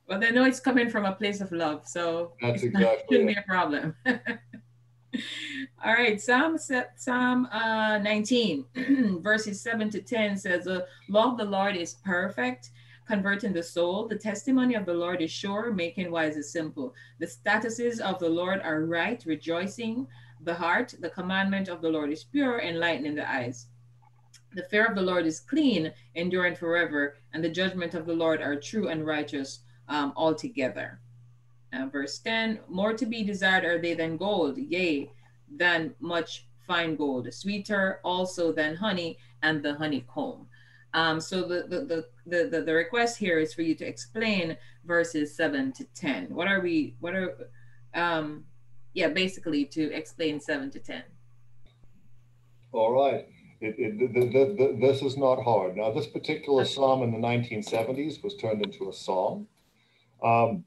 Well, 0.09 0.19
they 0.19 0.31
know 0.31 0.45
it's 0.45 0.59
coming 0.59 0.89
from 0.89 1.05
a 1.05 1.13
place 1.13 1.39
of 1.39 1.51
love, 1.51 1.87
so 1.87 2.33
that's 2.41 2.63
exactly 2.63 3.17
shouldn't 3.17 3.29
it. 3.29 3.35
be 3.35 3.39
a 3.39 3.43
problem. 3.43 3.95
All 5.85 5.93
right, 5.93 6.19
Psalm 6.19 6.57
Psalm 6.57 7.45
uh, 7.51 7.99
19, 7.99 8.65
verses 9.21 9.61
7 9.61 9.87
to 9.91 10.01
10 10.01 10.35
says, 10.37 10.65
"The 10.65 10.87
law 11.09 11.31
of 11.31 11.37
the 11.37 11.45
Lord 11.45 11.75
is 11.75 11.93
perfect, 12.03 12.71
converting 13.07 13.53
the 13.53 13.61
soul. 13.61 14.07
The 14.07 14.17
testimony 14.17 14.73
of 14.73 14.87
the 14.87 14.95
Lord 14.95 15.21
is 15.21 15.29
sure, 15.29 15.71
making 15.71 16.09
wise 16.09 16.35
is 16.37 16.51
simple. 16.51 16.95
The 17.19 17.27
statuses 17.27 17.99
of 17.99 18.17
the 18.17 18.29
Lord 18.29 18.61
are 18.63 18.85
right, 18.85 19.23
rejoicing 19.27 20.07
the 20.41 20.55
heart. 20.55 20.95
The 20.99 21.11
commandment 21.11 21.67
of 21.67 21.83
the 21.83 21.89
Lord 21.89 22.11
is 22.11 22.23
pure, 22.23 22.59
enlightening 22.59 23.13
the 23.13 23.29
eyes." 23.29 23.67
The 24.55 24.63
fear 24.63 24.85
of 24.87 24.95
the 24.95 25.03
Lord 25.03 25.27
is 25.27 25.39
clean, 25.39 25.93
enduring 26.15 26.55
forever, 26.55 27.17
and 27.31 27.43
the 27.43 27.49
judgment 27.51 27.93
of 27.93 28.07
the 28.07 28.15
Lord 28.15 28.41
are 28.41 28.55
true 28.55 28.87
and 28.87 29.05
righteous 29.05 29.59
um, 29.89 30.13
altogether. 30.15 30.99
Uh, 31.73 31.85
verse 31.87 32.19
10 32.19 32.59
More 32.67 32.93
to 32.93 33.05
be 33.05 33.23
desired 33.23 33.65
are 33.65 33.81
they 33.81 33.93
than 33.93 34.17
gold, 34.17 34.57
yea, 34.57 35.11
than 35.57 35.93
much 35.99 36.45
fine 36.65 36.95
gold, 36.95 37.31
sweeter 37.33 37.99
also 38.03 38.51
than 38.51 38.75
honey 38.75 39.17
and 39.41 39.61
the 39.63 39.73
honeycomb. 39.73 40.47
Um, 40.93 41.19
so 41.19 41.41
the, 41.41 41.65
the, 41.67 42.05
the, 42.25 42.49
the, 42.49 42.61
the 42.61 42.73
request 42.73 43.17
here 43.17 43.39
is 43.39 43.53
for 43.53 43.61
you 43.61 43.75
to 43.75 43.85
explain 43.85 44.57
verses 44.85 45.35
7 45.35 45.71
to 45.73 45.83
10. 45.95 46.27
What 46.33 46.47
are 46.47 46.61
we, 46.61 46.95
what 46.99 47.13
are, 47.13 47.35
um, 47.93 48.45
yeah, 48.93 49.09
basically 49.09 49.65
to 49.65 49.91
explain 49.93 50.39
7 50.39 50.71
to 50.71 50.79
10. 50.79 51.03
All 52.71 52.91
right. 52.91 53.27
It, 53.61 53.75
it, 53.77 53.99
the, 53.99 54.07
the, 54.07 54.55
the, 54.55 54.77
this 54.79 55.01
is 55.01 55.17
not 55.17 55.43
hard. 55.43 55.75
Now, 55.75 55.91
this 55.91 56.07
particular 56.07 56.65
psalm 56.65 57.03
in 57.03 57.11
the 57.11 57.17
1970s 57.17 58.23
was 58.23 58.35
turned 58.35 58.63
into 58.63 58.89
a 58.89 58.93
song. 58.93 59.47
Um, 60.23 60.63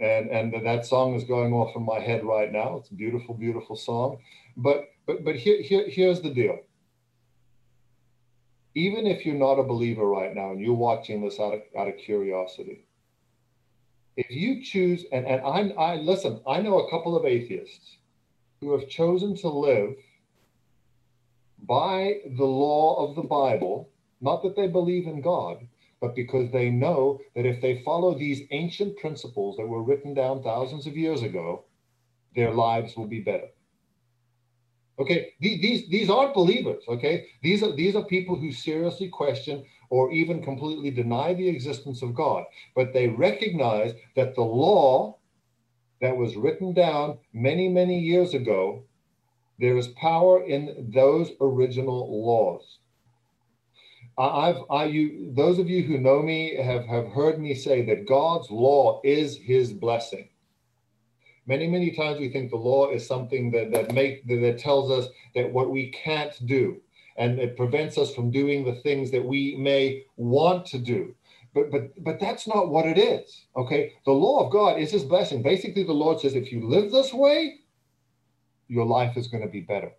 and, 0.00 0.28
and 0.30 0.66
that 0.66 0.86
song 0.86 1.14
is 1.14 1.24
going 1.24 1.52
off 1.52 1.76
in 1.76 1.84
my 1.84 2.00
head 2.00 2.24
right 2.24 2.50
now. 2.50 2.78
It's 2.78 2.90
a 2.90 2.94
beautiful, 2.94 3.34
beautiful 3.34 3.76
song. 3.76 4.18
But, 4.56 4.86
but, 5.06 5.24
but 5.24 5.36
here, 5.36 5.62
here, 5.62 5.88
here's 5.88 6.20
the 6.20 6.30
deal. 6.30 6.58
Even 8.74 9.06
if 9.06 9.24
you're 9.24 9.36
not 9.36 9.60
a 9.60 9.62
believer 9.62 10.06
right 10.06 10.34
now 10.34 10.50
and 10.50 10.60
you're 10.60 10.74
watching 10.74 11.22
this 11.22 11.38
out 11.38 11.54
of, 11.54 11.60
out 11.78 11.88
of 11.88 11.96
curiosity, 11.96 12.86
if 14.16 14.30
you 14.30 14.62
choose, 14.62 15.04
and, 15.12 15.26
and 15.26 15.40
I, 15.42 15.68
I 15.80 15.96
listen, 15.96 16.40
I 16.46 16.60
know 16.60 16.80
a 16.80 16.90
couple 16.90 17.16
of 17.16 17.24
atheists 17.24 17.98
who 18.60 18.78
have 18.78 18.88
chosen 18.88 19.36
to 19.38 19.48
live 19.48 19.94
by 21.66 22.20
the 22.36 22.44
law 22.44 23.06
of 23.06 23.16
the 23.16 23.22
Bible, 23.22 23.90
not 24.20 24.42
that 24.42 24.56
they 24.56 24.68
believe 24.68 25.06
in 25.06 25.20
God, 25.20 25.66
but 26.04 26.14
because 26.14 26.50
they 26.52 26.68
know 26.68 27.18
that 27.34 27.46
if 27.46 27.62
they 27.62 27.82
follow 27.82 28.12
these 28.12 28.42
ancient 28.50 28.94
principles 28.98 29.56
that 29.56 29.66
were 29.66 29.82
written 29.82 30.12
down 30.12 30.42
thousands 30.42 30.86
of 30.86 30.98
years 30.98 31.22
ago, 31.22 31.64
their 32.36 32.52
lives 32.52 32.94
will 32.94 33.06
be 33.06 33.20
better. 33.20 33.48
Okay, 34.98 35.32
these 35.40 35.88
these 35.88 36.10
aren't 36.10 36.34
believers. 36.34 36.84
Okay, 36.86 37.24
these 37.42 37.62
are 37.62 37.72
these 37.74 37.96
are 37.96 38.04
people 38.04 38.36
who 38.36 38.52
seriously 38.52 39.08
question 39.08 39.64
or 39.88 40.12
even 40.12 40.42
completely 40.42 40.90
deny 40.90 41.32
the 41.32 41.48
existence 41.48 42.02
of 42.02 42.14
God, 42.14 42.44
but 42.76 42.92
they 42.92 43.08
recognize 43.08 43.94
that 44.14 44.34
the 44.34 44.42
law 44.42 45.16
that 46.02 46.14
was 46.14 46.36
written 46.36 46.74
down 46.74 47.16
many 47.32 47.66
many 47.66 47.98
years 47.98 48.34
ago 48.34 48.84
there 49.58 49.78
is 49.78 49.88
power 49.88 50.44
in 50.44 50.90
those 50.92 51.30
original 51.40 52.22
laws. 52.26 52.80
I've 54.16 54.62
I 54.70 54.84
you 54.84 55.32
those 55.34 55.58
of 55.58 55.68
you 55.68 55.82
who 55.82 55.98
know 55.98 56.22
me 56.22 56.56
have 56.56 56.86
have 56.86 57.08
heard 57.08 57.40
me 57.40 57.54
say 57.54 57.84
that 57.86 58.06
God's 58.06 58.50
law 58.50 59.00
is 59.04 59.36
His 59.36 59.72
blessing. 59.72 60.28
Many 61.46 61.66
many 61.66 61.90
times 61.90 62.20
we 62.20 62.30
think 62.30 62.50
the 62.50 62.56
law 62.56 62.90
is 62.90 63.06
something 63.06 63.50
that 63.52 63.72
that 63.72 63.92
make 63.92 64.26
that, 64.28 64.40
that 64.40 64.58
tells 64.58 64.90
us 64.90 65.10
that 65.34 65.52
what 65.52 65.70
we 65.70 65.90
can't 65.90 66.34
do 66.46 66.80
and 67.16 67.38
it 67.38 67.56
prevents 67.56 67.98
us 67.98 68.14
from 68.14 68.30
doing 68.30 68.64
the 68.64 68.80
things 68.82 69.10
that 69.10 69.24
we 69.24 69.56
may 69.56 70.04
want 70.16 70.66
to 70.66 70.78
do. 70.78 71.14
But 71.54 71.70
but 71.70 72.02
but 72.02 72.20
that's 72.20 72.48
not 72.48 72.70
what 72.70 72.86
it 72.86 72.98
is. 72.98 73.46
Okay, 73.56 73.92
the 74.04 74.12
law 74.12 74.44
of 74.44 74.52
God 74.52 74.78
is 74.80 74.90
His 74.90 75.04
blessing. 75.04 75.42
Basically, 75.42 75.84
the 75.84 75.92
Lord 75.92 76.20
says 76.20 76.34
if 76.34 76.50
you 76.50 76.68
live 76.68 76.90
this 76.90 77.12
way, 77.12 77.60
your 78.68 78.86
life 78.86 79.16
is 79.16 79.28
going 79.28 79.42
to 79.42 79.48
be 79.48 79.60
better. 79.60 79.92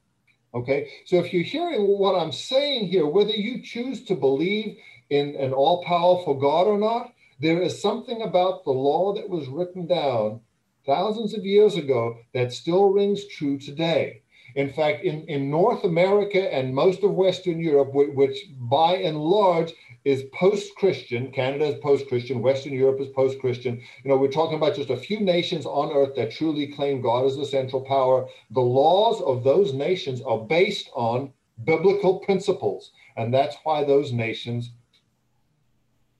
Okay, 0.55 0.87
so 1.03 1.17
if 1.17 1.33
you're 1.33 1.43
hearing 1.43 1.81
what 1.85 2.15
I'm 2.15 2.31
saying 2.31 2.87
here, 2.87 3.05
whether 3.05 3.33
you 3.33 3.61
choose 3.61 4.05
to 4.05 4.15
believe 4.15 4.77
in 5.09 5.35
an 5.35 5.51
all 5.51 5.83
powerful 5.83 6.33
God 6.33 6.65
or 6.65 6.77
not, 6.77 7.13
there 7.41 7.61
is 7.61 7.81
something 7.81 8.21
about 8.21 8.63
the 8.63 8.71
law 8.71 9.13
that 9.15 9.29
was 9.29 9.49
written 9.49 9.85
down 9.85 10.39
thousands 10.85 11.33
of 11.33 11.45
years 11.45 11.75
ago 11.75 12.19
that 12.33 12.53
still 12.53 12.85
rings 12.85 13.27
true 13.27 13.57
today. 13.57 14.21
In 14.55 14.71
fact, 14.71 15.03
in, 15.03 15.23
in 15.27 15.51
North 15.51 15.83
America 15.83 16.53
and 16.53 16.73
most 16.73 17.03
of 17.03 17.11
Western 17.11 17.59
Europe, 17.59 17.89
which 17.93 18.37
by 18.57 18.95
and 18.95 19.17
large 19.17 19.73
is 20.05 20.23
post-Christian. 20.33 21.31
Canada 21.31 21.65
is 21.65 21.79
post-Christian. 21.81 22.41
Western 22.41 22.73
Europe 22.73 23.01
is 23.01 23.07
post-Christian. 23.09 23.81
You 24.03 24.09
know, 24.09 24.17
we're 24.17 24.31
talking 24.31 24.55
about 24.55 24.75
just 24.75 24.91
a 24.91 24.97
few 24.97 25.19
nations 25.19 25.65
on 25.65 25.91
earth 25.91 26.15
that 26.15 26.31
truly 26.31 26.67
claim 26.67 27.01
God 27.01 27.25
as 27.25 27.35
the 27.35 27.45
central 27.45 27.81
power. 27.81 28.27
The 28.51 28.61
laws 28.61 29.21
of 29.21 29.43
those 29.43 29.73
nations 29.73 30.21
are 30.21 30.37
based 30.37 30.89
on 30.93 31.33
biblical 31.63 32.19
principles, 32.19 32.91
and 33.17 33.33
that's 33.33 33.57
why 33.63 33.83
those 33.83 34.11
nations 34.11 34.71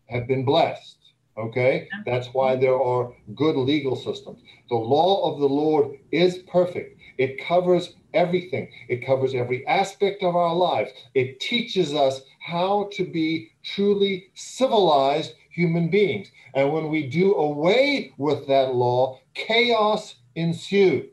have 0.08 0.28
been 0.28 0.44
blessed. 0.44 0.98
Okay, 1.38 1.90
that's 2.06 2.28
why 2.28 2.54
mm-hmm. 2.54 2.62
there 2.62 2.82
are 2.82 3.14
good 3.36 3.58
legal 3.58 3.96
systems. 3.96 4.42
The 4.70 4.76
law 4.76 5.32
of 5.32 5.40
the 5.40 5.50
Lord 5.50 5.98
is 6.12 6.40
perfect. 6.52 6.98
It 7.18 7.46
covers 7.46 7.96
everything. 8.16 8.70
It 8.88 9.06
covers 9.06 9.36
every 9.36 9.66
aspect 9.68 10.24
of 10.24 10.36
our 10.36 10.56
lives. 10.56 10.92
It 11.14 11.40
teaches 11.40 11.94
us 11.94 12.22
how 12.40 12.90
to 12.94 13.04
be 13.04 13.52
truly 13.64 14.32
civilized 14.34 15.34
human 15.52 15.90
beings. 15.90 16.32
And 16.54 16.72
when 16.72 16.90
we 16.90 17.08
do 17.08 17.36
away 17.36 18.14
with 18.18 18.48
that 18.48 18.74
law, 18.74 19.20
chaos 19.34 20.16
ensues. 20.36 21.10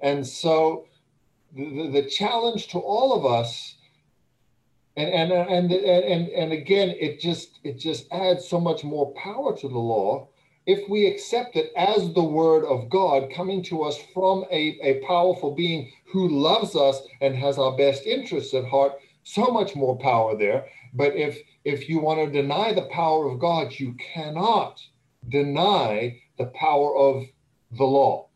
And 0.00 0.26
so 0.26 0.86
the, 1.54 1.90
the 1.90 2.08
challenge 2.08 2.68
to 2.68 2.78
all 2.78 3.12
of 3.14 3.24
us 3.24 3.76
and 4.96 5.10
and 5.10 5.32
and 5.32 5.72
and 5.72 6.28
and 6.28 6.52
again 6.52 6.94
it 6.98 7.20
just 7.20 7.60
it 7.64 7.78
just 7.78 8.06
adds 8.12 8.46
so 8.48 8.58
much 8.58 8.82
more 8.82 9.12
power 9.12 9.54
to 9.56 9.68
the 9.68 9.78
law 9.78 10.28
if 10.66 10.88
we 10.88 11.06
accept 11.06 11.56
it 11.56 11.72
as 11.76 12.12
the 12.12 12.24
word 12.24 12.64
of 12.64 12.90
God 12.90 13.30
coming 13.34 13.62
to 13.64 13.84
us 13.84 13.96
from 14.12 14.44
a, 14.50 14.78
a 14.82 15.00
powerful 15.06 15.54
being 15.54 15.92
who 16.12 16.28
loves 16.28 16.74
us 16.74 17.00
and 17.20 17.36
has 17.36 17.56
our 17.56 17.76
best 17.76 18.04
interests 18.04 18.52
at 18.52 18.64
heart, 18.64 18.92
so 19.22 19.46
much 19.46 19.76
more 19.76 19.96
power 19.98 20.36
there. 20.36 20.66
But 20.92 21.14
if 21.14 21.38
if 21.64 21.88
you 21.88 22.00
want 22.00 22.20
to 22.20 22.42
deny 22.42 22.72
the 22.72 22.88
power 22.90 23.28
of 23.28 23.40
God, 23.40 23.72
you 23.78 23.94
cannot 23.94 24.80
deny 25.28 26.20
the 26.38 26.46
power 26.46 26.96
of 26.96 27.24
the 27.72 27.84
law. 27.84 28.28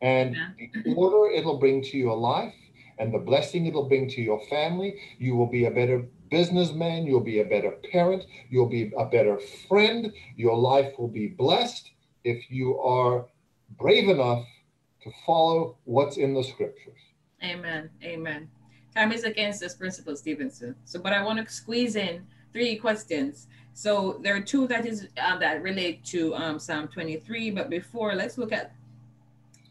And 0.00 0.36
the 0.84 0.94
order 0.94 1.30
it'll 1.30 1.58
bring 1.58 1.82
to 1.82 1.98
your 1.98 2.16
life 2.16 2.54
and 2.98 3.12
the 3.12 3.18
blessing 3.18 3.66
it'll 3.66 3.88
bring 3.88 4.08
to 4.10 4.22
your 4.22 4.40
family, 4.46 4.98
you 5.18 5.36
will 5.36 5.46
be 5.46 5.66
a 5.66 5.70
better 5.70 6.06
businessman, 6.30 7.06
you'll 7.06 7.20
be 7.20 7.40
a 7.40 7.44
better 7.44 7.72
parent, 7.90 8.24
you'll 8.50 8.68
be 8.68 8.92
a 8.96 9.04
better 9.04 9.38
friend, 9.68 10.12
your 10.36 10.56
life 10.56 10.92
will 10.98 11.08
be 11.08 11.28
blessed 11.28 11.90
if 12.24 12.50
you 12.50 12.78
are 12.80 13.26
brave 13.78 14.08
enough 14.08 14.44
to 15.02 15.10
follow 15.24 15.76
what's 15.84 16.16
in 16.16 16.34
the 16.34 16.42
scriptures. 16.42 16.98
Amen. 17.42 17.90
Amen. 18.02 18.48
Time 18.94 19.12
is 19.12 19.24
against 19.24 19.62
us, 19.62 19.74
principal, 19.74 20.16
Stevenson. 20.16 20.74
So, 20.84 20.98
but 20.98 21.12
I 21.12 21.22
want 21.22 21.44
to 21.44 21.52
squeeze 21.52 21.96
in 21.96 22.26
three 22.52 22.76
questions. 22.76 23.46
So 23.74 24.18
there 24.22 24.34
are 24.34 24.40
two 24.40 24.66
that 24.68 24.86
is 24.86 25.08
uh, 25.22 25.38
that 25.38 25.62
relate 25.62 26.02
to 26.06 26.34
um, 26.34 26.58
Psalm 26.58 26.88
23. 26.88 27.50
But 27.50 27.68
before, 27.68 28.14
let's 28.14 28.38
look 28.38 28.52
at 28.52 28.72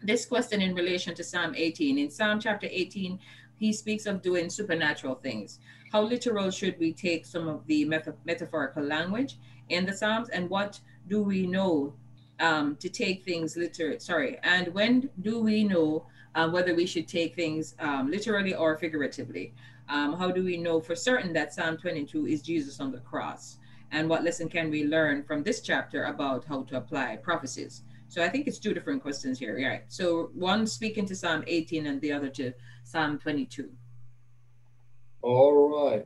this 0.04 0.26
question 0.26 0.62
in 0.62 0.76
relation 0.76 1.16
to 1.16 1.24
Psalm 1.24 1.56
18. 1.56 1.98
In 1.98 2.12
Psalm 2.12 2.40
chapter 2.40 2.68
18, 2.70 3.20
he 3.58 3.74
speaks 3.74 4.06
of 4.06 4.22
doing 4.22 4.50
supernatural 4.50 5.16
things. 5.16 5.60
How 5.96 6.02
literal 6.02 6.52
should 6.52 6.78
we 6.78 6.92
take 6.92 7.26
some 7.26 7.48
of 7.48 7.66
the 7.68 7.86
meta- 7.86 8.18
metaphorical 8.26 8.84
language 8.84 9.38
in 9.70 9.86
the 9.86 9.94
Psalms, 9.94 10.28
and 10.28 10.50
what 10.50 10.78
do 11.08 11.24
we 11.24 11.48
know 11.48 11.94
um, 12.42 12.76
to 12.82 12.90
take 12.90 13.24
things 13.24 13.56
literally? 13.56 14.00
Sorry, 14.00 14.38
and 14.44 14.68
when 14.74 15.10
do 15.22 15.40
we 15.40 15.64
know 15.64 16.06
uh, 16.36 16.50
whether 16.50 16.76
we 16.76 16.86
should 16.86 17.08
take 17.08 17.34
things 17.34 17.76
um, 17.80 18.12
literally 18.12 18.54
or 18.54 18.78
figuratively? 18.78 19.54
Um, 19.88 20.18
how 20.18 20.32
do 20.32 20.44
we 20.44 20.58
know 20.58 20.82
for 20.82 20.98
certain 20.98 21.32
that 21.32 21.54
Psalm 21.54 21.78
22 21.78 22.28
is 22.28 22.42
Jesus 22.42 22.82
on 22.82 22.92
the 22.92 23.00
cross? 23.00 23.60
And 23.94 24.10
what 24.10 24.26
lesson 24.26 24.50
can 24.50 24.70
we 24.70 24.84
learn 24.84 25.24
from 25.24 25.44
this 25.44 25.62
chapter 25.62 26.04
about 26.04 26.44
how 26.44 26.64
to 26.64 26.76
apply 26.76 27.16
prophecies? 27.24 27.84
So 28.10 28.22
I 28.22 28.28
think 28.28 28.48
it's 28.48 28.60
two 28.60 28.74
different 28.74 29.02
questions 29.02 29.40
here. 29.40 29.56
Right. 29.66 29.84
So 29.88 30.30
one 30.34 30.68
speaking 30.68 31.06
to 31.06 31.16
Psalm 31.16 31.46
18 31.48 31.86
and 31.86 32.02
the 32.02 32.12
other 32.12 32.28
to 32.32 32.52
Psalm 32.84 33.18
22. 33.18 33.70
All 35.26 35.88
right. 35.88 36.06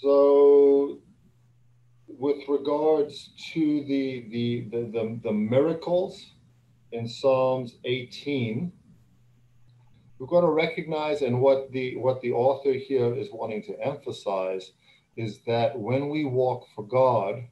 So 0.00 0.98
with 2.08 2.38
regards 2.48 3.34
to 3.52 3.84
the 3.84 4.24
the 4.30 4.66
the, 4.70 4.90
the, 4.90 5.20
the 5.24 5.32
miracles 5.32 6.32
in 6.90 7.06
Psalms 7.06 7.76
18, 7.84 8.72
we've 10.18 10.28
got 10.30 10.40
to 10.40 10.48
recognize 10.48 11.20
and 11.20 11.38
what 11.42 11.70
the 11.70 11.98
what 11.98 12.22
the 12.22 12.32
author 12.32 12.72
here 12.72 13.14
is 13.14 13.28
wanting 13.30 13.62
to 13.64 13.78
emphasize 13.78 14.72
is 15.18 15.40
that 15.46 15.78
when 15.78 16.08
we 16.08 16.24
walk 16.24 16.64
for 16.74 16.86
God 16.86 17.44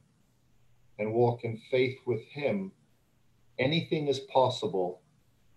and 0.97 1.13
walk 1.13 1.43
in 1.43 1.61
faith 1.69 1.99
with 2.07 2.23
him, 2.23 2.71
anything 3.59 4.07
is 4.07 4.21
possible 4.21 5.00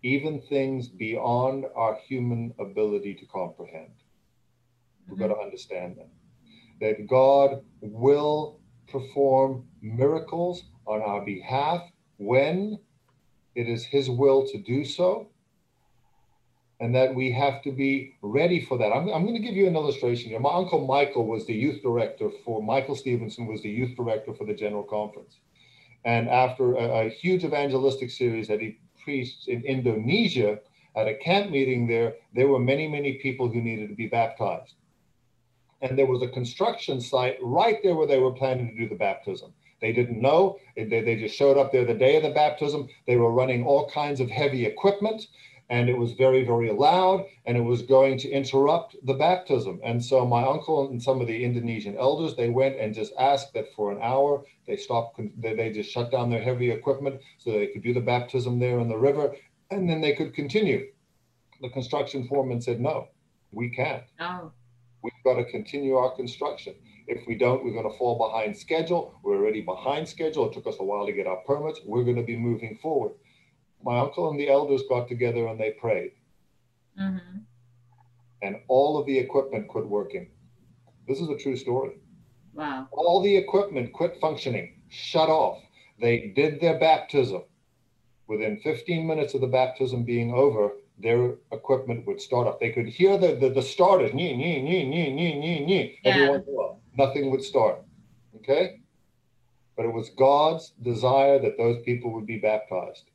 even 0.05 0.39
things 0.39 0.87
beyond 0.87 1.65
our 1.75 1.99
human 2.07 2.53
ability 2.61 3.15
to 3.15 3.25
comprehend. 3.25 3.91
We've 5.09 5.19
got 5.19 5.29
to 5.29 5.35
mm-hmm. 5.35 5.45
understand 5.45 5.97
that. 5.97 6.11
That 6.81 7.07
God 7.09 7.63
will 7.81 8.61
perform 8.87 9.65
miracles 9.81 10.65
on 10.87 11.01
our 11.01 11.25
behalf 11.25 11.81
when 12.19 12.79
it 13.55 13.67
is 13.67 13.85
His 13.85 14.11
will 14.11 14.47
to 14.49 14.59
do 14.59 14.85
so, 14.85 15.29
and 16.81 16.95
that 16.95 17.15
we 17.15 17.33
have 17.33 17.63
to 17.63 17.73
be 17.73 18.15
ready 18.21 18.61
for 18.61 18.77
that. 18.77 18.93
I'm, 18.93 19.09
I'm 19.09 19.23
going 19.23 19.41
to 19.41 19.49
give 19.49 19.57
you 19.57 19.67
an 19.67 19.75
illustration 19.77 20.29
here. 20.29 20.41
My 20.41 20.53
uncle 20.53 20.87
Michael 20.87 21.27
was 21.27 21.47
the 21.47 21.55
youth 21.55 21.81
director 21.83 22.29
for, 22.45 22.63
Michael 22.63 22.97
Stevenson 22.97 23.47
was 23.47 23.63
the 23.63 23.71
youth 23.71 23.97
director 23.97 24.35
for 24.35 24.45
the 24.45 24.55
General 24.55 24.83
Conference. 24.83 25.39
And 26.05 26.29
after 26.29 26.75
a, 26.75 27.07
a 27.07 27.09
huge 27.09 27.45
evangelistic 27.45 28.11
series 28.11 28.49
that 28.49 28.61
he 28.61 28.79
priests 29.05 29.47
in 29.47 29.63
Indonesia 29.65 30.59
at 30.97 31.09
a 31.09 31.15
camp 31.15 31.51
meeting 31.51 31.87
there, 31.87 32.15
there 32.35 32.49
were 32.49 32.59
many, 32.59 32.89
many 32.89 33.15
people 33.15 33.49
who 33.49 33.61
needed 33.61 33.89
to 33.89 33.95
be 33.95 34.07
baptized. 34.07 34.75
And 35.83 35.99
there 35.99 36.07
was 36.07 36.23
a 36.23 36.29
construction 36.29 37.01
site 37.01 37.37
right 37.43 37.79
there 37.83 37.95
where 37.95 38.07
they 38.07 38.19
were 38.19 38.33
planning 38.33 38.69
to 38.69 38.77
do 38.77 38.89
the 38.89 38.95
baptism. 38.95 39.53
They 39.81 39.93
didn't 39.93 40.21
know. 40.21 40.59
They, 40.77 40.85
they 40.85 41.17
just 41.17 41.37
showed 41.37 41.59
up 41.59 41.71
there 41.71 41.85
the 41.85 41.95
day 41.95 42.17
of 42.17 42.23
the 42.23 42.31
baptism. 42.31 42.89
They 43.07 43.17
were 43.17 43.31
running 43.31 43.65
all 43.65 43.91
kinds 43.91 44.21
of 44.21 44.31
heavy 44.31 44.65
equipment 44.65 45.27
and 45.71 45.89
it 45.89 45.97
was 45.97 46.13
very, 46.13 46.45
very 46.45 46.71
loud, 46.71 47.25
and 47.47 47.57
it 47.57 47.63
was 47.63 47.83
going 47.83 48.19
to 48.19 48.31
interrupt 48.31 48.97
the 49.05 49.15
baptism. 49.15 49.81
And 49.83 50.05
so 50.05 50.27
my 50.27 50.43
uncle 50.43 50.89
and 50.91 51.03
some 51.03 51.21
of 51.21 51.27
the 51.27 51.45
Indonesian 51.45 51.97
elders, 51.97 52.37
they 52.37 52.51
went 52.51 52.79
and 52.79 52.95
just 52.95 53.13
asked 53.19 53.55
that 53.55 53.73
for 53.75 53.91
an 53.91 53.99
hour, 54.03 54.45
they 54.67 54.77
stopped, 54.77 55.21
they 55.39 55.73
just 55.73 55.91
shut 55.91 56.11
down 56.11 56.31
their 56.31 56.43
heavy 56.43 56.71
equipment 56.71 57.21
so 57.39 57.53
they 57.53 57.69
could 57.69 57.83
do 57.83 57.95
the 57.95 58.01
baptism 58.01 58.59
there 58.59 58.79
in 58.79 58.89
the 58.89 58.97
river, 58.97 59.35
and 59.71 59.89
then 59.89 60.01
they 60.01 60.15
could 60.15 60.35
continue. 60.35 60.87
The 61.63 61.71
construction 61.71 62.29
foreman 62.29 62.61
said, 62.61 62.81
no, 62.81 63.09
we 63.51 63.71
can't. 63.71 64.05
Oh. 64.21 64.53
We've 65.03 65.13
got 65.25 65.35
to 65.35 65.45
continue 65.45 65.97
our 65.97 66.15
construction. 66.15 66.75
If 67.07 67.27
we 67.27 67.35
don't, 67.37 67.65
we're 67.65 67.73
going 67.73 67.91
to 67.91 67.99
fall 67.99 68.17
behind 68.19 68.57
schedule. 68.57 69.19
We're 69.23 69.37
already 69.37 69.61
behind 69.61 70.09
schedule. 70.09 70.49
It 70.49 70.55
took 70.55 70.67
us 70.67 70.77
a 70.81 70.85
while 70.85 71.05
to 71.05 71.13
get 71.13 71.27
our 71.27 71.37
permits. 71.47 71.81
We're 71.85 72.05
going 72.05 72.17
to 72.17 72.23
be 72.23 72.37
moving 72.37 72.79
forward 72.81 73.13
my 73.85 73.99
uncle 73.99 74.31
and 74.31 74.41
the 74.41 74.49
elders 74.49 74.83
got 74.89 75.09
together 75.09 75.47
and 75.47 75.61
they 75.61 75.73
prayed. 75.73 76.13
Mm-hmm. 77.01 77.39
And 78.43 78.57
all 78.69 78.99
of 78.99 79.07
the 79.07 79.19
equipment 79.19 79.69
quit 79.69 79.87
working. 79.87 80.29
This 81.07 81.21
is 81.21 81.29
a 81.29 81.37
true 81.37 81.57
story. 81.57 81.97
Wow. 82.55 82.89
All 82.93 83.23
the 83.23 83.37
equipment 83.37 83.93
quit 83.93 84.17
functioning, 84.21 84.81
shut 84.89 85.29
off. 85.29 85.63
They 86.01 86.33
did 86.35 86.61
their 86.61 86.79
baptism. 86.79 87.43
Within 88.27 88.59
15 88.61 89.07
minutes 89.07 89.35
of 89.35 89.43
the 89.43 89.47
baptism 89.47 90.05
being 90.05 90.33
over, 90.33 90.73
their 90.99 91.35
equipment 91.53 92.07
would 92.07 92.21
start 92.21 92.47
up. 92.47 92.61
They 92.61 92.71
could 92.71 92.87
hear 92.87 93.19
the 93.19 93.35
the, 93.35 93.51
the 93.51 93.63
starters, 93.63 94.15
nee, 94.15 94.35
nee, 94.37 94.63
nee, 94.63 94.89
nee, 94.89 95.13
nee, 95.13 95.39
nee, 95.39 95.65
nee, 95.67 95.99
Yeah. 96.05 96.13
every 96.13 96.29
once 96.29 96.47
in 96.47 96.55
a 96.55 96.57
while. 96.57 96.81
Nothing 96.97 97.31
would 97.31 97.43
start. 97.43 97.83
Okay? 98.37 98.81
But 99.77 99.87
it 99.87 99.93
was 99.93 100.11
God's 100.11 100.73
desire 100.81 101.39
that 101.41 101.59
those 101.59 101.83
people 101.83 102.13
would 102.13 102.27
be 102.27 102.39
baptized 102.39 103.11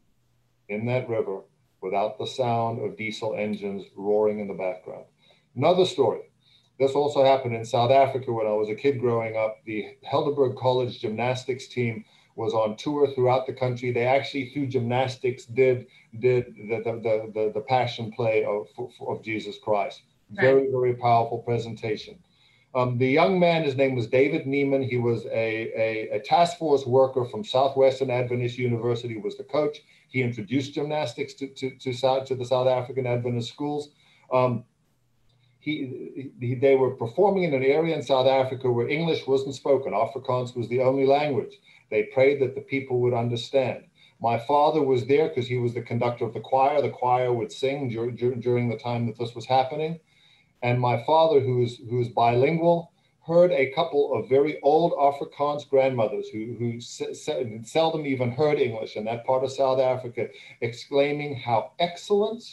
in 0.69 0.85
that 0.85 1.09
river 1.09 1.41
without 1.81 2.17
the 2.17 2.27
sound 2.27 2.83
of 2.83 2.97
diesel 2.97 3.35
engines 3.35 3.85
roaring 3.95 4.39
in 4.39 4.47
the 4.47 4.53
background. 4.53 5.05
Another 5.55 5.85
story. 5.85 6.21
This 6.79 6.91
also 6.91 7.25
happened 7.25 7.55
in 7.55 7.65
South 7.65 7.91
Africa 7.91 8.31
when 8.31 8.47
I 8.47 8.51
was 8.51 8.69
a 8.69 8.75
kid 8.75 8.99
growing 8.99 9.35
up. 9.35 9.57
The 9.65 9.97
Helderberg 10.09 10.57
College 10.57 10.99
gymnastics 10.99 11.67
team 11.67 12.05
was 12.35 12.53
on 12.53 12.77
tour 12.77 13.07
throughout 13.13 13.45
the 13.47 13.53
country. 13.53 13.91
They 13.91 14.05
actually, 14.05 14.49
through 14.51 14.67
gymnastics, 14.67 15.45
did 15.45 15.87
did 16.19 16.55
the 16.55 16.77
the, 16.85 16.93
the, 17.03 17.31
the, 17.33 17.51
the 17.53 17.61
passion 17.61 18.11
play 18.13 18.45
of, 18.45 18.67
of 19.05 19.23
Jesus 19.23 19.57
Christ. 19.61 20.03
Very, 20.31 20.69
very 20.71 20.93
powerful 20.95 21.39
presentation. 21.39 22.19
Um, 22.75 22.99
the 22.99 23.07
young 23.07 23.39
man, 23.39 23.63
his 23.63 23.75
name 23.75 23.95
was 23.95 24.07
David 24.07 24.45
Neiman. 24.45 24.87
He 24.87 24.97
was 24.97 25.25
a, 25.25 25.71
a, 25.75 26.09
a 26.17 26.19
task 26.19 26.57
force 26.59 26.85
worker 26.85 27.25
from 27.25 27.43
Southwestern 27.43 28.11
Adventist 28.11 28.57
University, 28.59 29.17
was 29.17 29.37
the 29.37 29.43
coach. 29.43 29.79
He 30.09 30.21
introduced 30.21 30.73
gymnastics 30.73 31.33
to, 31.35 31.47
to, 31.47 31.77
to, 31.77 31.93
South, 31.93 32.25
to 32.27 32.35
the 32.35 32.45
South 32.45 32.67
African 32.67 33.05
Adventist 33.05 33.49
schools. 33.49 33.89
Um, 34.33 34.65
he, 35.59 36.31
he, 36.39 36.55
they 36.55 36.75
were 36.75 36.91
performing 36.91 37.43
in 37.43 37.53
an 37.53 37.63
area 37.63 37.95
in 37.95 38.01
South 38.01 38.27
Africa 38.27 38.71
where 38.71 38.87
English 38.87 39.27
wasn't 39.27 39.55
spoken. 39.55 39.93
Afrikaans 39.93 40.55
was 40.55 40.67
the 40.69 40.81
only 40.81 41.05
language. 41.05 41.57
They 41.91 42.03
prayed 42.03 42.41
that 42.41 42.55
the 42.55 42.61
people 42.61 42.99
would 43.01 43.13
understand. 43.13 43.83
My 44.21 44.39
father 44.39 44.81
was 44.81 45.05
there 45.05 45.29
because 45.29 45.47
he 45.47 45.57
was 45.57 45.73
the 45.73 45.81
conductor 45.81 46.25
of 46.25 46.33
the 46.33 46.39
choir. 46.39 46.81
The 46.81 46.89
choir 46.89 47.31
would 47.33 47.51
sing 47.51 47.89
dur- 47.89 48.11
dur- 48.11 48.35
during 48.35 48.69
the 48.69 48.77
time 48.77 49.05
that 49.07 49.17
this 49.17 49.35
was 49.35 49.45
happening. 49.45 49.99
And 50.61 50.79
my 50.79 51.03
father, 51.05 51.39
who's, 51.39 51.79
who's 51.89 52.09
bilingual, 52.09 52.91
heard 53.29 53.51
a 53.51 53.71
couple 53.71 54.13
of 54.13 54.27
very 54.27 54.59
old 54.61 54.91
Afrikaans 54.93 55.69
grandmothers 55.69 56.27
who, 56.29 56.55
who 56.57 56.81
se- 56.81 57.13
se- 57.13 57.61
seldom 57.63 58.05
even 58.05 58.31
heard 58.31 58.59
English 58.59 58.97
in 58.97 59.05
that 59.05 59.25
part 59.25 59.43
of 59.43 59.51
South 59.51 59.79
Africa, 59.79 60.27
exclaiming 60.61 61.35
how 61.35 61.71
excellent 61.79 62.43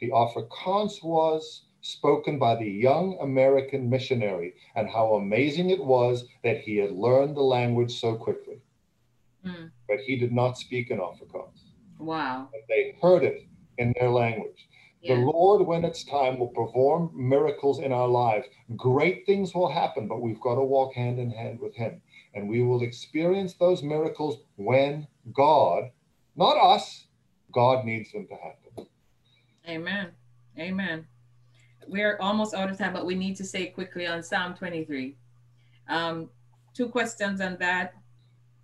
the 0.00 0.10
Afrikaans 0.10 1.02
was 1.02 1.62
spoken 1.80 2.38
by 2.38 2.56
the 2.56 2.68
young 2.68 3.16
American 3.20 3.88
missionary 3.88 4.54
and 4.74 4.90
how 4.90 5.14
amazing 5.14 5.70
it 5.70 5.82
was 5.82 6.24
that 6.42 6.58
he 6.58 6.76
had 6.76 6.90
learned 6.90 7.36
the 7.36 7.48
language 7.58 8.00
so 8.00 8.16
quickly. 8.16 8.60
Mm. 9.46 9.70
But 9.88 10.00
he 10.00 10.16
did 10.16 10.32
not 10.32 10.58
speak 10.58 10.90
in 10.90 10.98
Afrikaans. 10.98 11.62
Wow. 11.98 12.48
But 12.50 12.62
they 12.68 12.96
heard 13.00 13.22
it 13.22 13.46
in 13.78 13.94
their 13.98 14.10
language. 14.10 14.68
The 15.06 15.14
Lord, 15.14 15.66
when 15.66 15.84
it's 15.84 16.04
time, 16.04 16.38
will 16.38 16.48
perform 16.48 17.10
miracles 17.14 17.80
in 17.80 17.92
our 17.92 18.08
lives. 18.08 18.46
Great 18.76 19.26
things 19.26 19.54
will 19.54 19.70
happen, 19.70 20.08
but 20.08 20.20
we've 20.20 20.40
got 20.40 20.56
to 20.56 20.62
walk 20.62 20.94
hand 20.94 21.18
in 21.18 21.30
hand 21.30 21.60
with 21.60 21.74
Him. 21.74 22.00
And 22.34 22.48
we 22.48 22.62
will 22.62 22.82
experience 22.82 23.54
those 23.54 23.82
miracles 23.82 24.38
when 24.56 25.06
God, 25.32 25.90
not 26.36 26.56
us, 26.56 27.06
God 27.52 27.84
needs 27.84 28.12
them 28.12 28.26
to 28.28 28.34
happen. 28.34 28.86
Amen. 29.68 30.08
Amen. 30.58 31.06
We're 31.88 32.18
almost 32.20 32.54
out 32.54 32.70
of 32.70 32.78
time, 32.78 32.92
but 32.92 33.06
we 33.06 33.14
need 33.14 33.36
to 33.36 33.44
say 33.44 33.66
quickly 33.66 34.06
on 34.06 34.22
Psalm 34.22 34.54
23. 34.54 35.16
Um, 35.88 36.28
two 36.74 36.88
questions 36.88 37.40
on 37.40 37.56
that. 37.60 37.94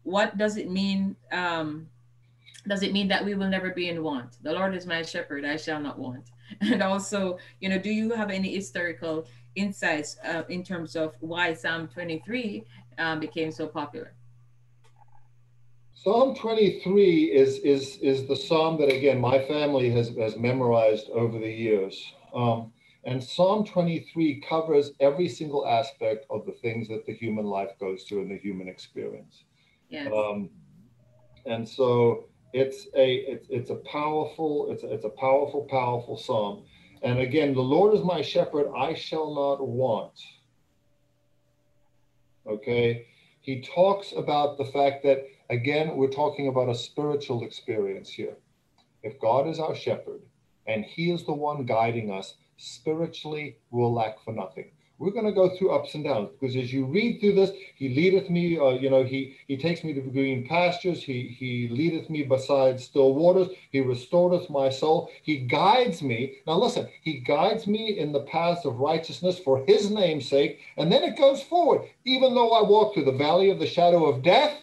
What 0.03 0.37
does 0.37 0.57
it 0.57 0.71
mean? 0.71 1.17
Um, 1.31 1.89
does 2.67 2.83
it 2.83 2.93
mean 2.93 3.09
that 3.09 3.25
we 3.25 3.35
will 3.35 3.49
never 3.49 3.71
be 3.71 3.89
in 3.89 4.03
want? 4.03 4.37
The 4.43 4.53
Lord 4.53 4.75
is 4.75 4.87
my 4.87 5.03
shepherd, 5.03 5.45
I 5.45 5.57
shall 5.57 5.81
not 5.81 5.99
want. 5.99 6.31
And 6.61 6.83
also, 6.83 7.39
you 7.61 7.69
know, 7.69 7.79
do 7.79 7.91
you 7.91 8.11
have 8.13 8.31
any 8.31 8.55
historical 8.55 9.27
insights 9.55 10.17
uh, 10.25 10.43
in 10.49 10.63
terms 10.63 10.97
of 10.97 11.15
why 11.21 11.55
Psalm 11.55 11.89
23 11.89 12.65
um, 12.99 13.21
became 13.21 13.51
so 13.51 13.67
popular? 13.67 14.15
Psalm 15.95 16.35
23 16.35 17.25
is, 17.25 17.59
is, 17.59 17.97
is 17.99 18.27
the 18.27 18.35
psalm 18.35 18.77
that, 18.81 18.93
again, 18.93 19.21
my 19.21 19.39
family 19.47 19.89
has, 19.91 20.09
has 20.19 20.37
memorized 20.37 21.09
over 21.11 21.39
the 21.39 21.51
years. 21.51 22.13
Um, 22.35 22.73
and 23.05 23.23
Psalm 23.23 23.65
23 23.65 24.41
covers 24.49 24.93
every 25.01 25.29
single 25.29 25.67
aspect 25.67 26.27
of 26.31 26.47
the 26.47 26.53
things 26.53 26.89
that 26.89 27.07
the 27.07 27.15
human 27.15 27.45
life 27.45 27.71
goes 27.79 28.05
through 28.05 28.23
in 28.23 28.29
the 28.29 28.39
human 28.39 28.69
experience. 28.69 29.45
Yes. 29.89 30.11
Um, 30.13 30.51
and 31.47 31.69
so 31.69 32.27
it's 32.53 32.87
a 32.95 33.15
it's, 33.15 33.47
it's 33.51 33.71
a 33.71 33.77
powerful 33.77 34.71
it's 34.71 34.83
a, 34.83 34.93
it's 34.93 35.05
a 35.05 35.11
powerful 35.11 35.67
powerful 35.71 36.17
psalm. 36.17 36.65
And 37.03 37.19
again, 37.19 37.53
the 37.55 37.61
Lord 37.61 37.95
is 37.95 38.05
my 38.05 38.23
shepherd; 38.23 38.71
I 38.77 38.95
shall 38.95 39.35
not 39.35 39.67
want. 39.67 40.21
Okay, 42.47 43.07
he 43.41 43.63
talks 43.63 44.13
about 44.17 44.59
the 44.59 44.67
fact 44.67 45.03
that 45.05 45.25
again 45.51 45.97
we're 45.97 46.11
talking 46.11 46.49
about 46.49 46.69
a 46.69 46.75
spiritual 46.75 47.45
experience 47.45 48.11
here. 48.11 48.37
If 49.03 49.21
God 49.21 49.49
is 49.49 49.59
our 49.59 49.75
shepherd 49.75 50.23
and 50.67 50.85
He 50.85 51.11
is 51.11 51.25
the 51.25 51.33
one 51.33 51.67
guiding 51.67 52.11
us, 52.11 52.35
spiritually 52.57 53.57
we'll 53.71 53.93
lack 53.93 54.23
for 54.25 54.33
nothing 54.33 54.71
we're 55.03 55.11
going 55.11 55.27
to 55.27 55.33
go 55.33 55.49
through 55.57 55.73
ups 55.73 55.97
and 55.97 56.05
downs 56.05 56.31
because 56.31 56.55
as 56.55 56.73
you 56.73 56.87
read 56.87 57.19
through 57.19 57.35
this 57.35 57.51
he 57.75 57.89
leadeth 57.89 58.31
me 58.31 58.57
uh, 58.57 58.71
you 58.71 58.89
know 58.89 59.03
he 59.03 59.37
he 59.49 59.57
takes 59.57 59.83
me 59.83 59.93
to 59.93 60.01
green 60.01 60.47
pastures 60.47 61.03
he 61.03 61.27
he 61.27 61.69
leadeth 61.69 62.09
me 62.09 62.23
beside 62.23 62.79
still 62.79 63.13
waters 63.13 63.49
he 63.73 63.81
restoreth 63.81 64.49
my 64.49 64.69
soul 64.69 65.11
he 65.25 65.39
guides 65.39 66.03
me. 66.03 66.37
Now 66.47 66.57
listen 66.59 66.89
he 67.03 67.19
guides 67.19 67.67
me 67.67 67.99
in 67.99 68.13
the 68.13 68.21
paths 68.21 68.65
of 68.65 68.79
righteousness 68.79 69.41
for 69.41 69.65
his 69.67 69.91
name's 69.91 70.29
sake 70.29 70.61
and 70.77 70.91
then 70.93 71.03
it 71.03 71.19
goes 71.19 71.43
forward. 71.43 71.83
Even 72.05 72.35
though 72.35 72.53
i 72.53 72.63
walk 72.63 72.95
through 72.95 73.07
the 73.07 73.13
valley 73.27 73.51
of 73.51 73.59
the 73.59 73.67
shadow 73.67 74.07
of 74.07 74.23
death 74.23 74.57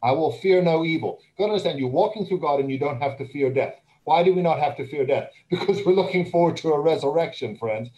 i 0.00 0.12
will 0.12 0.30
fear 0.30 0.62
no 0.62 0.84
evil. 0.84 1.18
You 1.20 1.44
got 1.44 1.50
understand 1.50 1.80
you're 1.80 1.88
walking 1.88 2.24
through 2.24 2.40
god 2.40 2.60
and 2.60 2.70
you 2.70 2.78
don't 2.78 3.02
have 3.02 3.18
to 3.18 3.26
fear 3.26 3.52
death 3.52 3.74
why 4.06 4.22
do 4.22 4.32
we 4.32 4.40
not 4.40 4.60
have 4.60 4.76
to 4.76 4.86
fear 4.86 5.04
death? 5.04 5.30
Because 5.50 5.84
we're 5.84 5.92
looking 5.92 6.30
forward 6.30 6.56
to 6.58 6.72
a 6.72 6.80
resurrection, 6.80 7.56
friends. 7.56 7.90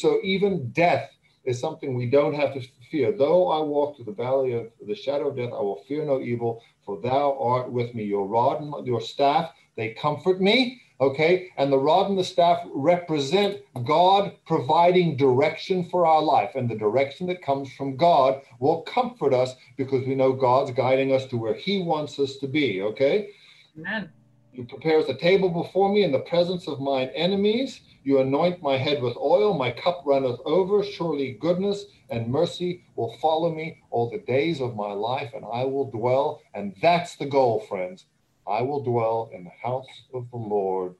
So, 0.00 0.20
even 0.22 0.70
death 0.70 1.10
is 1.44 1.60
something 1.60 1.94
we 1.94 2.08
don't 2.08 2.34
have 2.34 2.54
to 2.54 2.62
fear. 2.90 3.10
Though 3.12 3.48
I 3.48 3.60
walk 3.60 3.96
through 3.96 4.06
the 4.06 4.12
valley 4.12 4.52
of 4.52 4.68
the 4.86 4.94
shadow 4.94 5.28
of 5.28 5.36
death, 5.36 5.50
I 5.52 5.60
will 5.60 5.82
fear 5.88 6.04
no 6.04 6.20
evil, 6.20 6.62
for 6.86 7.00
thou 7.00 7.36
art 7.38 7.70
with 7.72 7.94
me. 7.94 8.04
Your 8.04 8.26
rod 8.26 8.62
and 8.62 8.86
your 8.86 9.00
staff, 9.00 9.50
they 9.76 9.90
comfort 9.94 10.40
me. 10.40 10.80
Okay. 11.00 11.50
And 11.56 11.72
the 11.72 11.78
rod 11.78 12.08
and 12.08 12.18
the 12.18 12.24
staff 12.24 12.64
represent 12.72 13.60
God 13.84 14.36
providing 14.46 15.16
direction 15.16 15.82
for 15.90 16.06
our 16.06 16.22
life. 16.22 16.52
And 16.54 16.70
the 16.70 16.76
direction 16.76 17.26
that 17.26 17.42
comes 17.42 17.72
from 17.74 17.96
God 17.96 18.40
will 18.60 18.82
comfort 18.82 19.34
us 19.34 19.56
because 19.76 20.06
we 20.06 20.14
know 20.14 20.32
God's 20.32 20.70
guiding 20.70 21.12
us 21.12 21.26
to 21.26 21.36
where 21.36 21.54
He 21.54 21.82
wants 21.82 22.20
us 22.20 22.36
to 22.36 22.46
be. 22.46 22.80
Okay. 22.82 23.30
Amen. 23.76 24.12
You 24.54 24.64
prepares 24.64 25.08
a 25.08 25.14
table 25.14 25.48
before 25.48 25.92
me 25.92 26.04
in 26.04 26.12
the 26.12 26.20
presence 26.20 26.68
of 26.68 26.80
mine 26.80 27.10
enemies. 27.12 27.80
You 28.04 28.20
anoint 28.20 28.62
my 28.62 28.78
head 28.78 29.02
with 29.02 29.16
oil. 29.16 29.52
My 29.52 29.72
cup 29.72 30.02
runneth 30.06 30.38
over. 30.44 30.84
Surely 30.84 31.32
goodness 31.40 31.86
and 32.08 32.28
mercy 32.28 32.84
will 32.94 33.16
follow 33.20 33.52
me 33.52 33.82
all 33.90 34.08
the 34.08 34.20
days 34.32 34.60
of 34.60 34.76
my 34.76 34.92
life, 34.92 35.32
and 35.34 35.44
I 35.52 35.64
will 35.64 35.90
dwell. 35.90 36.40
And 36.54 36.72
that's 36.80 37.16
the 37.16 37.26
goal, 37.26 37.66
friends. 37.68 38.06
I 38.46 38.62
will 38.62 38.84
dwell 38.84 39.28
in 39.34 39.42
the 39.42 39.50
house 39.60 39.88
of 40.14 40.30
the 40.30 40.36
Lord 40.36 40.94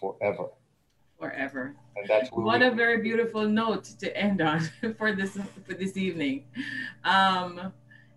forever. 0.00 0.50
Forever. 1.18 1.74
And 1.96 2.08
that's 2.08 2.30
What 2.30 2.62
a 2.62 2.70
very 2.70 3.02
beautiful 3.02 3.48
note 3.48 3.84
to 3.98 4.16
end 4.16 4.40
on 4.40 4.60
for 4.98 5.12
this 5.12 5.36
for 5.66 5.74
this 5.74 5.96
evening. 5.96 6.44
Um, 7.02 7.72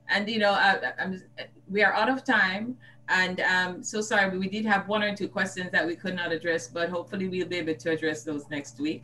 and 0.10 0.30
you 0.30 0.38
know, 0.38 0.52
I, 0.52 0.94
I'm, 1.00 1.24
we 1.68 1.84
are 1.84 1.94
out 1.94 2.10
of 2.10 2.24
time, 2.24 2.78
and 3.12 3.42
um, 3.42 3.84
so 3.84 4.02
sorry. 4.02 4.38
We 4.38 4.48
did 4.48 4.66
have 4.66 4.88
one 4.88 5.04
or 5.04 5.16
two 5.16 5.28
questions 5.28 5.72
that 5.72 5.86
we 5.86 5.96
could 5.96 6.16
not 6.16 6.32
address, 6.32 6.68
but 6.68 6.90
hopefully 6.90 7.28
we'll 7.28 7.48
be 7.48 7.58
able 7.58 7.76
to 7.76 7.92
address 7.92 8.24
those 8.24 8.50
next 8.50 8.80
week. 8.80 9.04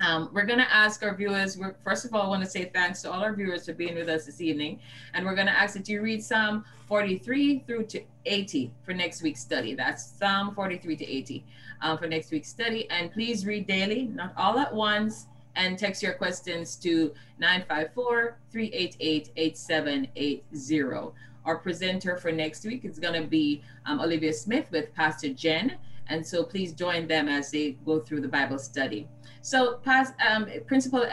Um, 0.00 0.30
we're 0.32 0.46
going 0.46 0.58
to 0.58 0.74
ask 0.74 1.02
our 1.02 1.14
viewers. 1.14 1.58
First 1.84 2.06
of 2.06 2.14
all, 2.14 2.22
I 2.22 2.28
want 2.28 2.42
to 2.42 2.48
say 2.48 2.70
thanks 2.72 3.02
to 3.02 3.12
all 3.12 3.20
our 3.22 3.34
viewers 3.34 3.66
for 3.66 3.74
being 3.74 3.94
with 3.94 4.08
us 4.08 4.24
this 4.24 4.40
evening, 4.40 4.80
and 5.12 5.26
we're 5.26 5.34
going 5.34 5.46
to 5.46 5.58
ask 5.58 5.74
that 5.74 5.88
you 5.88 6.00
read 6.00 6.24
Psalm 6.24 6.64
43 6.88 7.64
through 7.66 7.84
to 7.84 8.02
80 8.24 8.72
for 8.82 8.94
next 8.94 9.22
week's 9.22 9.40
study. 9.40 9.74
That's 9.74 10.02
Psalm 10.02 10.54
43 10.54 10.96
to 10.96 11.06
80 11.06 11.44
um, 11.82 11.98
for 11.98 12.06
next 12.06 12.30
week's 12.30 12.48
study. 12.48 12.88
And 12.88 13.12
please 13.12 13.44
read 13.44 13.66
daily, 13.66 14.06
not 14.06 14.32
all 14.38 14.58
at 14.58 14.74
once, 14.74 15.26
and 15.56 15.78
text 15.78 16.02
your 16.02 16.14
questions 16.14 16.76
to 16.76 17.12
954 17.38 18.38
388 18.50 19.30
8780. 19.36 21.12
Our 21.44 21.56
presenter 21.56 22.16
for 22.16 22.32
next 22.32 22.64
week 22.64 22.84
is 22.84 22.98
going 22.98 23.20
to 23.20 23.26
be 23.26 23.62
um, 23.86 24.00
Olivia 24.00 24.32
Smith 24.32 24.66
with 24.70 24.94
Pastor 24.94 25.32
Jen. 25.32 25.76
And 26.08 26.26
so 26.26 26.42
please 26.42 26.72
join 26.72 27.06
them 27.06 27.28
as 27.28 27.50
they 27.50 27.72
go 27.86 28.00
through 28.00 28.20
the 28.20 28.28
Bible 28.28 28.58
study. 28.58 29.08
So, 29.42 29.76
past, 29.84 30.14
um, 30.28 30.46
Principal 30.66 31.06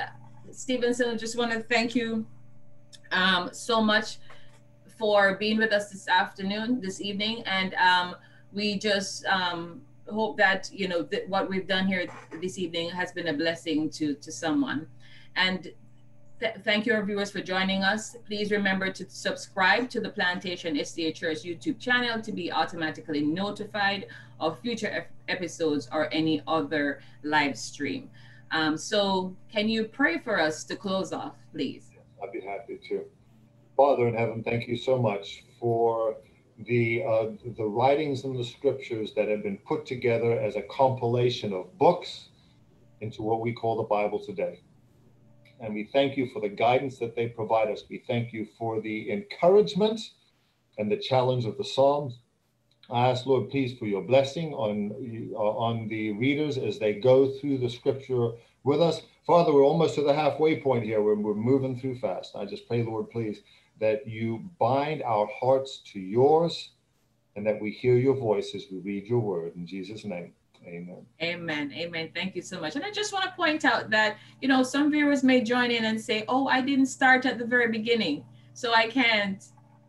Stevenson, 0.52 1.18
just 1.18 1.38
want 1.38 1.52
to 1.52 1.60
thank 1.60 1.96
you 1.96 2.26
um, 3.12 3.50
so 3.54 3.82
much 3.82 4.18
for 4.98 5.36
being 5.36 5.58
with 5.58 5.72
us 5.72 5.92
this 5.92 6.08
afternoon, 6.08 6.82
this 6.82 7.00
evening. 7.00 7.44
And 7.46 7.76
um, 7.76 8.16
we 8.52 8.80
just 8.80 9.24
um, 9.26 9.82
hope 10.10 10.38
that 10.38 10.70
you 10.74 10.88
know 10.88 11.04
that 11.04 11.28
what 11.30 11.50
we've 11.50 11.68
done 11.68 11.86
here 11.86 12.08
this 12.42 12.58
evening 12.58 12.90
has 12.90 13.12
been 13.12 13.28
a 13.28 13.34
blessing 13.34 13.90
to 13.92 14.16
to 14.16 14.32
someone 14.32 14.88
and 15.36 15.72
th- 16.40 16.56
thank 16.64 16.86
you 16.86 16.94
our 16.94 17.04
viewers 17.04 17.32
for 17.32 17.42
joining 17.42 17.84
us. 17.84 18.16
Please 18.26 18.52
remember 18.52 18.92
to 18.92 19.06
subscribe 19.10 19.90
to 19.90 20.00
the 20.00 20.10
plantation 20.10 20.76
sda 20.76 21.14
church 21.14 21.44
youtube 21.44 21.80
channel 21.80 22.22
to 22.22 22.32
be 22.32 22.52
automatically 22.52 23.22
notified 23.22 24.08
of 24.40 24.60
future 24.60 24.92
ep- 24.92 25.12
episodes 25.28 25.88
or 25.92 26.14
any 26.14 26.42
other 26.48 27.02
live 27.24 27.58
stream. 27.58 28.10
Um, 28.52 28.78
so 28.78 29.36
can 29.52 29.68
you 29.68 29.86
pray 29.86 30.20
for 30.20 30.40
us 30.40 30.64
to 30.66 30.76
close 30.76 31.12
off 31.12 31.36
please? 31.52 31.90
I'd 32.24 32.32
be 32.32 32.42
happy 32.42 32.80
to. 32.90 33.06
Father 33.76 34.08
in 34.08 34.16
heaven 34.16 34.44
thank 34.44 34.68
you 34.68 34.78
so 34.78 34.98
much 34.98 35.44
for 35.60 36.18
the 36.66 37.04
uh, 37.04 37.26
the 37.56 37.66
writings 37.66 38.24
in 38.24 38.36
the 38.36 38.44
scriptures 38.44 39.14
that 39.16 39.28
have 39.28 39.44
been 39.44 39.58
put 39.68 39.86
together 39.86 40.40
as 40.40 40.56
a 40.56 40.64
compilation 40.64 41.54
of 41.54 41.78
books 41.78 42.30
into 43.02 43.22
what 43.22 43.42
we 43.42 43.54
call 43.54 43.78
the 43.78 43.84
Bible 43.84 44.20
today. 44.24 44.60
And 45.60 45.74
we 45.74 45.90
thank 45.92 46.18
you 46.18 46.30
for 46.32 46.42
the 46.42 46.50
guidance 46.50 47.00
that 47.00 47.16
they 47.16 47.28
provide 47.28 47.70
us. 47.70 47.84
We 47.90 48.04
thank 48.08 48.32
you 48.32 48.48
for 48.58 48.80
the 48.82 49.12
encouragement 49.12 50.00
and 50.78 50.92
the 50.92 50.98
challenge 50.98 51.46
of 51.46 51.58
the 51.58 51.64
Psalms. 51.64 52.20
I 52.90 53.10
ask, 53.10 53.26
Lord, 53.26 53.50
please, 53.50 53.78
for 53.78 53.86
your 53.86 54.04
blessing 54.04 54.54
on, 54.54 54.92
on 55.36 55.88
the 55.88 56.12
readers 56.14 56.58
as 56.58 56.80
they 56.80 56.94
go 56.94 57.32
through 57.32 57.58
the 57.58 57.70
scripture 57.70 58.32
with 58.64 58.82
us. 58.82 59.02
Father, 59.26 59.52
we're 59.52 59.66
almost 59.66 59.96
to 59.96 60.04
the 60.04 60.14
halfway 60.14 60.62
point 60.62 60.86
here. 60.86 61.02
We're, 61.02 61.16
we're 61.16 61.34
moving 61.34 61.78
through 61.80 62.00
fast. 62.00 62.36
I 62.36 62.46
just 62.46 62.68
pray, 62.68 62.84
Lord, 62.84 63.10
please, 63.10 63.42
that 63.80 64.08
you 64.08 64.50
bind 64.58 65.04
our 65.04 65.28
hearts 65.40 65.82
to 65.92 66.00
yours 66.00 66.72
and 67.36 67.46
that 67.46 67.62
we 67.62 67.72
hear 67.72 67.98
your 67.98 68.16
voice 68.16 68.56
as 68.56 68.66
we 68.72 68.80
read 68.80 69.06
your 69.06 69.20
word. 69.20 69.56
In 69.56 69.68
Jesus' 69.68 70.06
name, 70.06 70.34
amen. 70.68 71.06
Amen. 71.22 71.72
Amen. 71.74 72.10
Thank 72.14 72.36
you 72.36 72.42
so 72.42 72.60
much. 72.60 72.76
And 72.76 72.84
I 72.84 72.92
just 72.92 73.14
want 73.14 73.26
to 73.26 73.32
point 73.32 73.66
out 73.66 73.90
that, 73.90 74.18
you 74.42 74.48
know, 74.48 74.64
some 74.64 74.92
viewers 74.92 75.24
may 75.24 75.42
join 75.42 75.72
in 75.72 75.86
and 75.86 76.00
say, 76.00 76.26
oh, 76.28 76.48
I 76.48 76.62
didn't 76.62 76.88
start 76.88 77.26
at 77.26 77.38
the 77.38 77.46
very 77.46 77.72
beginning, 77.72 78.24
so 78.54 78.74
I 78.74 78.88
can't, 78.88 79.44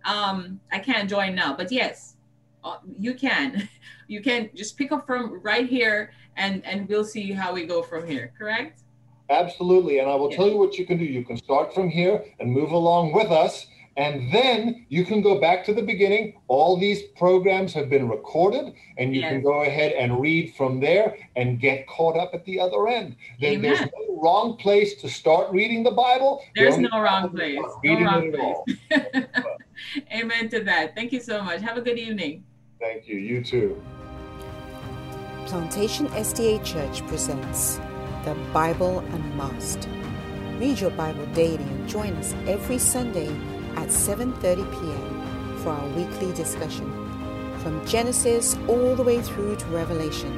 um, 0.05 0.61
I 0.73 0.79
can't 0.79 1.09
join 1.09 1.35
now. 1.35 1.57
But 1.57 1.73
yes, 1.73 2.17
uh, 2.65 2.79
you 2.99 3.15
can. 3.15 3.69
You 4.11 4.23
can 4.23 4.49
just 4.55 4.79
pick 4.79 4.91
up 4.91 5.07
from 5.07 5.39
right 5.43 5.69
here 5.69 6.13
and, 6.39 6.65
and 6.65 6.89
we'll 6.89 7.05
see 7.05 7.31
how 7.31 7.53
we 7.53 7.67
go 7.67 7.83
from 7.83 8.07
here, 8.07 8.33
correct? 8.39 8.81
Absolutely. 9.29 9.99
And 9.99 10.09
I 10.09 10.15
will 10.15 10.31
yeah. 10.31 10.37
tell 10.39 10.49
you 10.49 10.57
what 10.57 10.79
you 10.79 10.87
can 10.87 10.97
do. 10.97 11.05
You 11.05 11.23
can 11.27 11.37
start 11.37 11.75
from 11.75 11.91
here 11.91 12.25
and 12.41 12.51
move 12.51 12.71
along 12.71 13.13
with 13.13 13.31
us 13.31 13.67
and 13.99 14.33
then 14.33 14.87
you 14.89 15.05
can 15.05 15.21
go 15.21 15.41
back 15.41 15.65
to 15.65 15.75
the 15.75 15.83
beginning. 15.83 16.41
All 16.47 16.79
these 16.79 17.03
programs 17.17 17.73
have 17.75 17.91
been 17.91 18.09
recorded, 18.09 18.73
and 18.97 19.13
you 19.13 19.23
yes. 19.23 19.33
can 19.33 19.43
go 19.43 19.63
ahead 19.63 19.93
and 19.93 20.21
read 20.21 20.55
from 20.57 20.79
there 20.79 21.19
and 21.35 21.59
get 21.59 21.89
caught 21.89 22.17
up 22.17 22.31
at 22.33 22.45
the 22.45 22.61
other 22.61 22.87
end. 22.87 23.17
There, 23.41 23.59
there's 23.59 23.81
no 23.81 24.21
wrong 24.23 24.57
place 24.57 24.95
to 25.03 25.09
start 25.09 25.51
reading 25.51 25.83
the 25.83 25.91
Bible. 25.91 26.41
There's 26.55 26.79
no 26.79 27.01
wrong 27.01 27.31
place. 27.31 27.59
No 27.83 28.01
wrong 28.01 28.33
place. 28.33 29.27
Amen 30.15 30.49
to 30.51 30.63
that. 30.63 30.95
Thank 30.95 31.13
you 31.13 31.21
so 31.21 31.43
much. 31.43 31.61
Have 31.61 31.77
a 31.77 31.83
good 31.83 31.99
evening. 31.99 32.45
Thank 32.79 33.09
you. 33.09 33.17
You 33.17 33.43
too. 33.43 33.83
Plantation 35.47 36.07
SDA 36.11 36.65
Church 36.65 37.05
presents 37.09 37.81
the 38.25 38.37
Bible 38.53 39.01
Unmasked. 39.01 39.89
Read 40.61 40.79
your 40.79 40.91
Bible 40.91 41.27
daily 41.35 41.65
and 41.65 41.89
join 41.89 42.13
us 42.15 42.33
every 42.47 42.79
Sunday 42.79 43.29
at 43.77 43.89
7:30 43.89 44.71
p.m. 44.73 45.59
for 45.59 45.71
our 45.71 45.89
weekly 45.89 46.33
discussion 46.33 46.89
from 47.61 47.85
Genesis 47.87 48.57
all 48.69 48.95
the 48.95 49.03
way 49.03 49.21
through 49.21 49.57
to 49.57 49.67
Revelation. 49.67 50.33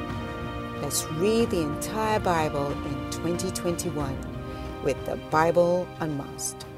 Let's 0.82 1.04
read 1.12 1.50
the 1.50 1.60
entire 1.60 2.18
Bible 2.20 2.72
in 2.72 3.10
2021 3.10 4.16
with 4.82 4.96
the 5.06 5.16
Bible 5.30 5.86
Unmasked. 6.00 6.69